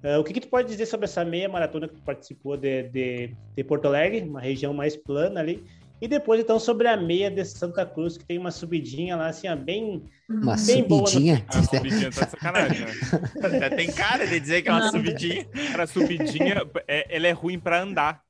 Uh, 0.03 0.19
o 0.19 0.25
que, 0.25 0.33
que 0.33 0.41
tu 0.41 0.49
pode 0.49 0.67
dizer 0.67 0.87
sobre 0.87 1.05
essa 1.05 1.25
meia 1.25 1.49
maratona 1.49 1.87
que 1.87 1.95
tu 1.95 2.03
participou 2.03 2.57
de, 2.57 2.83
de, 2.89 3.37
de 3.55 3.65
Porto 3.65 3.87
Alegre, 3.87 4.29
uma 4.29 4.41
região 4.41 4.75
mais 4.75 4.97
plana 4.97 5.39
ali, 5.39 5.63
e 6.03 6.09
depois, 6.09 6.41
então, 6.41 6.59
sobre 6.59 6.89
a 6.89 6.97
meia 6.97 7.31
de 7.31 7.45
Santa 7.45 7.87
Cruz, 7.87 8.19
que 8.19 8.25
tem 8.25 8.37
uma 8.37 8.51
subidinha 8.51 9.15
lá, 9.15 9.29
assim, 9.29 9.49
ó, 9.49 9.55
bem. 9.55 10.11
Uma 10.29 10.57
bem 10.57 10.83
subidinha? 10.83 11.37
Boa 11.37 11.47
no... 11.55 11.61
A 11.61 11.63
subidinha 11.63 12.11
tá 12.11 12.25
de 12.25 12.31
sacanagem, 12.33 12.87
né? 12.87 13.71
tem 13.71 13.93
cara 13.93 14.27
de 14.27 14.41
dizer 14.41 14.63
que 14.63 14.69
é 14.69 14.73
uma 14.73 14.91
subidinha. 14.91 15.45
Cara, 15.71 15.85
a 15.85 15.87
subidinha, 15.87 16.67
é, 16.89 17.17
ela 17.17 17.29
é 17.29 17.31
ruim 17.31 17.57
pra 17.57 17.81
andar. 17.81 18.21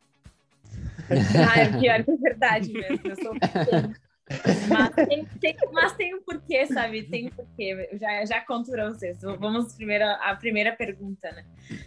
Ah, 1.08 1.60
é 1.60 1.80
pior 1.80 2.04
que 2.04 2.10
é 2.10 2.16
verdade 2.16 2.72
mesmo. 2.74 3.00
Eu 3.04 3.16
sou 3.16 3.34
mas 4.68 4.94
tem, 5.08 5.24
tem, 5.40 5.56
mas 5.72 5.92
tem 5.94 6.14
um 6.14 6.22
porquê, 6.22 6.66
sabe? 6.66 7.04
Tem 7.04 7.28
um 7.28 7.30
porquê. 7.30 7.88
Eu 7.90 7.98
já, 7.98 8.24
já 8.26 8.40
conto 8.42 8.70
pra 8.70 8.90
vocês. 8.90 9.18
Vamos 9.22 9.74
primeiro 9.74 10.04
à 10.04 10.36
primeira 10.36 10.72
pergunta, 10.72 11.32
né? 11.32 11.44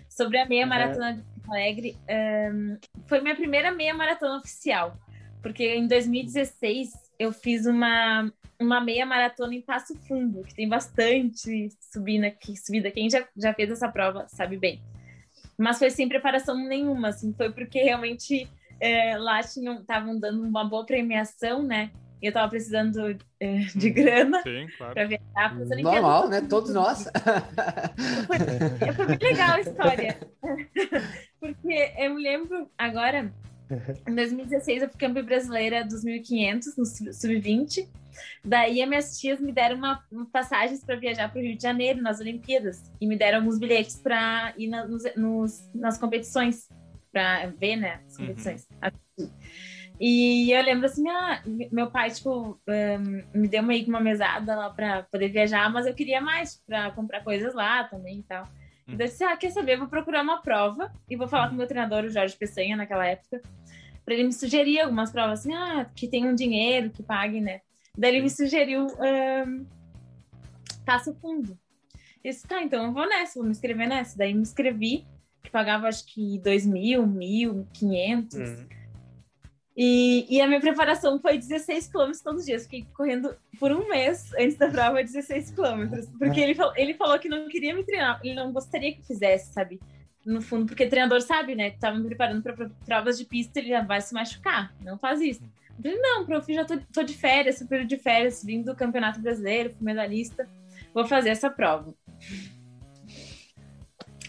Sobre 0.10 0.40
a 0.40 0.48
meia 0.48 0.66
maratona 0.66 1.14
de 1.14 1.22
Porto 1.22 1.52
Alegre. 1.52 1.96
Um, 2.10 2.78
foi 3.06 3.22
minha 3.22 3.36
primeira 3.36 3.72
meia 3.72 3.94
maratona 3.94 4.38
oficial 4.38 4.98
porque 5.46 5.76
em 5.76 5.86
2016 5.86 6.92
eu 7.20 7.32
fiz 7.32 7.68
uma, 7.68 8.34
uma 8.60 8.82
meia 8.82 9.06
maratona 9.06 9.54
em 9.54 9.62
Passo 9.62 9.96
Fundo, 10.08 10.42
que 10.42 10.56
tem 10.56 10.68
bastante 10.68 11.70
subida 11.94 12.26
aqui, 12.26 12.58
subida. 12.58 12.90
Quem 12.90 13.08
já, 13.08 13.24
já 13.38 13.54
fez 13.54 13.70
essa 13.70 13.88
prova 13.88 14.26
sabe 14.28 14.58
bem. 14.58 14.82
Mas 15.56 15.78
foi 15.78 15.92
sem 15.92 16.10
preparação 16.10 16.58
nenhuma, 16.58 17.10
assim, 17.10 17.32
foi 17.32 17.52
porque 17.52 17.80
realmente 17.80 18.50
é, 18.80 19.20
lá 19.20 19.40
estavam 19.40 20.20
dando 20.20 20.42
uma 20.42 20.64
boa 20.64 20.84
premiação, 20.84 21.62
né? 21.62 21.92
E 22.20 22.26
eu 22.26 22.34
tava 22.34 22.50
precisando 22.50 23.16
é, 23.40 23.58
de 23.76 23.90
grana 23.92 24.42
para 24.80 24.94
pra 24.94 25.06
viajar. 25.06 25.56
Normal, 25.80 26.28
né? 26.28 26.42
Todos 26.42 26.74
nós. 26.74 27.04
Foi, 28.26 28.94
foi 28.96 29.06
muito 29.06 29.24
legal 29.24 29.52
a 29.52 29.60
história. 29.60 30.18
porque 31.40 31.94
eu 32.00 32.16
me 32.16 32.24
lembro 32.24 32.68
agora 32.76 33.32
em 34.08 34.16
2016 34.16 34.84
eu 34.84 34.90
fui 34.90 35.00
campeã 35.00 35.24
brasileira 35.24 35.84
dos 35.84 36.04
1500 36.04 36.78
no 36.78 36.86
sub-20 36.86 37.88
Daí 38.44 38.82
as 38.82 38.90
minhas 38.90 39.20
tias 39.20 39.40
me 39.40 39.52
deram 39.52 39.78
uma, 39.78 40.04
passagens 40.32 40.84
para 40.84 40.96
viajar 40.96 41.30
para 41.30 41.40
o 41.40 41.44
Rio 41.44 41.56
de 41.56 41.64
Janeiro 41.64 42.02
nas 42.02 42.20
Olimpíadas 42.20 42.92
e 43.00 43.08
me 43.08 43.18
deram 43.18 43.40
alguns 43.40 43.60
bilhetes 43.60 43.98
para 43.98 44.54
ir 44.58 44.68
na, 44.68 44.88
nos, 44.88 45.04
nos, 45.16 45.70
nas 45.74 45.98
competições, 45.98 46.70
para 47.12 47.48
ver, 47.48 47.76
né, 47.76 48.02
as 48.08 48.14
uhum. 48.14 48.28
competições. 48.28 48.68
Uhum. 49.20 49.30
E 50.00 50.52
eu 50.52 50.62
lembro 50.62 50.86
assim, 50.86 51.08
ah, 51.08 51.42
meu 51.72 51.90
pai, 51.90 52.12
tipo, 52.12 52.60
um, 52.68 53.40
me 53.40 53.48
deu 53.48 53.64
meio 53.64 53.84
que 53.84 53.90
uma 53.90 54.02
mesada 54.02 54.54
lá 54.54 54.70
para 54.70 55.04
poder 55.04 55.30
viajar, 55.30 55.72
mas 55.72 55.86
eu 55.86 55.94
queria 55.94 56.20
mais 56.20 56.62
para 56.68 56.92
comprar 56.92 57.24
coisas 57.24 57.54
lá 57.54 57.86
também 57.86 58.20
e 58.20 58.24
tal. 58.24 58.46
Então 58.88 59.06
eu 59.06 59.12
disse, 59.12 59.24
ah, 59.24 59.36
quer 59.36 59.52
saber, 59.52 59.78
vou 59.78 59.88
procurar 59.88 60.22
uma 60.22 60.42
prova 60.42 60.92
e 61.10 61.16
vou 61.16 61.28
falar 61.28 61.48
com 61.48 61.56
o 61.56 61.58
meu 61.58 61.68
treinador, 61.68 62.04
o 62.04 62.10
Jorge 62.10 62.38
Peçanha, 62.38 62.78
naquela 62.78 63.06
época, 63.06 63.42
para 64.04 64.14
ele 64.14 64.26
me 64.26 64.34
sugerir 64.34 64.80
algumas 64.80 65.12
provas 65.12 65.40
assim, 65.40 65.54
ah, 65.54 65.90
que 65.96 66.08
tem 66.08 66.28
um 66.28 66.36
dinheiro, 66.36 66.92
que 66.92 67.02
pague, 67.02 67.42
né? 67.42 67.62
Daí 67.98 68.12
ele 68.16 68.24
me 68.24 68.30
sugeriu 68.30 68.86
um, 68.86 69.66
Passo 70.86 71.16
Fundo. 71.16 71.58
Eu 72.24 72.32
disse, 72.32 72.48
tá, 72.48 72.62
então 72.62 72.86
eu 72.86 72.92
vou 72.92 73.08
nessa, 73.08 73.40
vou 73.40 73.46
me 73.46 73.52
inscrever 73.52 73.88
nessa. 73.88 74.18
Daí 74.18 74.34
me 74.34 74.42
inscrevi, 74.42 75.06
que 75.44 75.50
pagava 75.50 75.88
acho 75.88 76.06
que 76.06 76.40
dois 76.40 76.66
mil, 76.66 77.06
mil, 77.08 77.68
quinhentos. 77.74 78.38
Uhum. 78.38 78.68
E, 79.78 80.26
e, 80.30 80.40
a 80.40 80.48
minha 80.48 80.62
preparação 80.62 81.20
foi 81.20 81.38
16 81.38 81.88
quilômetros 81.88 82.22
todos 82.22 82.42
os 82.42 82.46
dias. 82.46 82.64
Fiquei 82.64 82.88
correndo 82.94 83.36
por 83.60 83.74
um 83.74 83.90
mês 83.90 84.32
antes 84.40 84.56
da 84.56 84.70
prova 84.70 85.04
16 85.04 85.52
quilômetros. 85.52 86.08
Porque 86.18 86.40
ele, 86.40 86.58
ele 86.78 86.94
falou 86.94 87.20
que 87.20 87.28
não 87.28 87.50
queria 87.50 87.76
me 87.76 87.84
treinar, 87.84 88.22
ele 88.24 88.36
não 88.36 88.54
gostaria 88.54 88.94
que 88.94 89.06
fizesse, 89.06 89.52
sabe? 89.52 89.80
No 90.26 90.42
fundo, 90.42 90.66
porque 90.66 90.88
treinador 90.88 91.22
sabe, 91.22 91.56
né? 91.56 91.72
Tava 91.72 91.98
me 91.98 92.06
preparando 92.08 92.42
para 92.42 92.70
provas 92.86 93.18
de 93.18 93.26
pista, 93.26 93.60
ele 93.60 93.70
já 93.70 93.82
vai 93.82 94.00
se 94.00 94.14
machucar. 94.14 94.74
Não 94.82 94.98
faz 94.98 95.20
isso. 95.20 95.44
Eu 95.78 95.84
falei, 95.84 95.98
não, 96.00 96.26
prof, 96.26 96.54
já 96.54 96.64
tô, 96.64 96.78
tô 96.94 97.04
de 97.04 97.14
férias, 97.14 97.58
super 97.58 97.86
de 97.86 97.98
férias, 97.98 98.44
vindo 98.44 98.72
do 98.72 98.76
Campeonato 98.76 99.20
Brasileiro, 99.20 99.72
fui 99.72 99.86
medalhista, 99.86 100.48
vou 100.94 101.06
fazer 101.06 101.30
essa 101.30 101.50
prova. 101.50 101.94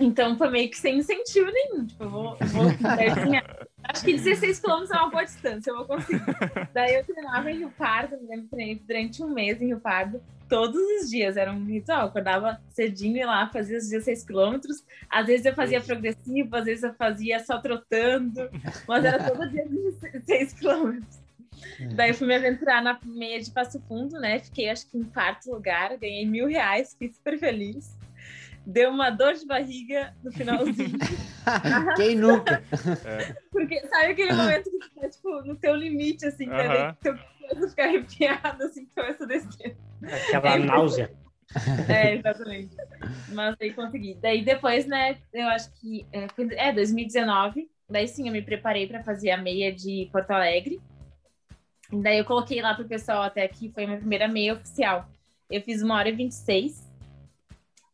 Então 0.01 0.37
foi 0.37 0.51
meio 0.51 0.69
que 0.69 0.77
sem 0.77 0.99
incentivo 0.99 1.51
nenhum. 1.51 1.87
Tipo, 1.87 2.05
eu 2.05 2.11
vou. 2.11 2.37
vou 2.37 2.67
acho 3.89 4.05
que 4.05 4.13
16 4.15 4.61
quilômetros 4.61 4.91
é 4.91 5.01
uma 5.01 5.11
boa 5.11 5.25
distância, 5.25 5.71
eu 5.71 5.77
vou 5.77 5.87
conseguir. 5.87 6.23
Daí 6.73 6.95
eu 6.95 7.05
treinava 7.05 7.51
em 7.51 7.59
Rio 7.59 7.73
Pardo, 7.77 8.17
me 8.21 8.29
lembro 8.29 8.49
treinei 8.49 8.81
durante 8.87 9.23
um 9.23 9.29
mês 9.29 9.61
em 9.61 9.67
Rio 9.67 9.81
Pardo, 9.81 10.21
todos 10.49 10.81
os 10.81 11.11
dias, 11.11 11.37
era 11.37 11.53
um 11.53 11.65
ritual. 11.65 12.03
Eu 12.03 12.07
acordava 12.07 12.61
cedinho 12.71 13.17
e 13.17 13.25
lá, 13.25 13.49
fazia 13.49 13.79
os 13.79 13.89
16 13.89 14.25
quilômetros. 14.25 14.85
Às 15.11 15.27
vezes 15.27 15.47
eu 15.47 15.55
fazia 15.55 15.81
progressivo, 15.81 16.57
às 16.57 16.65
vezes 16.65 16.85
eu 16.85 16.95
fazia 16.95 17.41
só 17.41 17.59
trotando, 17.59 18.51
mas 18.87 19.05
era 19.05 19.31
todo 19.31 19.49
dia 19.49 19.67
16 19.67 20.53
quilômetros. 20.55 21.27
Daí 21.95 22.13
fui 22.13 22.27
me 22.27 22.35
aventurar 22.35 22.83
na 22.83 22.99
meia 23.05 23.41
de 23.41 23.51
Passo 23.51 23.81
Fundo, 23.89 24.19
né? 24.21 24.39
Fiquei 24.39 24.69
acho 24.69 24.89
que 24.91 24.99
em 24.99 25.05
quarto 25.05 25.51
lugar, 25.51 25.97
ganhei 25.97 26.27
mil 26.27 26.47
reais, 26.47 26.93
fiquei 26.93 27.13
super 27.13 27.39
feliz. 27.39 27.96
Deu 28.67 28.91
uma 28.91 29.11
dor 29.11 29.35
de 29.35 29.47
barriga 29.47 30.13
no 30.25 30.33
finalzinho. 30.33 30.99
Quem 31.97 32.17
nunca? 32.17 32.63
É. 33.05 33.33
Porque 33.53 33.81
sabe 33.87 34.07
aquele 34.13 34.33
momento 34.33 34.71
que 34.71 34.79
tu 34.79 35.01
tá, 35.01 35.09
tipo, 35.09 35.43
no 35.43 35.57
teu 35.57 35.75
limite, 35.77 36.27
assim, 36.27 36.49
uh 36.49 36.53
-huh. 36.53 36.69
né? 36.69 36.97
Teu 37.01 37.17
começa 37.49 37.69
ficar 37.69 37.85
arrepiado, 37.85 38.65
assim, 38.65 38.87
começa 38.95 39.25
a 39.25 39.27
descer. 39.27 39.77
Aquela 40.03 40.55
é, 40.55 40.59
náusea. 40.59 41.13
É, 41.89 42.15
exatamente. 42.15 42.77
Mas 43.33 43.57
aí 43.61 43.73
consegui. 43.73 44.15
Daí 44.15 44.45
depois, 44.45 44.87
né, 44.87 45.19
eu 45.33 45.47
acho 45.49 45.73
que 45.75 46.07
é, 46.13 46.69
é 46.69 46.73
2019. 46.73 47.71
Daí 47.89 48.09
sim, 48.09 48.27
eu 48.27 48.33
me 48.33 48.43
preparei 48.43 48.87
para 48.87 49.03
fazer 49.03 49.31
a 49.31 49.37
meia 49.37 49.73
de 49.73 50.09
Porto 50.11 50.33
Alegre. 50.33 50.81
Daí 51.93 52.19
eu 52.19 52.25
coloquei 52.25 52.61
lá 52.61 52.75
pro 52.75 52.85
pessoal 52.85 53.23
até 53.23 53.47
que 53.47 53.71
foi 53.71 53.85
a 53.85 53.87
minha 53.87 53.99
primeira 53.99 54.27
meia 54.27 54.55
oficial. 54.55 55.09
Eu 55.49 55.63
fiz 55.63 55.83
uma 55.83 55.95
hora 55.95 56.09
e 56.09 56.13
26. 56.13 56.86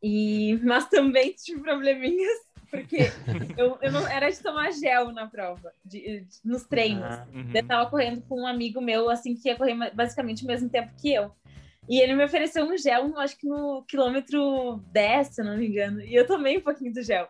E, 0.03 0.59
mas 0.63 0.89
também 0.89 1.33
tive 1.33 1.61
probleminhas, 1.61 2.39
porque 2.71 3.11
eu, 3.57 3.79
eu 3.81 3.93
não 3.93 4.07
era 4.09 4.31
de 4.31 4.43
tomar 4.43 4.73
gel 4.73 5.13
na 5.13 5.27
prova, 5.27 5.73
de, 5.85 6.21
de, 6.21 6.39
nos 6.45 6.65
treinos. 6.65 7.05
Ah, 7.05 7.27
uhum. 7.33 7.51
Eu 7.55 7.67
tava 7.67 7.89
correndo 7.89 8.23
com 8.23 8.41
um 8.43 8.47
amigo 8.47 8.81
meu, 8.81 9.09
assim, 9.09 9.35
que 9.35 9.49
ia 9.49 9.57
correr 9.57 9.75
basicamente 9.95 10.45
o 10.45 10.47
mesmo 10.47 10.69
tempo 10.69 10.91
que 11.01 11.13
eu. 11.13 11.31
E 11.89 12.01
ele 12.01 12.15
me 12.15 12.25
ofereceu 12.25 12.65
um 12.65 12.77
gel, 12.77 13.19
acho 13.19 13.37
que 13.37 13.47
no 13.47 13.85
quilômetro 13.89 14.83
10, 14.93 15.29
se 15.29 15.41
eu 15.41 15.45
não 15.45 15.57
me 15.57 15.69
engano. 15.69 16.01
E 16.01 16.15
eu 16.15 16.27
tomei 16.27 16.59
um 16.59 16.63
pouquinho 16.63 16.93
do 16.93 17.03
gel. 17.03 17.29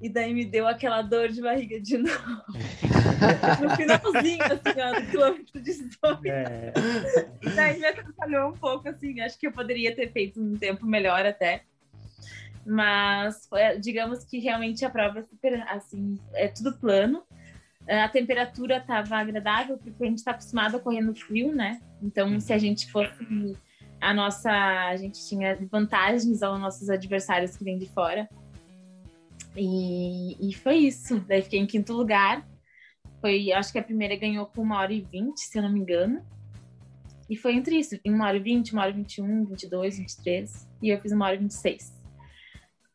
E 0.00 0.08
daí 0.08 0.32
me 0.32 0.44
deu 0.46 0.66
aquela 0.66 1.02
dor 1.02 1.28
de 1.28 1.42
barriga 1.42 1.78
de 1.80 1.96
novo. 1.98 2.44
no 3.60 3.76
finalzinho, 3.76 4.42
assim, 4.44 4.80
ó, 4.80 5.00
do 5.00 5.10
quilômetro 5.10 5.60
de 5.60 5.70
É. 6.30 6.72
E 7.42 7.50
daí 7.50 7.78
me 7.78 7.86
atrapalhou 7.86 8.50
um 8.50 8.56
pouco, 8.56 8.88
assim. 8.88 9.20
Acho 9.20 9.38
que 9.38 9.46
eu 9.46 9.52
poderia 9.52 9.94
ter 9.94 10.10
feito 10.10 10.40
um 10.40 10.56
tempo 10.56 10.86
melhor 10.86 11.26
até. 11.26 11.64
Mas 12.66 13.46
foi, 13.46 13.78
digamos 13.78 14.24
que 14.24 14.38
realmente 14.38 14.84
a 14.84 14.90
prova 14.90 15.20
é 15.20 15.22
super, 15.22 15.62
assim, 15.68 16.18
é 16.34 16.48
tudo 16.48 16.78
plano. 16.78 17.22
A 17.88 18.08
temperatura 18.08 18.76
estava 18.76 19.16
agradável, 19.16 19.78
porque 19.78 20.04
a 20.04 20.06
gente 20.06 20.18
está 20.18 20.32
acostumado 20.32 20.76
a 20.76 20.80
correr 20.80 21.00
no 21.00 21.14
frio, 21.14 21.54
né? 21.54 21.80
Então, 22.02 22.38
se 22.38 22.52
a 22.52 22.58
gente 22.58 22.90
fosse 22.92 23.56
a 24.00 24.14
nossa. 24.14 24.50
A 24.50 24.96
gente 24.96 25.26
tinha 25.26 25.58
vantagens 25.70 26.42
aos 26.42 26.60
nossos 26.60 26.88
adversários 26.88 27.56
que 27.56 27.64
vêm 27.64 27.78
de 27.78 27.86
fora. 27.86 28.28
E, 29.56 30.36
e 30.48 30.54
foi 30.54 30.76
isso. 30.76 31.18
Daí 31.20 31.42
fiquei 31.42 31.58
em 31.58 31.66
quinto 31.66 31.92
lugar. 31.92 32.46
Foi, 33.20 33.50
acho 33.52 33.72
que 33.72 33.78
a 33.78 33.82
primeira 33.82 34.14
ganhou 34.16 34.46
com 34.46 34.62
uma 34.62 34.78
hora 34.78 34.92
e 34.92 35.00
vinte, 35.00 35.40
se 35.40 35.58
eu 35.58 35.62
não 35.62 35.72
me 35.72 35.80
engano. 35.80 36.24
E 37.28 37.36
foi 37.36 37.54
entre 37.54 37.76
isso, 37.76 37.98
em 38.04 38.12
uma 38.12 38.26
hora 38.26 38.36
e 38.36 38.40
vinte, 38.40 38.72
uma 38.72 38.82
hora 38.82 38.90
e 38.90 38.94
vinte 38.94 39.18
e 39.18 39.22
um, 39.22 39.44
vinte 39.44 39.64
e 39.64 39.68
dois, 39.68 39.98
vinte 39.98 40.12
e 40.12 40.22
três. 40.22 40.68
E 40.82 40.90
eu 40.90 41.00
fiz 41.00 41.12
uma 41.12 41.26
hora 41.26 41.34
e 41.34 41.38
vinte 41.38 41.52
e 41.52 41.54
seis. 41.54 41.99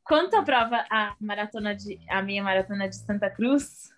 Quanto 0.06 0.36
à 0.36 0.44
prova, 0.44 0.86
a 0.90 1.16
maratona 1.20 1.76
de, 1.76 2.00
a 2.08 2.22
minha 2.22 2.44
maratona 2.44 2.88
de 2.88 2.96
Santa 2.96 3.30
Cruz, 3.30 3.92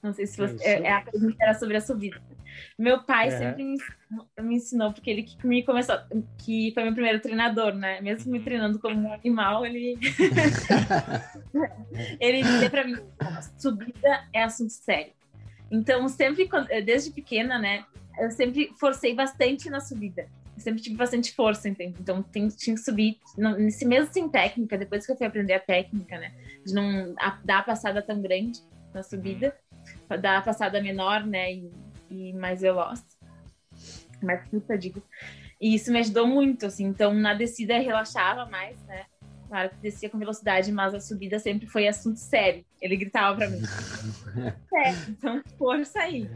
não 0.00 0.12
sei 0.12 0.26
se 0.26 0.36
você, 0.36 0.64
é, 0.64 0.82
é 0.82 0.92
a 0.92 1.00
pergunta 1.00 1.36
era 1.40 1.54
sobre 1.54 1.76
a 1.76 1.80
subida. 1.80 2.22
Meu 2.78 3.02
pai 3.02 3.28
é. 3.28 3.30
sempre 3.30 3.64
me 3.64 3.74
ensinou, 3.74 4.28
me 4.40 4.54
ensinou, 4.54 4.92
porque 4.92 5.10
ele 5.10 5.24
que 5.24 5.46
me 5.46 5.64
começou, 5.64 5.96
que 6.38 6.70
foi 6.72 6.84
meu 6.84 6.92
primeiro 6.92 7.20
treinador, 7.20 7.74
né? 7.74 8.00
Mesmo 8.00 8.30
me 8.30 8.38
treinando 8.38 8.78
como 8.78 9.08
um 9.08 9.12
animal, 9.12 9.66
ele. 9.66 9.98
ele 12.20 12.42
dizia 12.42 12.70
pra 12.70 12.84
mim: 12.84 12.96
subida 13.58 14.28
é 14.32 14.42
assunto 14.42 14.72
sério. 14.72 15.12
Então, 15.70 16.06
sempre, 16.08 16.48
desde 16.84 17.10
pequena, 17.10 17.58
né? 17.58 17.84
Eu 18.18 18.30
sempre 18.30 18.72
forcei 18.78 19.14
bastante 19.14 19.68
na 19.68 19.80
subida. 19.80 20.28
Eu 20.56 20.60
sempre 20.60 20.82
tive 20.82 20.96
bastante 20.96 21.34
força, 21.34 21.68
entende? 21.68 21.96
Então, 22.00 22.22
tem, 22.22 22.48
tinha 22.48 22.76
que 22.76 22.82
subir, 22.82 23.18
não, 23.36 23.58
nesse 23.58 23.84
mesmo 23.84 24.12
sem 24.12 24.28
técnica, 24.28 24.78
depois 24.78 25.04
que 25.04 25.12
eu 25.12 25.16
fui 25.16 25.26
aprender 25.26 25.54
a 25.54 25.60
técnica, 25.60 26.18
né? 26.18 26.32
De 26.64 26.72
não 26.72 27.14
dar 27.44 27.58
a 27.58 27.62
passada 27.62 28.00
tão 28.00 28.20
grande 28.22 28.60
na 28.92 29.02
subida, 29.02 29.56
dar 30.20 30.38
a 30.38 30.42
passada 30.42 30.80
menor, 30.80 31.26
né? 31.26 31.52
E, 31.52 31.72
e 32.10 32.32
mais 32.34 32.60
veloz. 32.60 33.04
Mais 34.22 34.46
curta, 34.48 34.78
digo. 34.78 35.02
E 35.60 35.74
isso 35.74 35.90
me 35.90 35.98
ajudou 35.98 36.26
muito, 36.26 36.66
assim. 36.66 36.84
Então, 36.84 37.12
na 37.12 37.34
descida, 37.34 37.78
relaxava 37.78 38.46
mais, 38.46 38.80
né? 38.84 39.06
Claro 39.48 39.70
que 39.70 39.76
descia 39.76 40.10
com 40.10 40.18
velocidade, 40.18 40.72
mas 40.72 40.94
a 40.94 41.00
subida 41.00 41.38
sempre 41.38 41.66
foi 41.66 41.86
assunto 41.86 42.18
sério. 42.18 42.64
Ele 42.80 42.96
gritava 42.96 43.36
para 43.36 43.48
mim. 43.48 43.60
é, 44.74 44.90
então 45.08 45.42
força 45.58 46.00
aí. 46.00 46.28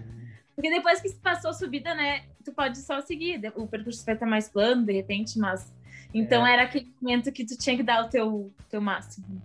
Porque 0.58 0.70
depois 0.70 1.00
que 1.00 1.08
passou 1.10 1.52
a 1.52 1.54
subida, 1.54 1.94
né, 1.94 2.24
tu 2.44 2.52
pode 2.52 2.78
só 2.78 3.00
seguir. 3.00 3.40
O 3.54 3.68
percurso 3.68 4.04
vai 4.04 4.14
estar 4.14 4.26
mais 4.26 4.48
plano, 4.48 4.84
de 4.84 4.92
repente, 4.92 5.38
mas. 5.38 5.72
Então 6.12 6.44
é. 6.44 6.52
era 6.52 6.62
aquele 6.64 6.92
momento 7.00 7.30
que 7.30 7.46
tu 7.46 7.56
tinha 7.56 7.76
que 7.76 7.82
dar 7.84 8.04
o 8.04 8.08
teu, 8.08 8.52
teu 8.68 8.80
máximo. 8.80 9.40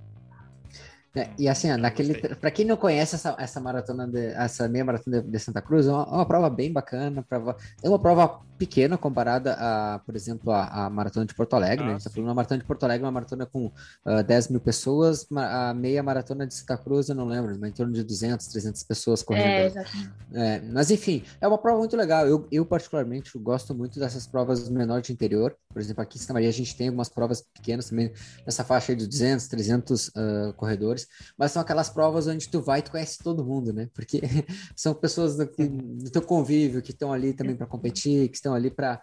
É, 1.15 1.29
e 1.37 1.47
assim, 1.47 1.71
ó, 1.71 1.77
naquele, 1.77 2.15
para 2.35 2.49
quem 2.49 2.65
não 2.65 2.75
conhece 2.75 3.13
essa, 3.13 3.35
essa 3.37 3.59
maratona, 3.59 4.07
de, 4.07 4.27
essa 4.29 4.67
meia 4.67 4.83
maratona 4.83 5.21
de, 5.21 5.29
de 5.29 5.39
Santa 5.39 5.61
Cruz, 5.61 5.85
é 5.85 5.91
uma, 5.91 6.07
uma, 6.07 6.25
prova 6.25 6.49
bem 6.49 6.71
bacana, 6.71 7.21
prova, 7.21 7.55
é 7.83 7.87
uma 7.87 7.99
prova 7.99 8.41
pequena 8.57 8.97
comparada 8.97 9.55
a, 9.59 9.99
por 9.99 10.15
exemplo, 10.15 10.51
a, 10.51 10.85
a 10.85 10.89
maratona 10.89 11.25
de 11.25 11.35
Porto 11.35 11.53
Alegre, 11.55 11.85
né? 11.85 11.91
A 11.91 11.93
gente 11.97 12.03
tá 12.05 12.09
falando 12.09 12.29
uma 12.29 12.33
maratona 12.33 12.59
de 12.59 12.65
Porto 12.65 12.83
Alegre, 12.83 13.05
uma 13.05 13.11
maratona 13.11 13.45
com 13.45 13.67
uh, 13.67 13.71
ah, 14.05 14.21
10 14.23 14.47
mil 14.49 14.59
pessoas, 14.59 15.27
a 15.35 15.73
meia 15.75 16.01
maratona 16.01 16.47
de 16.47 16.53
Santa 16.55 16.77
Cruz, 16.77 17.09
eu 17.09 17.15
não 17.15 17.25
lembro, 17.25 17.55
mas 17.59 17.69
em 17.69 17.73
torno 17.73 17.93
de 17.93 18.03
200, 18.03 18.47
300 18.47 18.83
pessoas 18.83 19.21
correndo. 19.21 19.77
É. 19.77 19.85
É, 20.33 20.61
mas 20.61 20.89
enfim, 20.89 21.23
é 21.39 21.47
uma 21.47 21.59
prova 21.59 21.77
muito 21.77 21.95
legal. 21.95 22.27
Eu, 22.27 22.47
eu 22.51 22.65
particularmente 22.65 23.37
gosto 23.37 23.75
muito 23.75 23.99
dessas 23.99 24.25
provas 24.25 24.67
menores 24.67 25.05
de 25.05 25.13
interior. 25.13 25.55
Por 25.71 25.79
exemplo, 25.79 26.01
aqui 26.01 26.17
em 26.17 26.21
Santa 26.21 26.33
Maria 26.33 26.49
a 26.49 26.53
gente 26.53 26.75
tem 26.75 26.87
algumas 26.87 27.09
provas 27.09 27.41
pequenas 27.41 27.89
também, 27.89 28.11
nessa 28.45 28.63
faixa 28.63 28.95
de 28.95 29.05
200, 29.05 29.47
300 29.47 30.07
uh, 30.07 30.53
corredores 30.55 31.02
mas 31.37 31.51
são 31.51 31.61
aquelas 31.61 31.89
provas 31.89 32.27
onde 32.27 32.49
tu 32.49 32.61
vai 32.61 32.79
e 32.79 32.81
tu 32.81 32.91
conhece 32.91 33.17
todo 33.23 33.45
mundo, 33.45 33.73
né? 33.73 33.89
Porque 33.93 34.21
são 34.75 34.93
pessoas 34.93 35.37
do, 35.37 35.45
do 35.45 36.09
teu 36.09 36.21
convívio 36.21 36.81
que 36.81 36.91
estão 36.91 37.11
ali 37.11 37.33
também 37.33 37.55
para 37.55 37.67
competir, 37.67 38.29
que 38.29 38.35
estão 38.35 38.53
ali 38.53 38.71
para 38.71 39.01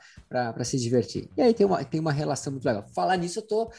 se 0.65 0.79
divertir. 0.79 1.29
E 1.37 1.43
aí 1.43 1.55
tem 1.55 1.67
uma, 1.67 1.85
tem 1.85 2.01
uma 2.01 2.13
relação 2.13 2.53
muito 2.53 2.65
legal. 2.65 2.87
Falar 2.95 3.17
nisso, 3.17 3.39
eu 3.39 3.47
tô 3.47 3.71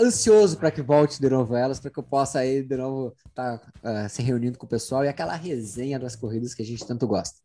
ansioso 0.00 0.56
para 0.56 0.70
que 0.70 0.80
volte 0.80 1.20
de 1.20 1.28
novo 1.28 1.56
elas, 1.56 1.80
para 1.80 1.90
que 1.90 1.98
eu 1.98 2.02
possa 2.04 2.38
aí 2.38 2.62
de 2.62 2.76
novo 2.76 3.14
estar 3.28 3.58
tá, 3.58 4.06
uh, 4.06 4.08
se 4.08 4.22
reunindo 4.22 4.56
com 4.56 4.64
o 4.64 4.68
pessoal 4.68 5.04
e 5.04 5.08
aquela 5.08 5.34
resenha 5.34 5.98
das 5.98 6.14
corridas 6.14 6.54
que 6.54 6.62
a 6.62 6.64
gente 6.64 6.86
tanto 6.86 7.06
gosta. 7.06 7.40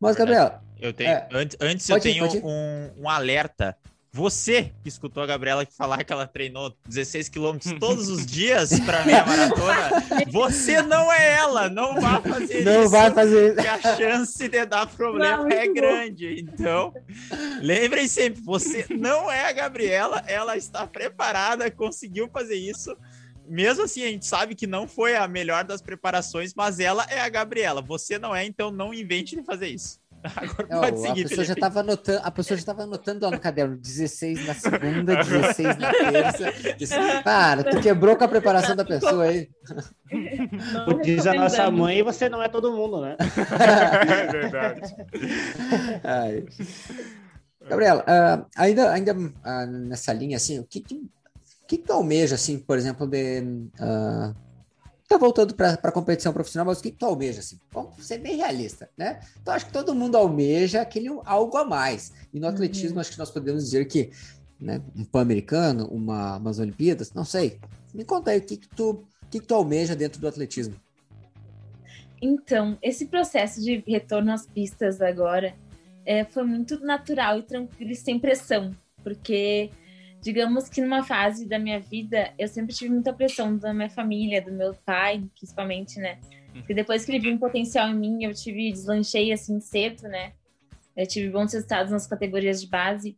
Mas, 0.00 0.16
Gabriel. 0.16 0.60
Eu 0.80 0.92
tenho, 0.92 1.10
é, 1.10 1.28
antes, 1.30 1.56
antes 1.60 1.88
eu 1.88 2.00
tenho 2.00 2.24
um, 2.46 3.02
um 3.02 3.08
alerta 3.08 3.76
você 4.12 4.72
que 4.82 4.88
escutou 4.88 5.22
a 5.22 5.26
Gabriela 5.26 5.66
falar 5.76 6.02
que 6.02 6.12
ela 6.12 6.26
treinou 6.26 6.74
16 6.86 7.28
quilômetros 7.28 7.72
todos 7.78 8.08
os 8.08 8.24
dias 8.24 8.78
para 8.80 9.04
meia 9.04 9.24
maratona, 9.24 9.90
você 10.30 10.82
não 10.82 11.12
é 11.12 11.32
ela, 11.32 11.68
não 11.68 12.00
vai 12.00 12.22
fazer 12.22 12.64
não 12.64 12.82
isso. 12.82 12.90
vai 12.90 13.10
fazer 13.10 13.56
Que 13.56 13.66
a 13.66 13.96
chance 13.96 14.48
de 14.48 14.66
dar 14.66 14.86
problema 14.86 15.44
não, 15.44 15.50
é 15.50 15.68
grande. 15.68 16.40
Então, 16.40 16.92
lembrem 17.60 18.08
sempre, 18.08 18.40
você 18.42 18.86
não 18.90 19.30
é 19.30 19.48
a 19.48 19.52
Gabriela, 19.52 20.22
ela 20.26 20.56
está 20.56 20.86
preparada, 20.86 21.70
conseguiu 21.70 22.28
fazer 22.32 22.56
isso. 22.56 22.96
Mesmo 23.46 23.84
assim, 23.84 24.04
a 24.04 24.08
gente 24.08 24.26
sabe 24.26 24.54
que 24.54 24.66
não 24.66 24.86
foi 24.86 25.16
a 25.16 25.26
melhor 25.26 25.64
das 25.64 25.80
preparações, 25.80 26.52
mas 26.54 26.78
ela 26.78 27.06
é 27.08 27.20
a 27.20 27.28
Gabriela. 27.30 27.80
Você 27.80 28.18
não 28.18 28.36
é, 28.36 28.44
então 28.44 28.70
não 28.70 28.92
invente 28.92 29.34
de 29.34 29.42
fazer 29.42 29.68
isso. 29.68 29.98
Agora 30.36 30.66
é, 30.68 30.90
pode 30.90 31.00
seguir, 31.00 31.24
a 31.24 31.28
pessoa 31.28 31.44
já 31.44 31.52
estava 31.54 31.80
anotando, 31.80 32.20
a 32.24 32.30
pessoa 32.30 32.56
já 32.56 32.60
estava 32.60 32.82
anotando 32.82 33.24
lá 33.24 33.30
no 33.30 33.40
caderno 33.40 33.76
16 33.76 34.46
na 34.46 34.54
segunda, 34.54 35.16
16 35.16 35.78
na 35.78 35.92
terça. 35.92 37.22
Cara, 37.22 37.64
tu 37.64 37.80
quebrou 37.80 38.16
com 38.16 38.24
a 38.24 38.28
preparação 38.28 38.74
da 38.74 38.84
pessoa 38.84 39.24
aí. 39.24 39.48
Não 40.72 41.00
Diz 41.00 41.26
a 41.26 41.34
nossa 41.34 41.70
mãe, 41.70 42.02
você 42.02 42.28
não 42.28 42.42
é 42.42 42.48
todo 42.48 42.72
mundo, 42.72 43.00
né? 43.00 43.16
é 44.08 44.26
verdade. 44.26 44.96
Ai. 46.02 46.44
Gabriela, 47.68 48.02
uh, 48.02 48.46
ainda, 48.56 48.90
ainda 48.90 49.14
uh, 49.14 49.66
nessa 49.66 50.12
linha, 50.12 50.36
assim, 50.36 50.58
o 50.58 50.64
que, 50.64 50.80
que, 50.80 51.02
que 51.66 51.78
tu 51.78 51.92
almeja, 51.92 52.34
assim, 52.34 52.58
por 52.58 52.78
exemplo, 52.78 53.06
de 53.06 53.40
uh, 53.42 54.34
tá 55.08 55.16
voltando 55.16 55.54
para 55.54 55.72
a 55.82 55.92
competição 55.92 56.32
profissional, 56.32 56.66
mas 56.66 56.78
o 56.78 56.82
que 56.82 56.90
tu 56.90 57.06
almeja, 57.06 57.40
assim? 57.40 57.58
Vamos 57.72 58.06
ser 58.06 58.18
bem 58.18 58.36
realista, 58.36 58.90
né? 58.96 59.20
Então, 59.40 59.54
acho 59.54 59.66
que 59.66 59.72
todo 59.72 59.94
mundo 59.94 60.16
almeja 60.16 60.82
aquele 60.82 61.08
algo 61.24 61.56
a 61.56 61.64
mais. 61.64 62.12
E 62.32 62.38
no 62.38 62.46
uhum. 62.46 62.52
atletismo, 62.52 63.00
acho 63.00 63.12
que 63.12 63.18
nós 63.18 63.30
podemos 63.30 63.64
dizer 63.64 63.86
que 63.86 64.10
né, 64.60 64.82
um 64.94 65.04
Pan-Americano, 65.04 65.86
uma, 65.86 66.36
umas 66.36 66.58
Olimpíadas, 66.58 67.12
não 67.12 67.24
sei. 67.24 67.58
Me 67.94 68.04
conta 68.04 68.32
aí, 68.32 68.38
o 68.38 68.42
que, 68.42 68.58
que, 68.58 68.68
tu, 68.68 68.90
o 69.22 69.26
que, 69.30 69.40
que 69.40 69.46
tu 69.46 69.54
almeja 69.54 69.96
dentro 69.96 70.20
do 70.20 70.28
atletismo? 70.28 70.74
Então, 72.20 72.76
esse 72.82 73.06
processo 73.06 73.62
de 73.62 73.82
retorno 73.86 74.32
às 74.32 74.46
pistas 74.46 75.00
agora 75.00 75.54
é, 76.04 76.24
foi 76.24 76.42
muito 76.42 76.80
natural 76.80 77.38
e 77.38 77.42
tranquilo 77.42 77.92
e 77.92 77.96
sem 77.96 78.18
pressão, 78.18 78.76
porque 79.02 79.70
digamos 80.20 80.68
que 80.68 80.80
numa 80.80 81.02
fase 81.02 81.46
da 81.46 81.58
minha 81.58 81.80
vida, 81.80 82.32
eu 82.38 82.48
sempre 82.48 82.74
tive 82.74 82.92
muita 82.92 83.12
pressão 83.12 83.56
da 83.56 83.72
minha 83.72 83.90
família, 83.90 84.42
do 84.42 84.52
meu 84.52 84.74
pai, 84.74 85.22
principalmente, 85.36 85.98
né? 85.98 86.18
Porque 86.52 86.74
depois 86.74 87.04
que 87.04 87.12
ele 87.12 87.20
viu 87.20 87.34
um 87.34 87.38
potencial 87.38 87.88
em 87.88 87.94
mim, 87.94 88.24
eu 88.24 88.34
tive, 88.34 88.72
deslanchei 88.72 89.32
assim 89.32 89.60
cedo, 89.60 90.02
né? 90.02 90.32
Eu 90.96 91.06
tive 91.06 91.30
bons 91.30 91.52
resultados 91.52 91.92
nas 91.92 92.06
categorias 92.06 92.60
de 92.60 92.66
base. 92.66 93.16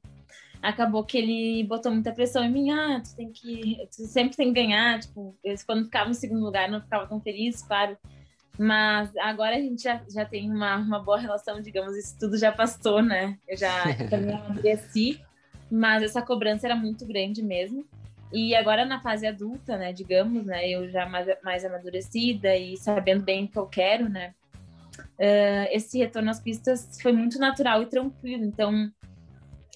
Acabou 0.61 1.05
que 1.05 1.17
ele 1.17 1.65
botou 1.65 1.91
muita 1.91 2.13
pressão 2.13 2.45
em 2.45 2.53
mim. 2.53 2.71
Ah, 2.71 3.01
tu 3.03 3.17
tem 3.17 3.33
que. 3.33 3.89
Tu 3.97 4.03
sempre 4.07 4.37
tem 4.37 4.53
que 4.53 4.61
ganhar. 4.61 5.01
Tipo, 5.01 5.35
eu, 5.43 5.55
quando 5.67 5.85
ficava 5.85 6.11
em 6.11 6.15
segundo 6.15 6.45
lugar, 6.45 6.71
não 6.71 6.83
ficava 6.83 7.07
tão 7.07 7.19
feliz, 7.21 7.63
claro. 7.63 7.97
Mas 8.59 9.11
agora 9.17 9.57
a 9.57 9.61
gente 9.61 9.83
já, 9.83 10.03
já 10.13 10.27
tem 10.27 10.51
uma, 10.51 10.77
uma 10.77 10.99
boa 10.99 11.19
relação, 11.19 11.63
digamos, 11.63 11.97
isso 11.97 12.19
tudo 12.19 12.37
já 12.37 12.53
passou, 12.53 13.01
né? 13.01 13.39
Eu 13.49 13.57
já 13.57 13.85
também 14.11 14.35
amadureci 14.37 15.19
mas 15.71 16.03
essa 16.03 16.21
cobrança 16.21 16.67
era 16.67 16.77
muito 16.77 17.07
grande 17.07 17.43
mesmo. 17.43 17.85
E 18.33 18.55
agora 18.55 18.85
na 18.85 19.01
fase 19.01 19.27
adulta, 19.27 19.77
né, 19.77 19.93
digamos, 19.93 20.45
né, 20.45 20.69
eu 20.69 20.89
já 20.89 21.09
mais, 21.09 21.27
mais 21.43 21.65
amadurecida 21.65 22.57
e 22.57 22.77
sabendo 22.77 23.25
bem 23.25 23.45
o 23.45 23.49
que 23.49 23.59
eu 23.59 23.67
quero, 23.67 24.09
né, 24.09 24.35
uh, 24.99 25.67
esse 25.71 25.99
retorno 25.99 26.31
às 26.31 26.41
pistas 26.41 26.99
foi 27.03 27.13
muito 27.13 27.39
natural 27.39 27.83
e 27.83 27.87
tranquilo. 27.87 28.45
Então, 28.45 28.91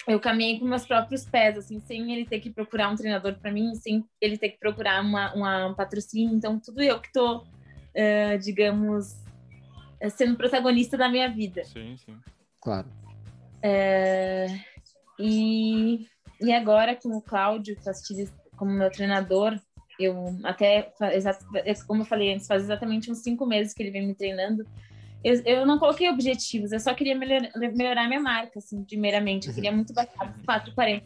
eu 0.06 0.20
caminhei 0.20 0.58
com 0.58 0.66
meus 0.66 0.86
próprios 0.86 1.24
pés, 1.24 1.56
assim, 1.56 1.80
sem 1.80 2.12
ele 2.12 2.26
ter 2.26 2.38
que 2.38 2.50
procurar 2.50 2.90
um 2.90 2.96
treinador 2.96 3.34
para 3.34 3.50
mim, 3.50 3.74
sem 3.74 4.04
ele 4.20 4.38
ter 4.38 4.50
que 4.50 4.58
procurar 4.58 5.02
uma, 5.02 5.34
uma, 5.34 5.66
um 5.66 5.74
patrocínio. 5.74 6.34
Então, 6.36 6.60
tudo 6.60 6.80
eu 6.82 7.00
que 7.00 7.10
tô, 7.12 7.38
uh, 7.38 8.38
digamos, 8.40 9.16
sendo 10.10 10.36
protagonista 10.36 10.96
da 10.96 11.08
minha 11.08 11.28
vida. 11.28 11.64
Sim, 11.64 11.96
sim. 11.96 12.16
Claro. 12.60 12.86
Uh, 13.64 14.73
e, 15.18 16.06
e 16.40 16.52
agora 16.52 16.96
com 16.96 17.10
o 17.10 17.22
Cláudio 17.22 17.76
Castilho 17.82 18.28
como 18.56 18.70
meu 18.70 18.90
treinador, 18.90 19.58
eu 19.98 20.36
até, 20.42 20.92
como 21.86 22.02
eu 22.02 22.06
falei 22.06 22.34
antes, 22.34 22.46
faz 22.46 22.64
exatamente 22.64 23.10
uns 23.10 23.18
cinco 23.18 23.46
meses 23.46 23.72
que 23.72 23.82
ele 23.82 23.90
vem 23.90 24.06
me 24.06 24.14
treinando. 24.14 24.66
Eu, 25.22 25.40
eu 25.44 25.66
não 25.66 25.78
coloquei 25.78 26.08
objetivos, 26.08 26.72
eu 26.72 26.80
só 26.80 26.92
queria 26.94 27.14
melhor, 27.14 27.40
melhorar 27.74 28.06
minha 28.08 28.20
marca, 28.20 28.58
assim, 28.58 28.82
primeiramente. 28.84 29.48
Eu 29.48 29.54
queria 29.54 29.72
muito 29.72 29.94
bater 29.94 30.16
4,40 30.46 31.02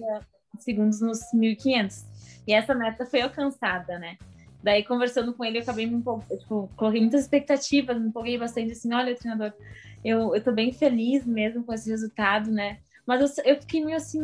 segundos 0.58 1.00
nos 1.00 1.20
1.500. 1.34 2.04
E 2.46 2.52
essa 2.52 2.74
meta 2.74 3.06
foi 3.06 3.20
alcançada, 3.20 3.98
né? 3.98 4.16
Daí, 4.62 4.82
conversando 4.82 5.32
com 5.34 5.44
ele, 5.44 5.58
eu 5.58 5.62
acabei 5.62 5.86
me 5.86 5.94
empolgando, 5.94 6.36
tipo, 6.36 6.68
coloquei 6.76 7.00
muitas 7.00 7.22
expectativas, 7.22 7.96
me 8.00 8.08
empolguei 8.08 8.36
bastante, 8.36 8.72
assim, 8.72 8.92
olha, 8.92 9.14
treinador, 9.14 9.52
eu, 10.04 10.34
eu 10.34 10.42
tô 10.42 10.50
bem 10.50 10.72
feliz 10.72 11.24
mesmo 11.24 11.62
com 11.62 11.72
esse 11.72 11.88
resultado, 11.88 12.50
né? 12.50 12.78
Mas 13.08 13.38
eu, 13.38 13.44
eu 13.46 13.60
fiquei 13.62 13.82
meio 13.82 13.96
assim, 13.96 14.20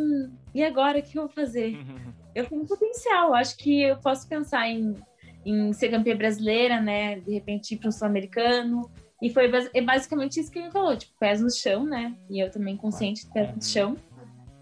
e 0.55 0.62
agora 0.62 0.99
o 0.99 1.03
que 1.03 1.16
eu 1.16 1.22
vou 1.22 1.32
fazer? 1.32 1.74
Uhum. 1.74 2.12
Eu 2.35 2.47
tenho 2.47 2.66
potencial, 2.66 3.32
acho 3.32 3.57
que 3.57 3.80
eu 3.80 3.97
posso 3.97 4.28
pensar 4.28 4.68
em, 4.68 4.95
em 5.43 5.72
ser 5.72 5.89
campeã 5.89 6.14
brasileira, 6.14 6.82
né? 6.82 7.18
De 7.18 7.32
repente 7.32 7.72
ir 7.72 7.78
para 7.78 7.89
um 7.89 7.91
sul-americano. 7.91 8.91
E 9.22 9.30
foi 9.30 9.51
é 9.72 9.80
basicamente 9.80 10.39
isso 10.39 10.51
que 10.51 10.59
ele 10.59 10.70
falou, 10.70 10.95
tipo, 10.99 11.14
pés 11.18 11.41
no 11.41 11.51
chão, 11.51 11.87
né? 11.87 12.14
E 12.28 12.39
eu 12.39 12.51
também 12.51 12.76
consciente 12.76 13.24
de 13.24 13.32
pés 13.32 13.49
no 13.49 13.55
uhum. 13.55 13.62
chão. 13.62 13.97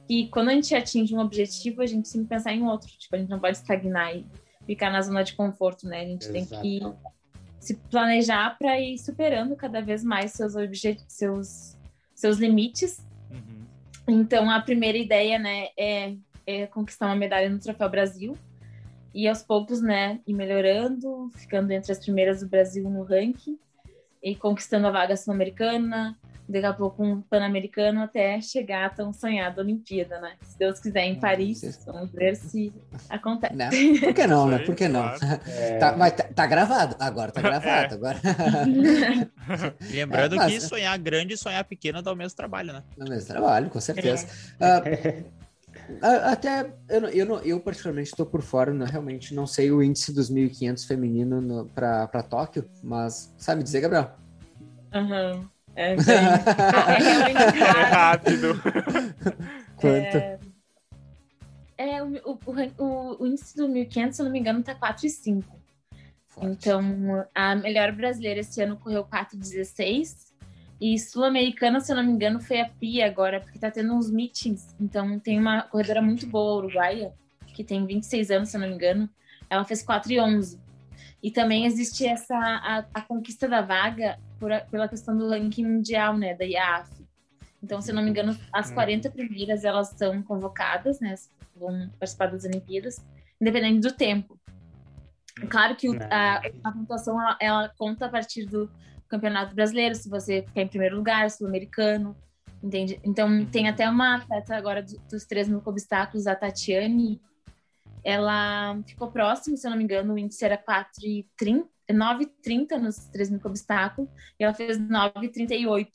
E 0.08 0.28
quando 0.28 0.50
a 0.50 0.52
gente 0.52 0.72
atinge 0.72 1.12
um 1.16 1.18
objetivo, 1.18 1.82
a 1.82 1.86
gente 1.86 2.12
tem 2.12 2.22
que 2.22 2.28
pensar 2.28 2.52
em 2.52 2.62
outro. 2.62 2.92
Tipo, 2.96 3.16
a 3.16 3.18
gente 3.18 3.28
não 3.28 3.40
pode 3.40 3.56
estagnar 3.56 4.14
e 4.14 4.24
ficar 4.64 4.92
na 4.92 5.02
zona 5.02 5.24
de 5.24 5.34
conforto, 5.34 5.88
né? 5.88 6.02
A 6.02 6.06
gente 6.06 6.28
Exato. 6.28 6.32
tem 6.32 6.78
que 6.78 6.80
se 7.58 7.74
planejar 7.90 8.56
para 8.56 8.78
ir 8.78 8.98
superando 8.98 9.56
cada 9.56 9.80
vez 9.80 10.04
mais 10.04 10.30
seus 10.30 10.54
objetivos, 10.54 11.12
seus, 11.12 11.76
seus 12.14 12.38
limites 12.38 13.04
então, 14.20 14.50
a 14.50 14.60
primeira 14.60 14.98
ideia, 14.98 15.38
né, 15.38 15.68
é, 15.76 16.14
é 16.46 16.66
conquistar 16.66 17.06
uma 17.06 17.16
medalha 17.16 17.48
no 17.48 17.58
Troféu 17.58 17.88
Brasil. 17.88 18.38
E 19.14 19.28
aos 19.28 19.42
poucos, 19.42 19.82
né, 19.82 20.20
ir 20.26 20.32
melhorando, 20.32 21.30
ficando 21.34 21.70
entre 21.70 21.92
as 21.92 21.98
primeiras 21.98 22.40
do 22.40 22.48
Brasil 22.48 22.88
no 22.88 23.02
ranking 23.02 23.58
e 24.22 24.34
conquistando 24.34 24.86
a 24.86 24.90
vaga 24.90 25.16
sul-americana, 25.16 26.16
daqui 26.52 26.66
a 26.66 26.72
pouco 26.72 27.02
um 27.02 27.20
pan-americano 27.22 28.02
até 28.02 28.40
chegar 28.40 28.86
a 28.86 28.90
tão 28.90 29.12
sonhada 29.12 29.60
Olimpíada, 29.60 30.20
né? 30.20 30.34
Se 30.42 30.58
Deus 30.58 30.78
quiser, 30.78 31.04
em 31.06 31.18
Paris, 31.18 31.82
vamos 31.86 32.12
ver 32.12 32.36
se 32.36 32.72
acontece. 33.08 33.54
Não. 33.54 33.70
Por 34.00 34.14
que 34.14 34.26
não, 34.26 34.46
né? 34.48 34.58
Por 34.58 34.74
que 34.74 34.88
não? 34.88 35.04
É... 35.06 35.78
Tá, 35.82 35.96
mas 35.96 36.12
tá, 36.12 36.24
tá, 36.24 36.46
gravado, 36.46 36.96
agora 37.00 37.32
tá 37.32 37.40
gravado. 37.40 37.94
É. 37.94 37.96
Agora... 37.96 38.18
Lembrando 39.90 40.40
é, 40.40 40.46
que 40.46 40.60
sonhar 40.60 40.96
grande 40.98 41.34
e 41.34 41.36
sonhar 41.36 41.64
pequeno 41.64 42.02
dá 42.02 42.12
o 42.12 42.16
mesmo 42.16 42.36
trabalho, 42.36 42.72
né? 42.72 42.82
Dá 42.96 43.04
o 43.04 43.08
mesmo 43.08 43.28
trabalho, 43.28 43.70
com 43.70 43.80
certeza. 43.80 44.26
Uh, 44.60 45.22
até 46.24 46.72
eu, 46.88 47.08
eu, 47.08 47.38
eu 47.40 47.60
particularmente 47.60 48.10
estou 48.10 48.26
por 48.26 48.42
fora, 48.42 48.72
não, 48.72 48.86
realmente 48.86 49.34
não 49.34 49.46
sei 49.46 49.70
o 49.70 49.82
índice 49.82 50.12
dos 50.12 50.30
1.500 50.30 50.86
feminino 50.86 51.70
para 51.74 52.22
Tóquio, 52.22 52.68
mas 52.82 53.34
sabe 53.36 53.62
dizer, 53.62 53.80
Gabriel? 53.80 54.10
Aham. 54.92 55.32
Uhum. 55.32 55.48
É, 55.74 55.96
bem, 55.96 56.04
é 56.88 56.98
realmente 56.98 57.58
rápido. 57.90 58.60
Quanto? 59.76 60.16
É, 60.16 60.38
é 61.78 62.02
o, 62.02 62.12
o, 62.24 62.38
o, 62.78 63.22
o, 63.22 63.26
índice 63.26 63.56
do 63.56 63.68
1500, 63.68 64.16
se 64.16 64.22
eu 64.22 64.24
não 64.24 64.32
me 64.32 64.38
engano, 64.38 64.62
tá 64.62 64.74
4,5. 64.74 65.44
Então, 66.40 67.26
a 67.34 67.54
melhor 67.54 67.92
brasileira 67.92 68.40
esse 68.40 68.60
ano 68.62 68.76
correu 68.76 69.04
4,16. 69.04 70.32
E 70.80 70.98
sul-americana, 70.98 71.80
se 71.80 71.92
eu 71.92 71.96
não 71.96 72.02
me 72.02 72.10
engano, 72.10 72.40
foi 72.40 72.60
a 72.60 72.68
Pia 72.68 73.06
agora, 73.06 73.40
porque 73.40 73.58
tá 73.58 73.70
tendo 73.70 73.94
uns 73.94 74.10
meetings. 74.10 74.74
Então, 74.80 75.18
tem 75.18 75.38
uma 75.38 75.62
corredora 75.62 76.02
muito 76.02 76.26
boa, 76.26 76.56
uruguaia, 76.56 77.12
que 77.46 77.62
tem 77.62 77.86
26 77.86 78.30
anos, 78.30 78.48
se 78.48 78.56
eu 78.56 78.60
não 78.60 78.68
me 78.68 78.74
engano. 78.74 79.08
Ela 79.48 79.64
fez 79.64 79.84
4,11. 79.84 80.58
E 81.22 81.30
também 81.30 81.66
existe 81.66 82.04
essa 82.04 82.34
a, 82.36 82.84
a 82.92 83.00
conquista 83.00 83.48
da 83.48 83.62
vaga 83.62 84.18
por, 84.40 84.50
pela 84.70 84.88
questão 84.88 85.16
do 85.16 85.28
ranking 85.28 85.64
mundial, 85.64 86.18
né, 86.18 86.34
da 86.34 86.44
IAF. 86.44 86.90
Então, 87.62 87.80
se 87.80 87.92
eu 87.92 87.94
não 87.94 88.02
me 88.02 88.10
engano, 88.10 88.36
as 88.52 88.72
40 88.72 89.08
uhum. 89.08 89.14
primeiras 89.14 89.64
elas 89.64 89.90
são 89.90 90.20
convocadas, 90.22 90.98
né, 91.00 91.14
vão 91.54 91.88
participar 91.98 92.26
das 92.26 92.44
Olimpíadas, 92.44 92.96
independente 93.40 93.80
do 93.80 93.92
tempo. 93.92 94.36
Claro 95.48 95.76
que 95.76 95.88
a, 96.10 96.42
a 96.64 96.72
pontuação 96.72 97.20
ela, 97.20 97.36
ela, 97.40 97.72
conta 97.78 98.06
a 98.06 98.08
partir 98.08 98.44
do 98.44 98.68
Campeonato 99.08 99.54
Brasileiro, 99.54 99.94
se 99.94 100.08
você 100.08 100.42
ficar 100.42 100.62
em 100.62 100.68
primeiro 100.68 100.96
lugar, 100.96 101.30
sul-americano, 101.30 102.16
entende? 102.62 103.00
Então, 103.04 103.28
uhum. 103.28 103.46
tem 103.46 103.68
até 103.68 103.88
uma 103.88 104.16
atleta 104.16 104.56
agora 104.56 104.84
dos 105.10 105.24
três 105.24 105.48
mil 105.48 105.62
obstáculos, 105.64 106.26
a 106.26 106.34
Tatiane, 106.34 107.20
ela 108.04 108.78
ficou 108.86 109.10
próxima, 109.10 109.56
se 109.56 109.66
eu 109.66 109.70
não 109.70 109.78
me 109.78 109.84
engano, 109.84 110.14
o 110.14 110.18
índice 110.18 110.44
era 110.44 110.56
4,30, 110.56 111.66
9,30 111.90 112.78
nos 112.78 112.96
3 113.06 113.30
mil 113.30 113.40
obstáculos, 113.44 114.10
e 114.38 114.44
ela 114.44 114.54
fez 114.54 114.78
9,38, 114.78 115.88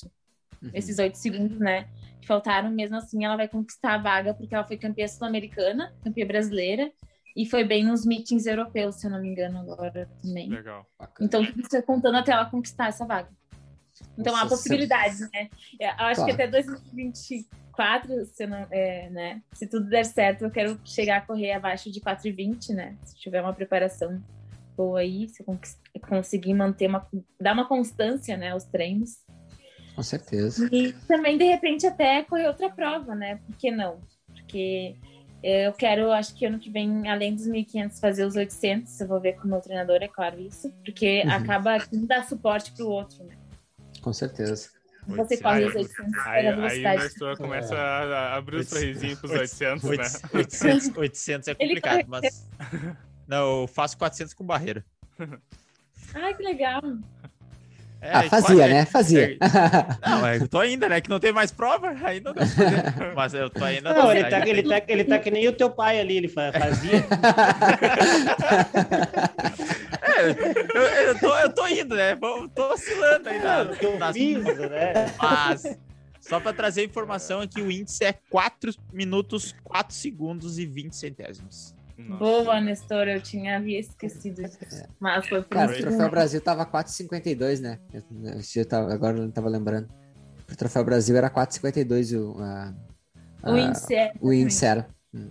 uhum. 0.62 0.72
esses 0.74 1.00
8 1.00 1.16
segundos, 1.16 1.60
né? 1.60 1.88
Que 2.22 2.28
faltaram, 2.28 2.70
mesmo 2.70 2.96
assim, 2.96 3.26
ela 3.26 3.36
vai 3.36 3.48
conquistar 3.48 3.96
a 3.96 3.98
vaga, 3.98 4.34
porque 4.34 4.56
ela 4.56 4.66
foi 4.66 4.78
campeã 4.78 5.08
sul-americana, 5.08 5.94
campeã 6.04 6.26
brasileira, 6.26 6.92
e 7.36 7.46
foi 7.46 7.64
bem 7.64 7.84
nos 7.84 8.06
meetings 8.06 8.48
europeus, 8.48 8.96
se 8.96 9.06
eu 9.06 9.12
não 9.12 9.22
me 9.22 9.30
engano, 9.30 9.60
agora 9.60 10.10
também. 10.22 10.50
Legal. 10.50 10.86
Então, 11.22 11.44
você 11.62 11.82
contando 11.82 12.16
até 12.16 12.32
ela 12.32 12.46
conquistar 12.46 12.88
essa 12.88 13.06
vaga. 13.06 13.30
Então, 14.18 14.34
Nossa, 14.34 14.46
há 14.46 14.50
possibilidades, 14.50 15.20
né? 15.32 15.50
Eu 15.80 15.90
acho 16.06 16.22
claro. 16.22 16.26
que 16.26 16.32
até 16.32 16.48
2024, 17.78 18.26
se, 18.26 18.48
não, 18.48 18.68
é, 18.72 19.10
né? 19.10 19.42
se 19.54 19.68
tudo 19.68 19.88
der 19.88 20.04
certo, 20.06 20.44
eu 20.44 20.52
quero 20.52 20.80
chegar 20.84 21.18
a 21.18 21.22
correr 21.22 21.52
abaixo 21.52 21.92
de 21.92 22.02
4,20, 22.02 22.74
né? 22.74 22.98
Se 23.04 23.16
tiver 23.16 23.42
uma 23.42 23.54
preparação 23.54 24.22
boa 24.76 25.00
aí, 25.00 25.30
se 25.30 25.44
eu 25.44 25.60
conseguir 26.08 26.54
manter 26.54 26.88
uma... 26.88 27.08
dar 27.40 27.54
uma 27.54 27.68
constância, 27.68 28.36
né, 28.36 28.52
aos 28.52 28.64
treinos. 28.66 29.18
Com 29.96 30.04
certeza. 30.04 30.70
E 30.72 30.94
também, 31.08 31.38
de 31.38 31.46
repente, 31.46 31.88
até 31.88 32.24
correr 32.24 32.48
outra 32.48 32.70
prova, 32.70 33.16
né? 33.16 33.40
Por 33.46 33.56
que 33.56 33.72
não? 33.72 34.00
Porque 34.28 34.96
eu 35.42 35.74
quero, 35.74 36.12
acho 36.12 36.36
que 36.36 36.46
ano 36.46 36.60
que 36.60 36.70
vem, 36.70 37.10
além 37.10 37.34
dos 37.34 37.48
1.500, 37.48 38.00
fazer 38.00 38.26
os 38.26 38.36
800. 38.36 39.00
Eu 39.02 39.08
vou 39.08 39.20
ver 39.20 39.34
com 39.34 39.48
o 39.48 39.48
meu 39.48 39.62
treinador, 39.62 39.98
é 40.02 40.08
claro 40.08 40.40
isso. 40.40 40.72
Porque 40.86 41.24
uhum. 41.26 41.32
acaba 41.32 41.78
um 41.92 42.06
dar 42.06 42.28
suporte 42.28 42.72
para 42.74 42.86
o 42.86 42.90
outro, 42.90 43.24
né? 43.24 43.36
Com 44.02 44.14
certeza. 44.14 44.77
Você 45.08 45.38
corre 45.38 45.66
os 45.66 45.76
800 45.76 46.28
aí, 46.28 46.48
aí 46.48 46.86
a 46.86 46.98
gestor 46.98 47.38
começa 47.38 47.74
é. 47.74 47.78
a 47.78 48.36
abrir 48.36 48.58
o 48.58 48.60
um 48.60 48.64
sorrisinho 48.64 49.18
para 49.18 49.26
os 49.26 49.32
800, 49.32 49.84
800, 49.84 50.22
né? 50.22 50.30
800, 50.34 50.98
800 50.98 51.48
é 51.50 51.56
complicado, 51.56 52.06
mas... 52.08 52.48
Não, 53.28 53.62
eu 53.62 53.68
faço 53.68 53.98
400 53.98 54.34
com 54.34 54.46
barreira. 54.46 54.86
Ai, 56.14 56.34
que 56.34 56.44
legal. 56.44 56.82
É, 58.00 58.12
ah, 58.12 58.24
fazia, 58.24 58.56
pode... 58.56 58.74
né? 58.74 58.86
Fazia. 58.86 59.38
É, 59.42 60.10
não, 60.10 60.34
eu 60.34 60.48
tô 60.48 60.60
ainda, 60.60 60.88
né? 60.88 61.02
Que 61.02 61.10
não 61.10 61.20
tem 61.20 61.34
mais 61.34 61.52
prova, 61.52 61.96
aí 62.04 62.20
não 62.20 62.34
Mas 63.16 63.34
eu 63.34 63.50
tô 63.50 63.64
ainda. 63.66 63.92
Não, 63.92 64.12
ele 64.12 64.30
tá, 64.30 64.48
ele, 64.48 64.64
tá, 64.64 64.82
ele 64.88 65.04
tá 65.04 65.20
que 65.20 65.32
nem 65.32 65.48
o 65.48 65.54
teu 65.54 65.70
pai 65.70 66.00
ali, 66.00 66.18
ele 66.18 66.28
fazia. 66.28 67.06
É, 70.22 70.30
eu, 70.76 71.08
eu, 71.08 71.20
tô, 71.20 71.38
eu 71.38 71.54
tô 71.54 71.68
indo, 71.68 71.96
né? 71.96 72.16
Tô 72.56 72.74
oscilando 72.74 73.30
ainda. 73.30 73.64
Não, 73.66 73.74
eu 73.74 74.00
nas... 74.00 74.16
fiz, 74.16 74.44
né? 74.44 75.14
Mas, 75.22 75.78
só 76.20 76.40
para 76.40 76.54
trazer 76.54 76.84
informação 76.84 77.42
aqui, 77.42 77.62
o 77.62 77.72
índice 77.72 78.04
é 78.04 78.14
4 78.30 78.72
minutos, 78.92 79.56
4 79.64 79.96
segundos 79.96 80.60
e 80.60 80.66
20 80.66 80.94
centésimos. 80.94 81.76
Nossa. 81.98 82.20
Boa, 82.20 82.62
Nestor, 82.62 83.08
eu 83.08 83.20
tinha 83.20 83.58
havia 83.58 83.80
esquecido 83.80 84.44
disso. 84.44 84.60
É. 84.72 84.88
Mas 85.00 85.28
foi 85.28 85.42
por 85.42 85.50
Cara, 85.50 85.72
o 85.72 85.76
Troféu 85.76 86.10
Brasil 86.10 86.42
tava 86.42 86.66
4,52, 86.66 87.60
né? 87.60 87.80
Eu, 87.92 88.04
eu 88.56 88.66
tava, 88.66 88.94
agora 88.94 89.18
eu 89.18 89.24
não 89.24 89.32
tava 89.32 89.50
lembrando. 89.50 89.90
O 90.52 90.56
Troféu 90.56 90.84
Brasil 90.84 91.18
era 91.18 91.30
4,52 91.30 92.18
o, 92.20 92.40
a, 92.40 92.74
a, 93.42 93.52
o 93.52 93.58
índice 93.58 93.96
era. 93.96 94.14
O 94.22 94.32
índice 94.32 94.66
era. 94.66 94.88
Hum. 95.14 95.30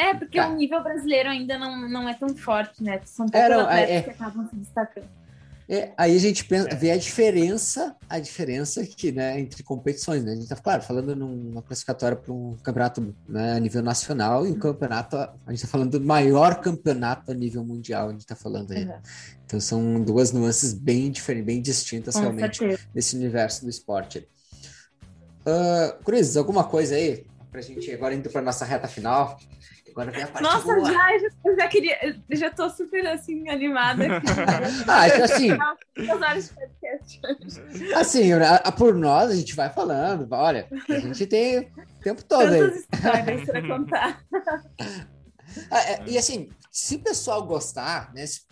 É, 0.00 0.14
porque 0.14 0.38
tá. 0.38 0.48
o 0.48 0.56
nível 0.56 0.82
brasileiro 0.82 1.28
ainda 1.28 1.58
não, 1.58 1.86
não 1.86 2.08
é 2.08 2.14
tão 2.14 2.30
forte, 2.30 2.82
né? 2.82 3.02
São 3.04 3.26
poucos 3.26 3.38
era, 3.38 3.62
atletas 3.62 3.90
é, 3.90 4.02
que 4.02 4.10
acabam 4.10 4.48
se 4.48 4.56
destacando. 4.56 5.08
É, 5.68 5.92
aí 5.96 6.16
a 6.16 6.18
gente 6.18 6.44
pensa, 6.46 6.68
é. 6.70 6.74
vê 6.74 6.90
a 6.90 6.96
diferença, 6.96 7.94
a 8.08 8.18
diferença 8.18 8.84
que, 8.84 9.12
né, 9.12 9.38
entre 9.38 9.62
competições, 9.62 10.24
né? 10.24 10.32
A 10.32 10.34
gente 10.36 10.48
tá, 10.48 10.56
claro, 10.56 10.82
falando 10.82 11.14
numa 11.14 11.60
classificatória 11.60 12.16
para 12.16 12.32
um 12.32 12.56
campeonato 12.62 13.14
né, 13.28 13.52
a 13.52 13.60
nível 13.60 13.82
nacional 13.82 14.46
e 14.46 14.50
um 14.50 14.58
campeonato, 14.58 15.16
a 15.16 15.50
gente 15.50 15.60
tá 15.60 15.68
falando 15.68 15.98
do 15.98 16.04
maior 16.04 16.60
campeonato 16.60 17.30
a 17.30 17.34
nível 17.34 17.62
mundial, 17.62 18.08
a 18.08 18.12
gente 18.12 18.26
tá 18.26 18.34
falando 18.34 18.72
aí. 18.72 18.88
Então 19.44 19.60
são 19.60 20.00
duas 20.00 20.32
nuances 20.32 20.72
bem 20.72 21.10
diferentes, 21.10 21.46
bem 21.46 21.60
distintas 21.60 22.14
Com 22.14 22.22
realmente 22.22 22.56
certeza. 22.56 22.82
nesse 22.94 23.16
universo 23.16 23.64
do 23.64 23.70
esporte. 23.70 24.26
Uh, 25.46 26.38
alguma 26.38 26.64
coisa 26.64 26.94
aí 26.94 27.26
pra 27.50 27.60
gente 27.60 27.90
agora 27.90 28.14
indo 28.14 28.30
para 28.30 28.40
nossa 28.40 28.64
reta 28.64 28.86
final? 28.86 29.38
Agora 29.90 30.10
vem 30.10 30.22
a 30.22 30.26
parte 30.26 30.42
Nossa, 30.42 30.74
boa. 30.74 30.92
já, 30.92 31.16
eu 31.44 31.56
já 31.56 31.68
queria, 31.68 31.98
eu 32.28 32.36
já 32.36 32.50
tô 32.50 32.68
super 32.70 33.06
assim, 33.06 33.48
animada. 33.48 34.16
Aqui, 34.16 34.26
ah, 34.88 35.24
assim. 35.24 35.50
assim, 37.94 38.34
né, 38.34 38.58
por 38.76 38.94
nós, 38.94 39.30
a 39.30 39.34
gente 39.34 39.54
vai 39.54 39.70
falando, 39.70 40.26
olha, 40.30 40.68
a 40.88 40.98
gente 40.98 41.26
tem 41.26 41.60
o 41.60 42.02
tempo 42.02 42.24
todo 42.24 42.48
Tantas 42.48 42.72
aí. 42.72 42.84
histórias 42.92 43.44
pra 43.44 43.66
contar. 43.66 44.24
Ah, 45.68 45.80
é, 45.80 46.04
e 46.06 46.16
assim, 46.16 46.48
se 46.70 46.94
o 46.94 47.00
pessoal 47.00 47.44
gostar, 47.44 48.14
né? 48.14 48.24
Se, 48.24 48.42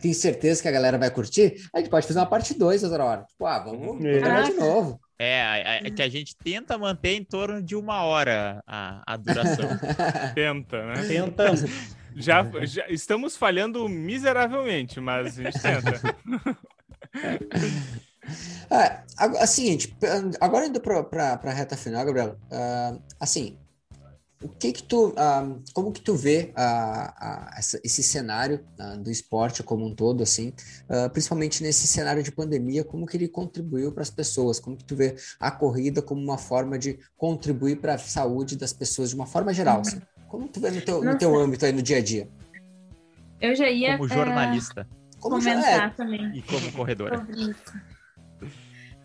tenho 0.00 0.14
certeza 0.14 0.62
que 0.62 0.68
a 0.68 0.72
galera 0.72 0.96
vai 0.96 1.10
curtir, 1.10 1.68
a 1.74 1.78
gente 1.78 1.90
pode 1.90 2.06
fazer 2.06 2.18
uma 2.18 2.26
parte 2.26 2.54
2 2.54 2.84
outra 2.84 3.04
hora. 3.04 3.24
Tipo, 3.24 3.46
ah, 3.46 3.58
vamos 3.58 4.04
é. 4.04 4.42
de 4.42 4.54
novo. 4.54 5.00
É, 5.22 5.82
é, 5.84 5.90
que 5.90 6.00
a 6.00 6.08
gente 6.08 6.34
tenta 6.34 6.78
manter 6.78 7.10
em 7.10 7.22
torno 7.22 7.62
de 7.62 7.76
uma 7.76 8.02
hora 8.04 8.64
a, 8.66 9.02
a 9.06 9.16
duração. 9.18 9.68
tenta, 10.34 10.86
né? 10.86 11.06
Tentamos. 11.06 11.60
Já, 12.16 12.42
já 12.62 12.88
estamos 12.88 13.36
falhando 13.36 13.86
miseravelmente, 13.86 14.98
mas 14.98 15.38
a 15.38 15.42
gente 15.42 15.60
tenta. 15.60 16.16
É, 18.70 19.02
assim, 19.40 19.76
agora 20.40 20.66
indo 20.66 20.80
para 20.80 21.40
a 21.42 21.52
reta 21.52 21.76
final, 21.76 22.04
Gabriel, 22.04 22.38
uh, 22.52 23.02
assim, 23.18 23.58
o 24.42 24.48
que 24.48 24.72
que 24.72 24.82
tu, 24.82 25.08
uh, 25.08 25.62
como 25.74 25.92
que 25.92 26.00
tu 26.00 26.14
vê 26.14 26.52
uh, 26.56 26.60
uh, 26.60 27.50
essa, 27.58 27.78
esse 27.84 28.02
cenário 28.02 28.64
do 29.02 29.10
esporte 29.10 29.62
como 29.62 29.86
um 29.86 29.94
todo, 29.94 30.22
assim, 30.22 30.52
principalmente 31.12 31.62
nesse 31.62 31.86
cenário 31.86 32.22
de 32.22 32.32
pandemia, 32.32 32.82
como 32.82 33.06
que 33.06 33.16
ele 33.16 33.28
contribuiu 33.28 33.92
para 33.92 34.02
as 34.02 34.10
pessoas? 34.10 34.58
Como 34.58 34.76
que 34.76 34.84
tu 34.84 34.96
vê 34.96 35.16
a 35.38 35.50
corrida 35.50 36.00
como 36.00 36.22
uma 36.22 36.38
forma 36.38 36.78
de 36.78 36.98
contribuir 37.16 37.76
para 37.76 37.94
a 37.94 37.98
saúde 37.98 38.56
das 38.56 38.72
pessoas 38.72 39.10
de 39.10 39.14
uma 39.14 39.26
forma 39.26 39.52
geral? 39.52 39.80
Assim? 39.80 40.00
Como 40.28 40.48
tu 40.48 40.60
vê 40.60 40.70
no 40.70 40.80
teu, 40.80 41.04
no 41.04 41.18
teu 41.18 41.38
âmbito 41.38 41.66
aí 41.66 41.72
no 41.72 41.82
dia 41.82 41.98
a 41.98 42.02
dia? 42.02 42.28
Eu 43.40 43.54
já 43.54 43.68
ia 43.68 43.96
como 43.96 44.08
jornalista, 44.08 44.88
como 45.18 45.36
comentar 45.36 45.88
é. 45.88 45.90
também 45.90 46.36
e 46.36 46.42
como 46.42 46.72
corredora. 46.72 47.26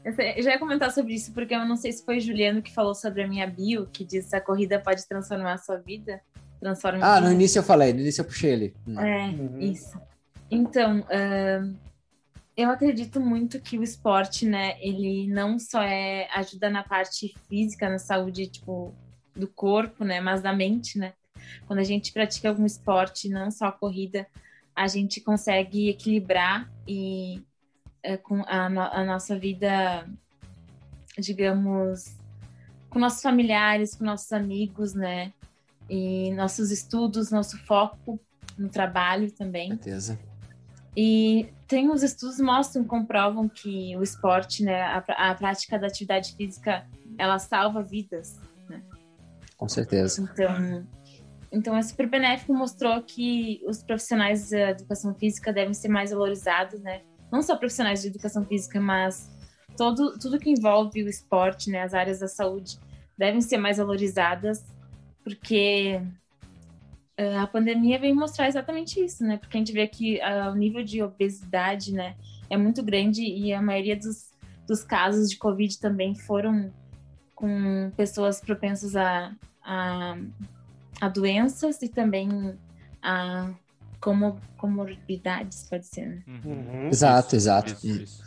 Eu 0.05 0.43
já 0.43 0.51
ia 0.51 0.59
comentar 0.59 0.91
sobre 0.91 1.15
isso, 1.15 1.33
porque 1.33 1.55
eu 1.55 1.65
não 1.65 1.75
sei 1.75 1.91
se 1.91 2.05
foi 2.05 2.19
Juliano 2.19 2.61
que 2.61 2.71
falou 2.71 2.93
sobre 2.93 3.23
a 3.23 3.27
minha 3.27 3.47
bio, 3.47 3.87
que 3.91 4.05
diz 4.05 4.31
a 4.35 4.39
corrida 4.39 4.79
pode 4.79 5.07
transformar 5.07 5.53
a 5.53 5.57
sua 5.57 5.77
vida. 5.77 6.21
Transforma 6.59 7.03
ah, 7.03 7.19
no 7.19 7.31
início 7.31 7.57
eu 7.57 7.63
falei, 7.63 7.91
no 7.91 8.01
início 8.01 8.21
eu 8.21 8.25
puxei 8.25 8.51
ele. 8.51 8.75
É, 8.87 9.27
uhum. 9.29 9.59
isso. 9.59 9.99
Então, 10.49 10.99
uh, 10.99 11.75
eu 12.55 12.69
acredito 12.69 13.19
muito 13.19 13.59
que 13.59 13.79
o 13.79 13.83
esporte, 13.83 14.45
né, 14.45 14.77
ele 14.79 15.27
não 15.27 15.57
só 15.57 15.81
é 15.81 16.27
ajuda 16.35 16.69
na 16.69 16.83
parte 16.83 17.35
física, 17.49 17.89
na 17.89 17.97
saúde, 17.97 18.45
tipo, 18.45 18.93
do 19.35 19.47
corpo, 19.47 20.05
né, 20.05 20.21
mas 20.21 20.41
da 20.41 20.53
mente, 20.53 20.99
né? 20.99 21.13
Quando 21.65 21.79
a 21.79 21.83
gente 21.83 22.13
pratica 22.13 22.47
algum 22.47 22.65
esporte, 22.65 23.27
não 23.27 23.49
só 23.49 23.65
a 23.65 23.71
corrida, 23.71 24.27
a 24.75 24.87
gente 24.87 25.19
consegue 25.19 25.89
equilibrar 25.89 26.71
e 26.87 27.43
com 28.17 28.41
a, 28.41 28.65
a 28.65 29.03
nossa 29.03 29.37
vida, 29.37 30.07
digamos, 31.17 32.15
com 32.89 32.99
nossos 32.99 33.21
familiares, 33.21 33.95
com 33.95 34.05
nossos 34.05 34.31
amigos, 34.31 34.93
né? 34.93 35.33
E 35.89 36.31
nossos 36.31 36.71
estudos, 36.71 37.31
nosso 37.31 37.57
foco 37.65 38.19
no 38.57 38.69
trabalho 38.69 39.31
também. 39.31 39.69
Certeza. 39.69 40.19
E 40.95 41.49
tem 41.67 41.89
os 41.89 42.03
estudos 42.03 42.39
mostram, 42.39 42.83
comprovam 42.85 43.49
que 43.49 43.95
o 43.97 44.03
esporte, 44.03 44.63
né, 44.63 44.81
a, 44.81 45.31
a 45.31 45.35
prática 45.35 45.77
da 45.77 45.87
atividade 45.87 46.33
física, 46.35 46.87
ela 47.17 47.37
salva 47.37 47.83
vidas, 47.83 48.39
né? 48.69 48.81
Com 49.57 49.67
certeza. 49.67 50.21
Então, 50.21 50.87
então 51.51 51.75
é 51.75 51.81
super 51.81 52.09
benéfico, 52.09 52.53
mostrou 52.53 53.01
que 53.03 53.61
os 53.67 53.83
profissionais 53.83 54.49
da 54.49 54.71
educação 54.71 55.13
física 55.15 55.51
devem 55.51 55.73
ser 55.73 55.89
mais 55.89 56.11
valorizados, 56.11 56.79
né? 56.81 57.01
Não 57.31 57.41
só 57.41 57.55
profissionais 57.55 58.01
de 58.01 58.07
educação 58.07 58.45
física, 58.45 58.79
mas 58.79 59.29
todo, 59.75 60.17
tudo 60.17 60.39
que 60.39 60.49
envolve 60.49 61.03
o 61.03 61.09
esporte, 61.09 61.69
né, 61.69 61.83
as 61.83 61.93
áreas 61.93 62.19
da 62.19 62.27
saúde, 62.27 62.79
devem 63.17 63.41
ser 63.41 63.57
mais 63.57 63.77
valorizadas, 63.77 64.65
porque 65.23 66.01
uh, 67.19 67.39
a 67.39 67.47
pandemia 67.47 67.99
veio 67.99 68.15
mostrar 68.15 68.47
exatamente 68.47 69.03
isso, 69.03 69.23
né? 69.23 69.37
Porque 69.37 69.57
a 69.57 69.59
gente 69.59 69.71
vê 69.71 69.87
que 69.87 70.19
uh, 70.19 70.51
o 70.51 70.55
nível 70.55 70.83
de 70.83 71.01
obesidade, 71.01 71.93
né, 71.93 72.15
é 72.49 72.57
muito 72.57 72.83
grande 72.83 73.21
e 73.21 73.53
a 73.53 73.61
maioria 73.61 73.95
dos, 73.95 74.31
dos 74.67 74.83
casos 74.83 75.29
de 75.29 75.37
Covid 75.37 75.79
também 75.79 76.15
foram 76.15 76.71
com 77.33 77.91
pessoas 77.97 78.39
propensas 78.39 78.95
a, 78.95 79.33
a, 79.63 80.17
a 81.01 81.09
doenças 81.09 81.81
e 81.81 81.89
também 81.89 82.57
a 83.01 83.53
como 84.05 84.39
comorbidades, 84.55 85.65
pode 85.67 85.87
ser, 85.87 86.05
né? 86.05 86.23
Uhum. 86.27 86.89
Exato, 86.89 87.35
exato. 87.35 87.73
Isso, 87.73 88.03
isso. 88.03 88.23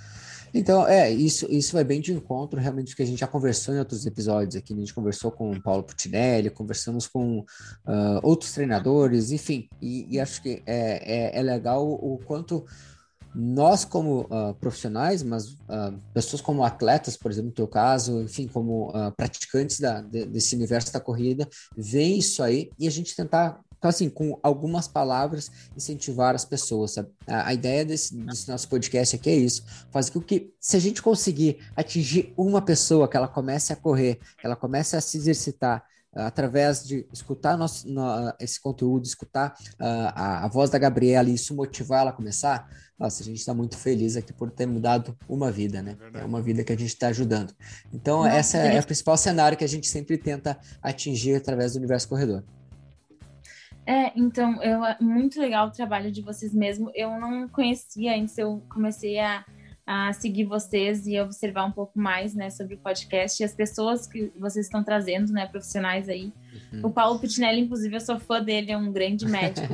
Então, 0.52 0.88
é, 0.88 1.08
isso, 1.08 1.46
isso 1.48 1.72
vai 1.72 1.84
bem 1.84 2.00
de 2.00 2.12
encontro 2.12 2.58
realmente 2.58 2.96
que 2.96 3.02
a 3.02 3.06
gente 3.06 3.20
já 3.20 3.28
conversou 3.28 3.72
em 3.72 3.78
outros 3.78 4.04
episódios 4.04 4.56
aqui. 4.56 4.74
Né? 4.74 4.78
A 4.78 4.84
gente 4.84 4.94
conversou 4.94 5.30
com 5.30 5.52
o 5.52 5.62
Paulo 5.62 5.84
Putinelli, 5.84 6.50
conversamos 6.50 7.06
com 7.06 7.40
uh, 7.40 8.18
outros 8.24 8.50
treinadores, 8.50 9.30
enfim, 9.30 9.68
e, 9.80 10.16
e 10.16 10.18
acho 10.18 10.42
que 10.42 10.64
é, 10.66 11.36
é, 11.36 11.38
é, 11.38 11.42
legal 11.44 11.86
o 11.88 12.18
quanto 12.24 12.66
nós, 13.32 13.84
como 13.84 14.22
uh, 14.22 14.54
profissionais, 14.58 15.22
mas 15.22 15.50
uh, 15.52 15.96
pessoas 16.12 16.42
como 16.42 16.64
atletas, 16.64 17.16
por 17.16 17.30
exemplo, 17.30 17.50
no 17.50 17.54
teu 17.54 17.68
caso, 17.68 18.20
enfim, 18.22 18.48
como 18.48 18.92
praticantes 19.16 19.78
da, 19.78 20.00
de, 20.00 20.26
desse 20.26 20.56
universo 20.56 20.92
da 20.92 20.98
corrida, 20.98 21.48
veem 21.76 22.18
isso 22.18 22.42
aí 22.42 22.72
e 22.76 22.88
a 22.88 22.90
gente 22.90 23.14
tentar 23.14 23.60
então, 23.78 23.88
assim, 23.88 24.10
com 24.10 24.38
algumas 24.42 24.88
palavras, 24.88 25.50
incentivar 25.76 26.34
as 26.34 26.44
pessoas, 26.44 26.92
sabe? 26.92 27.10
A, 27.26 27.48
a 27.48 27.54
ideia 27.54 27.84
desse, 27.84 28.14
desse, 28.16 28.48
nosso 28.48 28.68
podcast 28.68 29.14
aqui 29.14 29.30
é 29.30 29.36
isso: 29.36 29.64
fazer 29.90 30.10
com 30.10 30.20
que, 30.20 30.52
se 30.60 30.76
a 30.76 30.80
gente 30.80 31.00
conseguir 31.00 31.58
atingir 31.76 32.32
uma 32.36 32.60
pessoa, 32.60 33.08
que 33.08 33.16
ela 33.16 33.28
comece 33.28 33.72
a 33.72 33.76
correr, 33.76 34.18
que 34.38 34.44
ela 34.44 34.56
comece 34.56 34.96
a 34.96 35.00
se 35.00 35.16
exercitar, 35.16 35.84
uh, 36.12 36.22
através 36.22 36.84
de 36.84 37.06
escutar 37.12 37.56
nosso, 37.56 37.88
no, 37.88 38.02
esse 38.40 38.60
conteúdo, 38.60 39.06
escutar 39.06 39.54
uh, 39.74 40.12
a, 40.14 40.44
a, 40.44 40.48
voz 40.48 40.70
da 40.70 40.78
Gabriela 40.78 41.30
e 41.30 41.34
isso 41.34 41.54
motivar 41.54 42.00
ela 42.00 42.10
a 42.10 42.12
começar, 42.14 42.68
nossa, 42.98 43.22
a 43.22 43.24
gente 43.24 43.38
está 43.38 43.54
muito 43.54 43.78
feliz 43.78 44.16
aqui 44.16 44.32
por 44.32 44.50
ter 44.50 44.66
mudado 44.66 45.16
uma 45.28 45.52
vida, 45.52 45.80
né? 45.80 45.96
É, 46.14 46.20
é 46.20 46.24
uma 46.24 46.42
vida 46.42 46.64
que 46.64 46.72
a 46.72 46.76
gente 46.76 46.88
está 46.88 47.08
ajudando. 47.08 47.54
Então, 47.92 48.24
Não, 48.24 48.26
essa 48.26 48.58
é, 48.58 48.74
é 48.74 48.80
o 48.80 48.84
principal 48.84 49.16
cenário 49.16 49.56
que 49.56 49.62
a 49.62 49.68
gente 49.68 49.86
sempre 49.86 50.18
tenta 50.18 50.58
atingir 50.82 51.36
através 51.36 51.74
do 51.74 51.76
Universo 51.76 52.08
Corredor. 52.08 52.42
É, 53.88 54.12
então, 54.14 54.62
eu, 54.62 54.82
muito 55.00 55.40
legal 55.40 55.68
o 55.68 55.70
trabalho 55.70 56.12
de 56.12 56.20
vocês 56.20 56.52
mesmo. 56.52 56.90
Eu 56.94 57.18
não 57.18 57.48
conhecia 57.48 58.14
antes, 58.14 58.36
eu 58.36 58.62
comecei 58.68 59.18
a, 59.18 59.42
a 59.86 60.12
seguir 60.12 60.44
vocês 60.44 61.06
e 61.06 61.18
observar 61.18 61.64
um 61.64 61.72
pouco 61.72 61.98
mais, 61.98 62.34
né, 62.34 62.50
sobre 62.50 62.74
o 62.74 62.78
podcast 62.78 63.42
e 63.42 63.46
as 63.46 63.54
pessoas 63.54 64.06
que 64.06 64.30
vocês 64.38 64.66
estão 64.66 64.84
trazendo, 64.84 65.32
né, 65.32 65.46
profissionais 65.46 66.06
aí. 66.06 66.30
Uhum. 66.70 66.80
O 66.82 66.90
Paulo 66.90 67.18
Putinelli, 67.18 67.62
inclusive, 67.62 67.96
eu 67.96 68.00
sou 68.00 68.20
fã 68.20 68.42
dele, 68.42 68.72
é 68.72 68.76
um 68.76 68.92
grande 68.92 69.24
médico 69.24 69.66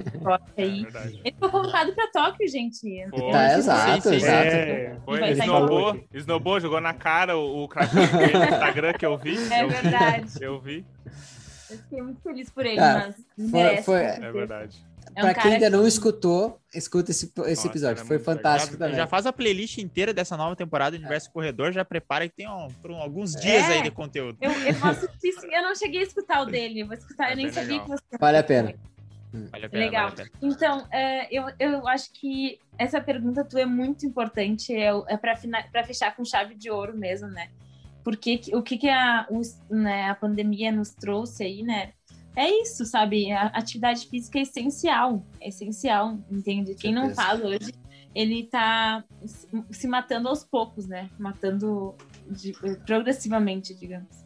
aí. 0.56 0.86
É 0.94 1.06
Ele 1.24 1.34
foi 1.36 1.50
convocado 1.50 1.92
para 1.92 2.08
Tóquio, 2.12 2.48
gente. 2.48 2.78
Foi. 3.10 3.32
Tá, 3.32 3.58
exato, 3.58 4.02
sim, 4.02 4.10
sim. 4.10 4.14
exato. 4.14 4.46
É, 4.46 4.96
foi, 5.04 5.30
snowbou, 5.32 6.04
snowbou, 6.14 6.60
jogou 6.60 6.80
na 6.80 6.94
cara 6.94 7.36
o, 7.36 7.64
o 7.64 7.68
no 7.68 8.44
Instagram 8.44 8.92
que 8.92 9.06
eu 9.06 9.18
vi. 9.18 9.36
É 9.52 9.64
eu 9.64 9.68
verdade. 9.68 10.38
Vi, 10.38 10.44
eu 10.44 10.60
vi. 10.60 10.86
Eu 11.74 11.78
fiquei 11.82 12.02
muito 12.02 12.22
feliz 12.22 12.50
por 12.50 12.64
ele, 12.64 12.78
ah, 12.78 13.12
mas 13.38 13.50
merece. 13.50 13.84
Foi, 13.84 14.00
é 14.00 14.32
verdade. 14.32 14.84
É 15.14 15.20
um 15.20 15.24
pra 15.24 15.34
quem 15.34 15.52
ainda 15.52 15.66
que... 15.66 15.76
não 15.76 15.86
escutou, 15.86 16.60
escuta 16.74 17.10
esse, 17.10 17.32
esse 17.46 17.66
episódio. 17.66 18.02
É 18.02 18.04
foi 18.04 18.18
fantástico 18.18 18.72
já, 18.72 18.78
também. 18.78 18.96
Já 18.96 19.06
faz 19.06 19.26
a 19.26 19.32
playlist 19.32 19.78
inteira 19.78 20.12
dessa 20.12 20.36
nova 20.36 20.56
temporada 20.56 20.96
do 20.96 21.00
Universo 21.00 21.28
é. 21.28 21.32
Corredor, 21.32 21.72
já 21.72 21.84
prepara 21.84 22.28
que 22.28 22.34
tem 22.34 22.48
um, 22.48 22.68
um, 22.88 22.96
alguns 22.96 23.32
dias 23.32 23.64
aí 23.64 23.82
de 23.82 23.90
conteúdo. 23.90 24.38
Eu, 24.40 24.50
eu, 24.50 24.74
posso, 24.76 25.08
eu 25.24 25.62
não 25.62 25.74
cheguei 25.74 26.00
a 26.00 26.04
escutar 26.04 26.42
o 26.42 26.46
dele, 26.46 26.80
eu 26.80 26.86
vou 26.86 26.96
escutar, 26.96 27.30
eu 27.30 27.36
nem 27.36 27.52
sabia 27.52 27.72
legal. 27.72 27.84
que 27.84 27.90
você. 27.90 28.18
Vale 28.18 28.38
a 28.38 28.42
pena. 28.42 28.74
Vale 29.50 29.66
a 29.66 29.68
pena 29.68 29.84
Legal. 29.84 30.10
Vale 30.10 30.22
a 30.22 30.24
pena. 30.24 30.30
Então, 30.42 30.88
eu, 31.30 31.44
eu 31.58 31.88
acho 31.88 32.12
que 32.12 32.58
essa 32.78 33.00
pergunta 33.00 33.44
tua 33.44 33.62
é 33.62 33.66
muito 33.66 34.06
importante, 34.06 34.74
é, 34.74 34.90
é 35.08 35.16
para 35.16 35.84
fechar 35.84 36.14
com 36.16 36.24
chave 36.24 36.54
de 36.54 36.70
ouro 36.70 36.96
mesmo, 36.96 37.28
né? 37.28 37.48
Porque 38.04 38.40
o 38.52 38.62
que, 38.62 38.76
que 38.76 38.88
a, 38.88 39.26
os, 39.30 39.58
né, 39.70 40.10
a 40.10 40.14
pandemia 40.14 40.70
nos 40.70 40.90
trouxe 40.90 41.42
aí, 41.42 41.62
né? 41.62 41.92
É 42.36 42.48
isso, 42.62 42.84
sabe? 42.84 43.32
A 43.32 43.46
atividade 43.46 44.06
física 44.06 44.38
é 44.38 44.42
essencial, 44.42 45.24
é 45.40 45.48
essencial, 45.48 46.18
entende? 46.30 46.74
Quem 46.74 46.92
não 46.92 47.14
faz 47.14 47.40
hoje, 47.42 47.72
ele 48.14 48.44
tá 48.44 49.04
se 49.70 49.88
matando 49.88 50.28
aos 50.28 50.44
poucos, 50.44 50.86
né? 50.86 51.08
Matando 51.18 51.94
de, 52.28 52.52
progressivamente, 52.84 53.74
digamos. 53.74 54.24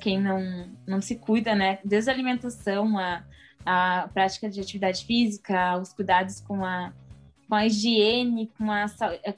Quem 0.00 0.20
não, 0.20 0.70
não 0.86 1.00
se 1.00 1.16
cuida, 1.16 1.54
né? 1.54 1.78
Desde 1.84 2.10
a 2.10 2.14
alimentação, 2.14 2.98
a, 2.98 3.22
a 3.64 4.08
prática 4.12 4.48
de 4.48 4.60
atividade 4.60 5.04
física, 5.04 5.76
os 5.76 5.92
cuidados 5.92 6.40
com 6.40 6.64
a, 6.64 6.92
com 7.46 7.54
a 7.54 7.66
higiene, 7.66 8.50
com 8.56 8.72
a, 8.72 8.86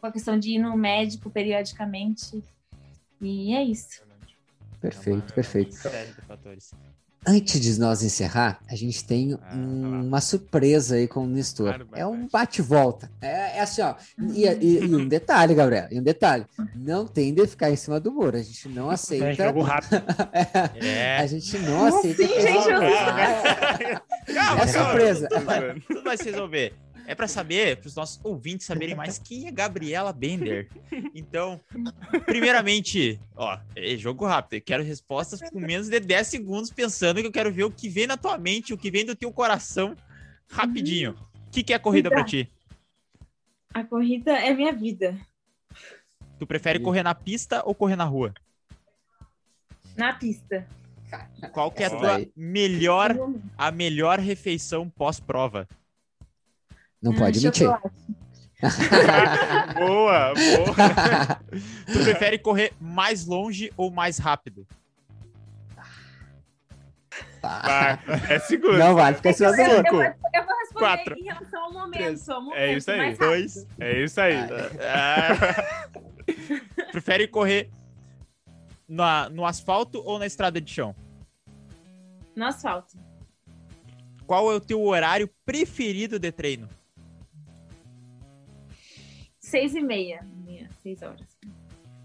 com 0.01 0.07
a 0.07 0.13
questão 0.13 0.39
de 0.39 0.53
ir 0.53 0.59
no 0.59 0.77
médico 0.77 1.29
periodicamente, 1.29 2.43
e 3.23 3.55
é 3.55 3.63
isso. 3.63 4.03
Perfeito, 4.81 5.33
perfeito. 5.33 5.77
Antes 7.25 7.61
de 7.61 7.79
nós 7.79 8.03
encerrar, 8.03 8.59
a 8.69 8.75
gente 8.75 9.05
tem 9.05 9.39
ah, 9.41 9.55
um, 9.55 10.09
uma 10.09 10.21
surpresa 10.21 10.97
aí 10.97 11.07
com 11.07 11.23
o 11.23 11.27
Nestor. 11.27 11.87
é 11.93 12.05
um 12.05 12.27
bate-volta. 12.27 13.09
É, 13.21 13.59
é, 13.59 13.61
assim, 13.61 13.81
ó. 13.81 13.95
E, 14.35 14.45
e, 14.45 14.85
e, 14.85 14.95
um 14.97 15.07
detalhe, 15.07 15.55
Gabriel, 15.55 15.87
e 15.89 16.01
um 16.01 16.03
detalhe. 16.03 16.45
Não 16.75 17.07
tem 17.07 17.33
de 17.33 17.47
ficar 17.47 17.71
em 17.71 17.77
cima 17.77 18.01
do 18.01 18.11
muro. 18.11 18.37
A 18.37 18.43
gente 18.43 18.69
não 18.69 18.91
aceita. 18.91 19.27
É 19.27 19.35
jogo 19.35 19.63
rápido. 19.63 20.03
é. 20.85 21.19
A 21.19 21.27
gente 21.29 21.57
não 21.59 21.87
aceita. 21.87 22.27
Sim, 22.27 22.41
gente, 22.41 22.69
eu... 22.69 22.83
é 24.59 24.67
surpresa. 24.67 25.29
Tudo 25.87 26.03
vai 26.03 26.17
se 26.17 26.25
resolver 26.25 26.75
é 27.07 27.15
para 27.15 27.29
saber, 27.29 27.79
para 27.79 27.89
os 27.89 27.95
nossos 27.95 28.21
ouvintes 28.25 28.67
saberem 28.67 28.95
mais 28.95 29.19
quem 29.19 29.47
é 29.47 29.51
Gabriela 29.51 30.13
Bender. 30.13 30.69
Então, 31.15 31.61
primeiramente, 32.25 33.21
ó, 33.37 33.59
é 33.77 33.97
jogo 33.97 34.27
rápido. 34.27 34.55
Eu 34.55 34.63
quero 34.63 34.83
respostas 34.83 35.41
com 35.51 35.61
menos 35.61 35.89
de 35.89 36.01
10 36.01 36.27
segundos, 36.27 36.71
pensando 36.71 37.21
que 37.21 37.27
eu 37.27 37.33
quero 37.33 37.53
ver 37.53 37.65
o 37.65 37.71
que 37.71 37.89
vem 37.89 38.07
na 38.07 38.17
tua 38.17 38.39
mente, 38.39 38.73
o 38.73 38.79
que 38.79 38.91
vem 38.91 39.05
do 39.05 39.15
teu 39.15 39.33
coração, 39.33 39.97
rapidinho. 40.49 41.17
O 41.47 41.51
que, 41.51 41.63
que 41.63 41.73
é 41.73 41.77
a 41.77 41.81
corrida 41.81 42.09
para 42.09 42.25
ti? 42.25 42.51
A 43.75 43.85
corrida 43.85 44.33
é 44.33 44.55
minha 44.55 44.73
vida. 44.73 45.19
Tu 46.39 46.47
prefere 46.47 46.81
correr 46.81 47.03
na 47.03 47.15
pista 47.15 47.63
ou 47.65 47.75
correr 47.75 47.97
na 47.97 48.05
rua? 48.05 48.35
Na 49.97 50.15
pista. 50.15 50.67
Qual 51.53 51.71
que 51.71 51.83
é 51.83 51.87
a 51.87 51.91
tua 51.91 52.27
melhor, 52.35 53.15
a 53.57 53.71
melhor 53.71 54.19
refeição 54.19 54.89
pós-prova? 54.89 55.69
Não 57.03 57.15
pode 57.15 57.43
mentir. 57.43 57.69
boa, 59.77 60.33
boa. 60.35 61.37
tu 61.93 62.03
prefere 62.05 62.39
correr 62.39 62.73
mais 62.81 63.27
longe 63.27 63.73
ou 63.77 63.91
mais 63.91 64.19
rápido? 64.19 64.65
É 68.29 68.39
seguro. 68.39 68.79
Não 68.79 68.95
vale, 68.95 69.17
fica 69.17 69.31
louco. 69.49 69.61
Eu, 69.61 69.83
vou, 69.83 70.03
eu 70.03 70.15
vou 70.47 70.57
responder 70.59 70.79
Quatro. 70.79 71.19
em 71.19 71.25
relação 71.25 71.65
ao 71.65 71.73
momento. 71.73 72.31
Ao 72.31 72.41
momento 72.41 72.57
é 72.57 72.77
isso 72.77 72.91
aí. 72.91 73.17
Dois. 73.17 73.67
É 73.81 74.05
isso 74.05 74.21
aí. 74.21 74.37
É. 74.79 75.31
Prefere 76.93 77.27
correr 77.27 77.69
na, 78.89 79.29
no 79.29 79.45
asfalto 79.45 80.01
ou 80.05 80.21
na 80.21 80.27
estrada 80.27 80.61
de 80.61 80.71
chão? 80.71 80.95
No 82.37 82.47
asfalto. 82.47 82.97
Qual 84.25 84.53
é 84.53 84.55
o 84.55 84.61
teu 84.61 84.81
horário 84.81 85.29
preferido 85.45 86.21
de 86.21 86.31
treino? 86.31 86.69
Seis 89.53 89.75
e 89.75 89.81
meia. 89.83 90.25
seis 90.83 91.03
horas. 91.03 91.21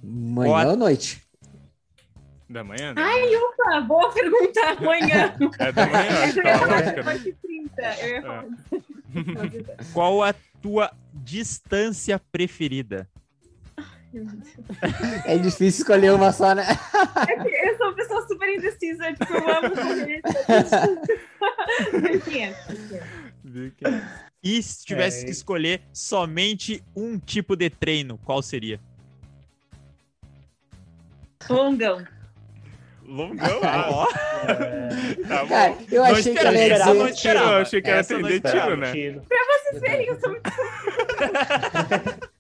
Manhã 0.04 0.68
ou 0.68 0.76
noite? 0.76 1.24
Da 2.50 2.62
manhã? 2.62 2.94
Da 2.94 3.02
Ai, 3.02 3.22
manhã. 3.22 3.40
opa, 3.40 3.80
boa 3.82 4.12
pergunta. 4.14 4.60
Amanhã. 4.78 5.34
É 5.58 5.72
da 5.72 5.88
manhã, 5.88 6.24
acho 6.24 6.34
que 6.34 6.42
é 7.80 8.04
Eu 8.04 8.10
ia 8.16 8.22
Qual 9.94 10.22
a 10.24 10.34
tua 10.62 10.92
distância 11.14 12.20
preferida? 12.32 13.08
É 15.26 15.38
difícil 15.38 15.84
escolher 15.84 16.12
uma 16.14 16.34
só, 16.34 16.54
né? 16.54 16.66
É 17.30 17.44
que 17.44 17.50
eu 17.50 17.78
sou 17.78 17.88
uma 17.88 17.96
pessoa 17.96 18.28
super 18.28 18.50
indecisa, 18.50 19.14
tipo, 19.14 19.34
eu 19.34 19.50
amo 19.56 19.72
correr. 19.72 20.22
1500. 21.94 22.58
E 24.50 24.64
se 24.64 24.86
tivesse 24.86 25.24
é... 25.24 25.26
que 25.26 25.32
escolher 25.32 25.82
somente 25.92 26.82
um 26.96 27.20
tipo 27.20 27.54
de 27.54 27.70
treino, 27.70 28.18
qual 28.24 28.42
seria? 28.42 28.80
Longão. 31.50 32.08
Longão? 33.06 33.60
Ah, 33.62 33.90
ó. 33.92 34.08
É... 34.50 35.16
Tá 35.28 35.44
bom. 35.44 35.50
Cara, 35.50 35.78
eu 35.92 36.02
não 36.02 36.12
achei 36.12 36.34
que 36.34 36.40
ela 36.40 36.58
ia 36.58 36.78
dizer... 36.78 36.94
Não 36.94 37.12
tiro, 37.12 37.40
eu 37.40 37.58
achei 37.58 37.82
que 37.82 37.90
era 37.90 38.00
atender 38.00 38.40
tiro, 38.40 38.78
né? 38.78 38.92
Tiro. 38.94 39.22
Pra 39.28 39.38
vocês 39.38 39.82
verem, 39.82 40.08
eu 40.08 40.18
sou 40.18 40.30
muito... 40.30 40.50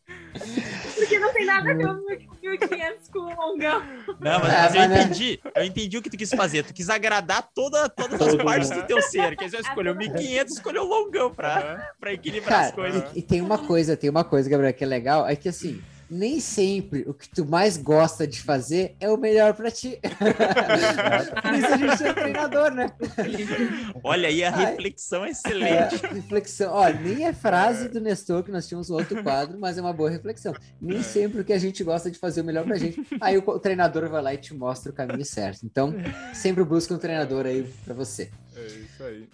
Porque 1.07 1.19
não 1.19 1.33
tem 1.33 1.45
nada 1.45 1.71
a 1.71 1.73
ver 1.73 2.27
com 2.27 2.35
1500 2.41 3.07
com 3.07 3.19
o 3.19 3.35
longão. 3.35 3.81
Não, 4.19 4.39
mas, 4.39 4.51
mas 4.51 4.75
eu 4.75 4.83
entendi. 4.83 5.39
Eu 5.55 5.63
entendi 5.63 5.97
o 5.97 6.01
que 6.01 6.09
tu 6.09 6.17
quis 6.17 6.29
fazer. 6.31 6.63
Tu 6.63 6.73
quis 6.73 6.89
agradar 6.89 7.49
toda, 7.55 7.87
todas 7.87 8.19
as 8.19 8.35
partes 8.35 8.69
do 8.69 8.83
teu 8.83 9.01
ser. 9.01 9.37
Que 9.37 9.49
você 9.49 9.57
escolheu 9.57 9.95
1500, 9.95 10.53
escolheu 10.55 10.83
o 10.83 10.85
longão 10.85 11.33
pra, 11.33 11.93
pra 11.99 12.11
equilibrar 12.11 12.49
Cara, 12.49 12.67
as 12.67 12.71
coisas. 12.73 13.03
E, 13.15 13.19
e, 13.19 13.21
tem 13.21 13.41
uma 13.41 13.57
coisa, 13.57 13.95
tem 13.95 14.09
uma 14.09 14.25
coisa, 14.25 14.49
Gabriel, 14.49 14.73
que 14.73 14.83
é 14.83 14.87
legal, 14.87 15.27
é 15.27 15.35
que 15.35 15.47
assim, 15.47 15.81
nem 16.09 16.39
sempre 16.39 17.03
o 17.07 17.13
que 17.13 17.29
tu 17.29 17.45
mais 17.45 17.77
gosta 17.77 18.25
de 18.25 18.41
fazer 18.41 18.95
é 18.99 19.09
o 19.09 19.17
melhor 19.17 19.53
para 19.53 19.69
ti. 19.69 19.99
Por 21.41 21.53
isso 21.53 21.67
a 21.67 21.77
gente 21.77 22.03
é 22.03 22.13
treinador, 22.13 22.71
né? 22.71 22.91
Olha 24.03 24.29
aí 24.29 24.43
a 24.43 24.49
reflexão 24.49 25.25
é 25.25 25.29
excelente. 25.31 26.05
É, 26.05 26.13
reflexão. 26.13 26.73
Olha, 26.73 26.99
nem 26.99 27.25
é 27.25 27.33
frase 27.33 27.89
do 27.89 27.99
Nestor, 27.99 28.43
que 28.43 28.51
nós 28.51 28.67
tínhamos 28.67 28.89
outro 28.89 29.21
quadro, 29.23 29.59
mas 29.59 29.77
é 29.77 29.81
uma 29.81 29.93
boa 29.93 30.09
reflexão. 30.09 30.53
Nem 30.81 31.03
sempre 31.03 31.41
o 31.41 31.43
que 31.43 31.53
a 31.53 31.59
gente 31.59 31.83
gosta 31.83 32.09
de 32.09 32.17
fazer 32.17 32.39
é 32.39 32.43
o 32.43 32.45
melhor 32.45 32.65
pra 32.65 32.77
gente. 32.77 33.05
Aí 33.19 33.37
o, 33.37 33.43
o 33.45 33.59
treinador 33.59 34.09
vai 34.09 34.21
lá 34.21 34.33
e 34.33 34.37
te 34.37 34.53
mostra 34.53 34.91
o 34.91 34.95
caminho 34.95 35.25
certo. 35.25 35.65
Então, 35.65 35.93
sempre 36.33 36.63
busca 36.63 36.93
um 36.93 36.97
treinador 36.97 37.45
aí 37.45 37.63
para 37.83 37.93
você. 37.93 38.31
É 38.55 38.65
isso 38.65 39.03
aí. 39.03 39.27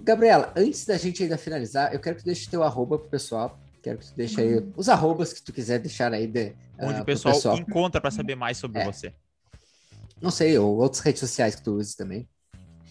Gabriela, 0.00 0.52
antes 0.56 0.84
da 0.84 0.96
gente 0.96 1.22
ainda 1.22 1.38
finalizar, 1.38 1.92
eu 1.92 2.00
quero 2.00 2.16
que 2.16 2.22
tu 2.22 2.26
deixe 2.26 2.50
teu 2.50 2.62
arroba 2.62 2.98
pro 2.98 3.08
pessoal. 3.08 3.58
Quero 3.82 3.98
que 3.98 4.06
tu 4.06 4.14
deixe 4.14 4.40
aí 4.40 4.64
os 4.76 4.88
arrobas 4.88 5.32
que 5.32 5.42
tu 5.42 5.52
quiser 5.52 5.80
deixar 5.80 6.12
aí. 6.12 6.26
De, 6.26 6.54
Onde 6.78 7.00
uh, 7.00 7.02
o 7.02 7.04
pessoal, 7.04 7.34
pessoal, 7.34 7.58
encontra 7.58 8.00
para 8.00 8.10
saber 8.10 8.36
mais 8.36 8.56
sobre 8.56 8.80
é. 8.80 8.84
você. 8.84 9.12
Não 10.20 10.30
sei, 10.30 10.56
ou 10.56 10.78
outras 10.78 11.02
redes 11.02 11.20
sociais 11.20 11.56
que 11.56 11.62
tu 11.62 11.72
uses 11.72 11.96
também. 11.96 12.28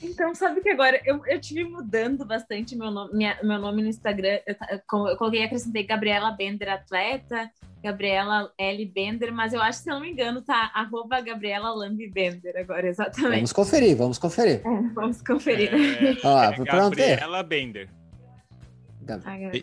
Então, 0.04 0.34
sabe 0.34 0.62
que 0.62 0.70
agora 0.70 1.00
eu, 1.06 1.26
eu 1.28 1.40
tive 1.40 1.64
mudando 1.64 2.26
bastante 2.26 2.76
meu 2.76 2.90
nome, 2.90 3.16
minha, 3.16 3.38
meu 3.44 3.60
nome 3.60 3.84
no 3.84 3.88
Instagram. 3.88 4.40
Eu, 4.48 4.56
eu, 4.70 5.08
eu 5.08 5.18
coloquei, 5.18 5.44
acrescentei 5.44 5.84
Gabriela 5.84 6.32
Bender 6.32 6.70
Atleta, 6.70 7.50
Gabriela 7.84 8.52
L. 8.58 8.86
Bender, 8.86 9.32
mas 9.32 9.54
eu 9.54 9.62
acho 9.62 9.80
que, 9.80 9.84
se 9.86 9.90
eu 9.92 9.96
não 9.96 10.02
me 10.02 10.12
engano, 10.12 10.42
tá 10.42 10.72
arroba 10.74 11.22
Gabriela 11.22 11.72
Lambi 11.72 12.10
Bender 12.10 12.58
agora, 12.58 12.88
exatamente. 12.88 13.36
Vamos 13.36 13.54
conferir, 13.54 13.96
vamos 13.96 14.18
conferir. 14.18 14.62
É, 14.66 14.94
vamos 14.94 15.22
conferir. 15.22 15.72
É, 15.72 16.18
ah, 16.24 16.52
é 16.52 16.64
Gabriela 16.64 17.44
Bender. 17.44 18.01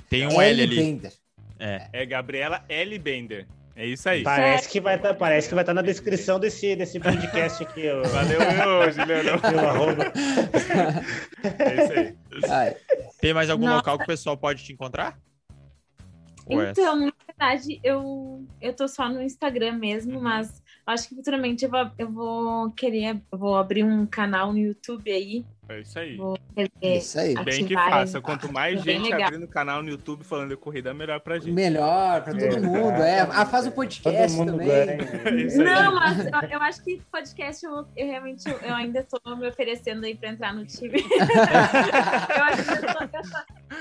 Tem 0.09 0.27
um 0.27 0.41
L, 0.41 0.51
L 0.51 0.63
ali. 0.63 0.77
Bender. 0.77 1.13
É. 1.59 1.89
é 1.93 2.07
Gabriela 2.07 2.65
L. 2.69 2.99
Bender. 2.99 3.47
É 3.79 3.87
isso 3.87 4.09
aí. 4.09 4.25
Parece 4.25 4.69
que 4.69 4.81
vai 4.81 4.97
estar, 4.97 5.11
tá, 5.11 5.15
parece 5.15 5.49
que 5.49 5.55
vai 5.55 5.63
estar 5.63 5.73
tá 5.73 5.81
na 5.81 5.87
descrição 5.87 6.41
desse, 6.41 6.75
desse 6.75 6.99
podcast 6.99 7.63
aqui. 7.63 7.89
Ó. 7.89 8.03
Valeu, 8.09 8.41
meu, 8.41 8.91
Juliano. 8.91 9.31
é 11.45 11.85
isso 11.85 11.93
aí. 11.93 12.17
Ai. 12.51 12.77
Tem 13.21 13.33
mais 13.33 13.49
algum 13.49 13.67
Nossa. 13.67 13.77
local 13.77 13.99
que 13.99 14.05
o 14.05 14.07
pessoal 14.09 14.37
pode 14.37 14.65
te 14.65 14.73
encontrar? 14.73 15.17
Então, 16.51 16.97
na 16.97 17.13
verdade, 17.25 17.79
eu, 17.85 18.45
eu 18.61 18.73
tô 18.73 18.89
só 18.89 19.09
no 19.09 19.23
Instagram 19.23 19.73
mesmo, 19.75 20.17
uhum. 20.17 20.23
mas 20.23 20.61
acho 20.85 21.09
que 21.09 21.15
futuramente 21.15 21.65
eu 21.65 21.71
vou, 21.71 21.91
eu 21.99 22.11
vou 22.11 22.71
querer, 22.73 23.21
eu 23.31 23.39
vou 23.39 23.57
abrir 23.57 23.85
um 23.85 24.05
canal 24.07 24.53
no 24.53 24.59
YouTube 24.59 25.09
aí 25.09 25.45
é 25.69 25.81
isso 25.81 25.99
aí. 25.99 26.19
É 26.81 26.97
isso 26.97 27.21
aí. 27.21 27.35
Bem 27.45 27.67
que 27.67 27.75
faça. 27.75 28.21
Quanto 28.21 28.51
mais 28.53 28.83
gente 28.83 29.13
abrindo 29.13 29.47
canal 29.47 29.83
no 29.83 29.91
YouTube 29.91 30.25
falando 30.25 30.49
de 30.51 30.57
corrida, 30.57 30.95
melhor 30.95 31.21
pra 31.21 31.39
gente. 31.39 31.53
Melhor 31.53 32.23
pra 32.23 32.33
todo 32.33 32.43
é, 32.43 32.61
mundo. 32.61 33.03
É. 33.03 33.21
Ah, 33.21 33.45
faz 33.45 33.67
o 33.67 33.69
um 33.69 33.73
podcast 33.73 34.37
também. 34.37 34.69
É 35.29 35.57
Não, 35.57 35.95
mas 35.95 36.19
eu, 36.19 36.49
eu, 36.51 36.63
acho 36.63 36.83
que 36.83 37.03
podcast 37.11 37.65
eu, 37.65 37.87
eu 37.97 38.07
realmente 38.07 38.45
eu 38.49 38.75
ainda 38.75 39.05
tô 39.05 39.37
me 39.37 39.47
oferecendo 39.47 40.05
aí 40.05 40.15
pra 40.15 40.31
entrar 40.31 40.55
no 40.55 40.65
time. 40.65 41.01
eu 41.03 42.45
acho 42.45 42.65
que 42.65 42.73
eu 42.73 42.81
tô, 42.81 43.05
eu 43.05 43.09
tô, 43.09 43.19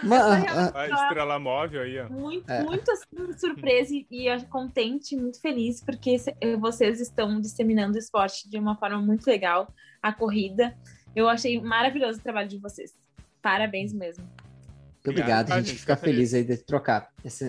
eu 0.08 0.72
tô 0.72 0.78
a 0.78 0.88
estrela 0.88 1.40
móvel 1.40 1.82
aí, 1.82 2.00
ó. 2.00 2.10
Muito, 2.10 2.50
é. 2.50 2.64
muito 2.64 2.92
assim, 2.92 3.34
surpresa 3.38 3.94
e, 3.94 4.06
e 4.12 4.46
contente, 4.48 5.16
muito 5.16 5.40
feliz, 5.40 5.82
porque 5.84 6.18
vocês 6.60 7.00
estão 7.00 7.40
disseminando 7.40 7.96
o 7.96 8.00
esporte 8.00 8.50
de 8.50 8.58
uma 8.58 8.76
forma 8.76 9.02
muito 9.02 9.26
legal, 9.26 9.74
a 10.02 10.12
corrida. 10.12 10.76
Eu 11.18 11.28
achei 11.28 11.60
maravilhoso 11.60 12.20
o 12.20 12.22
trabalho 12.22 12.48
de 12.48 12.60
vocês. 12.60 12.94
Parabéns 13.42 13.92
mesmo. 13.92 14.24
Muito 14.24 15.10
obrigado, 15.10 15.52
a 15.52 15.60
gente, 15.60 15.80
fica 15.80 15.96
feliz 15.96 16.32
aí 16.32 16.44
de 16.44 16.58
trocar 16.58 17.10
essa, 17.24 17.46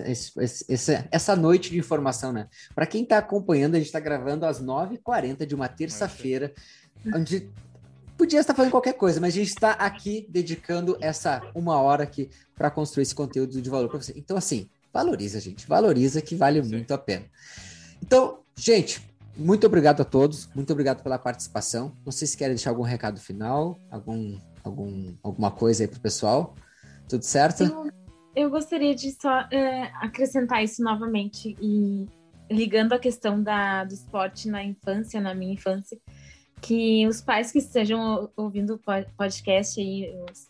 essa, 0.67 1.07
essa 1.11 1.35
noite 1.35 1.69
de 1.69 1.77
informação, 1.77 2.31
né? 2.33 2.47
Para 2.73 2.87
quem 2.87 3.03
está 3.03 3.19
acompanhando, 3.19 3.75
a 3.75 3.77
gente 3.77 3.85
está 3.85 3.99
gravando 3.99 4.43
às 4.47 4.59
9h40 4.59 5.45
de 5.45 5.53
uma 5.53 5.67
terça-feira, 5.67 6.51
onde 7.13 7.47
podia 8.17 8.39
estar 8.39 8.55
falando 8.55 8.71
qualquer 8.71 8.93
coisa, 8.93 9.21
mas 9.21 9.35
a 9.35 9.37
gente 9.37 9.49
está 9.49 9.73
aqui 9.73 10.25
dedicando 10.29 10.97
essa 10.99 11.39
uma 11.53 11.79
hora 11.79 12.03
aqui 12.03 12.27
para 12.55 12.71
construir 12.71 13.03
esse 13.03 13.13
conteúdo 13.13 13.61
de 13.61 13.69
valor 13.69 13.87
para 13.87 14.01
você. 14.01 14.13
Então, 14.15 14.35
assim, 14.35 14.67
valoriza, 14.91 15.39
gente, 15.39 15.67
valoriza 15.67 16.23
que 16.23 16.35
vale 16.35 16.63
Sim. 16.63 16.71
muito 16.71 16.91
a 16.91 16.97
pena. 16.97 17.25
Então, 18.01 18.39
gente, 18.55 19.08
muito 19.39 19.65
obrigado 19.65 20.01
a 20.01 20.05
todos, 20.05 20.49
muito 20.53 20.71
obrigado 20.71 21.01
pela 21.01 21.17
participação. 21.17 21.95
Não 22.05 22.11
sei 22.11 22.27
se 22.27 22.37
querem 22.37 22.55
deixar 22.55 22.71
algum 22.71 22.83
recado 22.83 23.19
final, 23.19 23.77
algum, 23.89 24.37
algum, 24.63 25.13
alguma 25.23 25.49
coisa 25.49 25.83
aí 25.83 25.87
pro 25.87 25.99
pessoal. 25.99 26.55
Tudo 27.07 27.23
certo? 27.23 27.63
Eu, 27.63 27.91
eu 28.35 28.49
gostaria 28.49 28.93
de 28.93 29.11
só 29.11 29.41
é, 29.51 29.91
acrescentar 30.01 30.63
isso 30.63 30.83
novamente 30.83 31.55
e 31.61 32.07
ligando 32.51 32.93
a 32.93 32.99
questão 32.99 33.41
da, 33.41 33.83
do 33.83 33.93
esporte 33.93 34.47
na 34.49 34.63
infância, 34.63 35.21
na 35.21 35.33
minha 35.33 35.53
infância, 35.53 35.97
que 36.61 37.07
os 37.07 37.21
pais 37.21 37.51
que 37.51 37.59
estejam 37.59 38.29
ouvindo 38.35 38.75
o 38.75 38.79
podcast 39.15 39.79
aí, 39.79 40.13
os, 40.29 40.49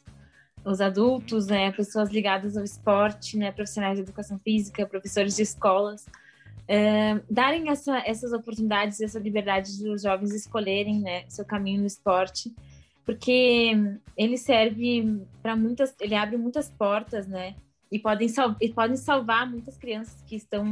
os 0.65 0.81
adultos, 0.81 1.47
né, 1.47 1.71
pessoas 1.71 2.09
ligadas 2.09 2.57
ao 2.57 2.63
esporte, 2.63 3.37
né, 3.37 3.51
profissionais 3.51 3.97
de 3.97 4.03
educação 4.03 4.39
física, 4.39 4.85
professores 4.85 5.35
de 5.35 5.43
escolas, 5.43 6.05
darem 7.29 7.69
essa, 7.69 7.97
essas 8.05 8.31
oportunidades, 8.31 9.01
essa 9.01 9.19
liberdade 9.19 9.83
dos 9.83 10.03
jovens 10.03 10.33
escolherem 10.33 11.01
né, 11.01 11.23
seu 11.27 11.43
caminho 11.43 11.81
no 11.81 11.87
esporte, 11.87 12.53
porque 13.03 13.71
ele 14.15 14.37
serve 14.37 15.19
para 15.41 15.55
muitas, 15.55 15.95
ele 15.99 16.13
abre 16.13 16.37
muitas 16.37 16.69
portas, 16.69 17.25
né? 17.25 17.55
E 17.91 17.97
podem, 17.97 18.27
sal, 18.27 18.55
e 18.61 18.69
podem 18.69 18.95
salvar 18.95 19.49
muitas 19.49 19.75
crianças 19.77 20.21
que 20.27 20.35
estão 20.35 20.63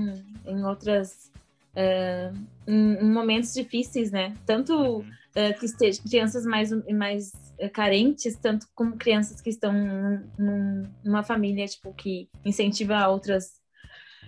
em 0.46 0.64
outras 0.64 1.32
uh, 1.74 2.38
em, 2.68 2.94
em, 2.98 3.12
momentos 3.12 3.56
difíceis, 3.56 4.12
né? 4.12 4.36
Tanto 4.46 5.00
uh, 5.00 5.60
que 5.60 5.66
estejam 5.66 6.06
crianças 6.06 6.46
mais, 6.46 6.70
mais 6.94 7.32
carentes, 7.74 8.36
tanto 8.36 8.68
como 8.76 8.98
crianças 8.98 9.42
que 9.42 9.50
estão 9.50 9.74
num, 10.38 10.84
numa 11.04 11.24
família 11.24 11.66
tipo 11.66 11.92
que 11.92 12.30
incentiva 12.46 13.08
outras 13.08 13.60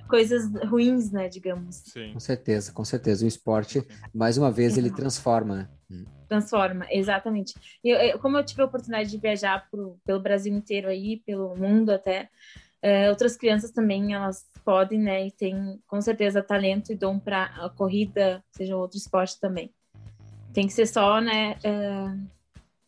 coisas 0.10 0.52
ruins, 0.68 1.12
né, 1.12 1.30
digamos. 1.30 1.76
Sim. 1.86 2.12
Com 2.14 2.20
certeza, 2.20 2.74
com 2.74 2.84
certeza. 2.84 3.24
O 3.24 3.28
esporte, 3.28 3.86
mais 4.14 4.38
uma 4.38 4.52
vez, 4.52 4.78
ele 4.78 4.90
transforma, 4.90 5.70
né? 5.90 6.06
Transforma, 6.28 6.86
exatamente. 6.90 7.54
E 7.84 7.90
eu, 7.90 8.20
como 8.20 8.38
eu 8.38 8.44
tive 8.44 8.62
a 8.62 8.66
oportunidade 8.66 9.10
de 9.10 9.18
viajar 9.18 9.68
pro, 9.70 10.00
pelo 10.06 10.20
Brasil 10.20 10.54
inteiro 10.54 10.88
aí, 10.88 11.22
pelo 11.26 11.56
mundo 11.56 11.92
até, 11.92 12.30
é, 12.82 13.10
outras 13.10 13.38
crianças 13.38 13.72
também, 13.72 14.14
elas 14.14 14.48
podem, 14.64 15.00
né, 15.00 15.28
e 15.28 15.32
têm 15.32 15.82
com 15.88 16.02
certeza 16.02 16.44
talento 16.44 16.92
e 16.92 16.96
dom 16.96 17.20
para 17.20 17.46
a 17.46 17.70
corrida, 17.70 18.44
seja 18.52 18.78
outro 18.78 18.98
esporte 18.98 19.40
também. 19.40 19.74
Tem 20.54 20.68
que 20.68 20.74
ser 20.74 20.88
só, 20.88 21.20
né, 21.20 21.58
é, 21.64 22.16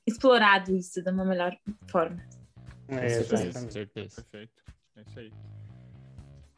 explorado 0.05 0.76
isso 0.76 1.01
de 1.01 1.09
uma 1.09 1.26
melhor 1.26 1.55
forma. 1.88 2.22
É, 2.88 3.01
com 3.01 3.69
certeza. 3.69 4.24
Perfeito. 4.24 4.61
É 4.95 5.01
isso 5.01 5.19
aí. 5.19 5.32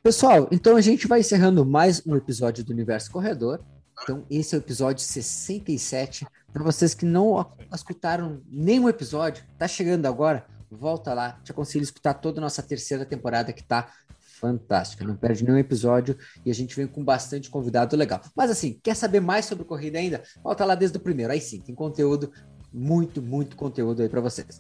Pessoal, 0.04 0.50
então 0.52 0.76
a 0.76 0.82
gente 0.82 1.08
vai 1.08 1.22
encerrando 1.22 1.66
mais 1.66 2.06
um 2.06 2.14
episódio 2.18 2.62
do 2.62 2.74
Universo 2.74 3.10
Corredor. 3.10 3.64
Então, 4.02 4.26
esse 4.30 4.54
é 4.54 4.58
o 4.58 4.60
episódio 4.60 5.02
67. 5.02 6.28
Para 6.52 6.62
vocês 6.62 6.94
que 6.94 7.06
não 7.06 7.50
escutaram 7.74 8.42
nenhum 8.50 8.90
episódio, 8.90 9.46
tá 9.58 9.66
chegando 9.66 10.06
agora, 10.06 10.46
volta 10.70 11.14
lá. 11.14 11.40
Te 11.42 11.54
aconselho 11.54 11.84
a 11.84 11.86
escutar 11.86 12.16
toda 12.16 12.42
a 12.42 12.44
nossa 12.44 12.62
terceira 12.62 13.06
temporada 13.06 13.54
que 13.54 13.64
tá 13.64 13.94
fantástica. 14.20 15.06
Não 15.06 15.16
perde 15.16 15.46
nenhum 15.46 15.58
episódio 15.58 16.18
e 16.46 16.52
a 16.52 16.54
gente 16.54 16.76
vem 16.76 16.86
com 16.86 17.02
bastante 17.02 17.50
convidado 17.50 17.96
legal. 17.96 18.20
Mas 18.36 18.52
assim, 18.52 18.78
quer 18.84 18.98
saber 18.98 19.22
mais 19.22 19.46
sobre 19.46 19.64
corrida 19.64 20.00
ainda? 20.00 20.22
Volta 20.44 20.66
lá 20.66 20.76
desde 20.76 20.98
o 20.98 21.00
primeiro. 21.00 21.32
Aí 21.32 21.40
sim, 21.40 21.62
tem 21.62 21.74
conteúdo 21.74 22.30
muito, 22.74 23.22
muito 23.22 23.56
conteúdo 23.56 24.02
aí 24.02 24.10
para 24.10 24.20
vocês. 24.20 24.60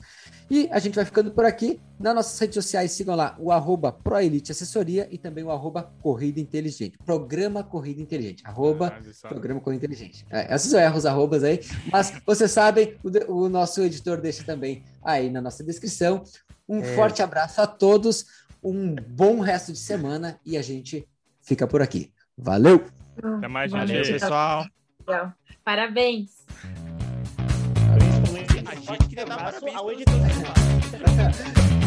E 0.49 0.69
a 0.71 0.79
gente 0.79 0.95
vai 0.95 1.05
ficando 1.05 1.31
por 1.31 1.45
aqui. 1.45 1.79
Nas 1.99 2.13
nossas 2.13 2.37
redes 2.39 2.55
sociais, 2.55 2.91
sigam 2.91 3.15
lá 3.15 3.35
o 3.39 3.51
arroba 3.51 3.91
ProElite 3.91 4.51
Assessoria 4.51 5.07
e 5.09 5.17
também 5.17 5.43
o 5.43 5.49
arroba 5.49 5.91
Corrida 6.01 6.39
Inteligente. 6.39 6.97
Programa 7.03 7.63
Corrida 7.63 8.01
Inteligente. 8.01 8.43
Arroba 8.45 8.93
ah, 9.23 9.27
Programa 9.27 9.59
Corrida 9.59 9.85
Inteligente. 9.85 10.25
É, 10.29 10.53
esses 10.53 10.71
eu 10.71 10.79
erro 10.79 10.97
os 10.97 11.05
arrobas 11.05 11.43
aí, 11.43 11.59
mas 11.91 12.13
vocês 12.25 12.51
sabem, 12.51 12.95
o, 13.03 13.45
o, 13.45 13.49
nosso 13.49 13.81
editor 13.81 14.19
deixa 14.21 14.43
também 14.43 14.83
aí 15.03 15.29
na 15.29 15.41
nossa 15.41 15.63
descrição. 15.63 16.23
Um 16.67 16.79
é. 16.79 16.95
forte 16.95 17.23
abraço 17.23 17.61
a 17.61 17.67
todos, 17.67 18.25
um 18.61 18.95
bom 18.95 19.39
resto 19.39 19.71
de 19.71 19.79
semana 19.79 20.39
e 20.45 20.57
a 20.57 20.61
gente 20.61 21.07
fica 21.41 21.65
por 21.65 21.81
aqui. 21.81 22.11
Valeu! 22.37 22.85
Até 23.37 23.47
mais, 23.47 23.71
gente. 23.71 24.11
pessoal. 24.11 24.65
Parabéns! 25.63 26.43
A 29.23 29.35
gente 29.35 29.35
queria 29.35 29.35
dar 29.35 29.37
parabéns. 29.37 29.75
Ao 29.75 29.91
editor. 29.91 31.82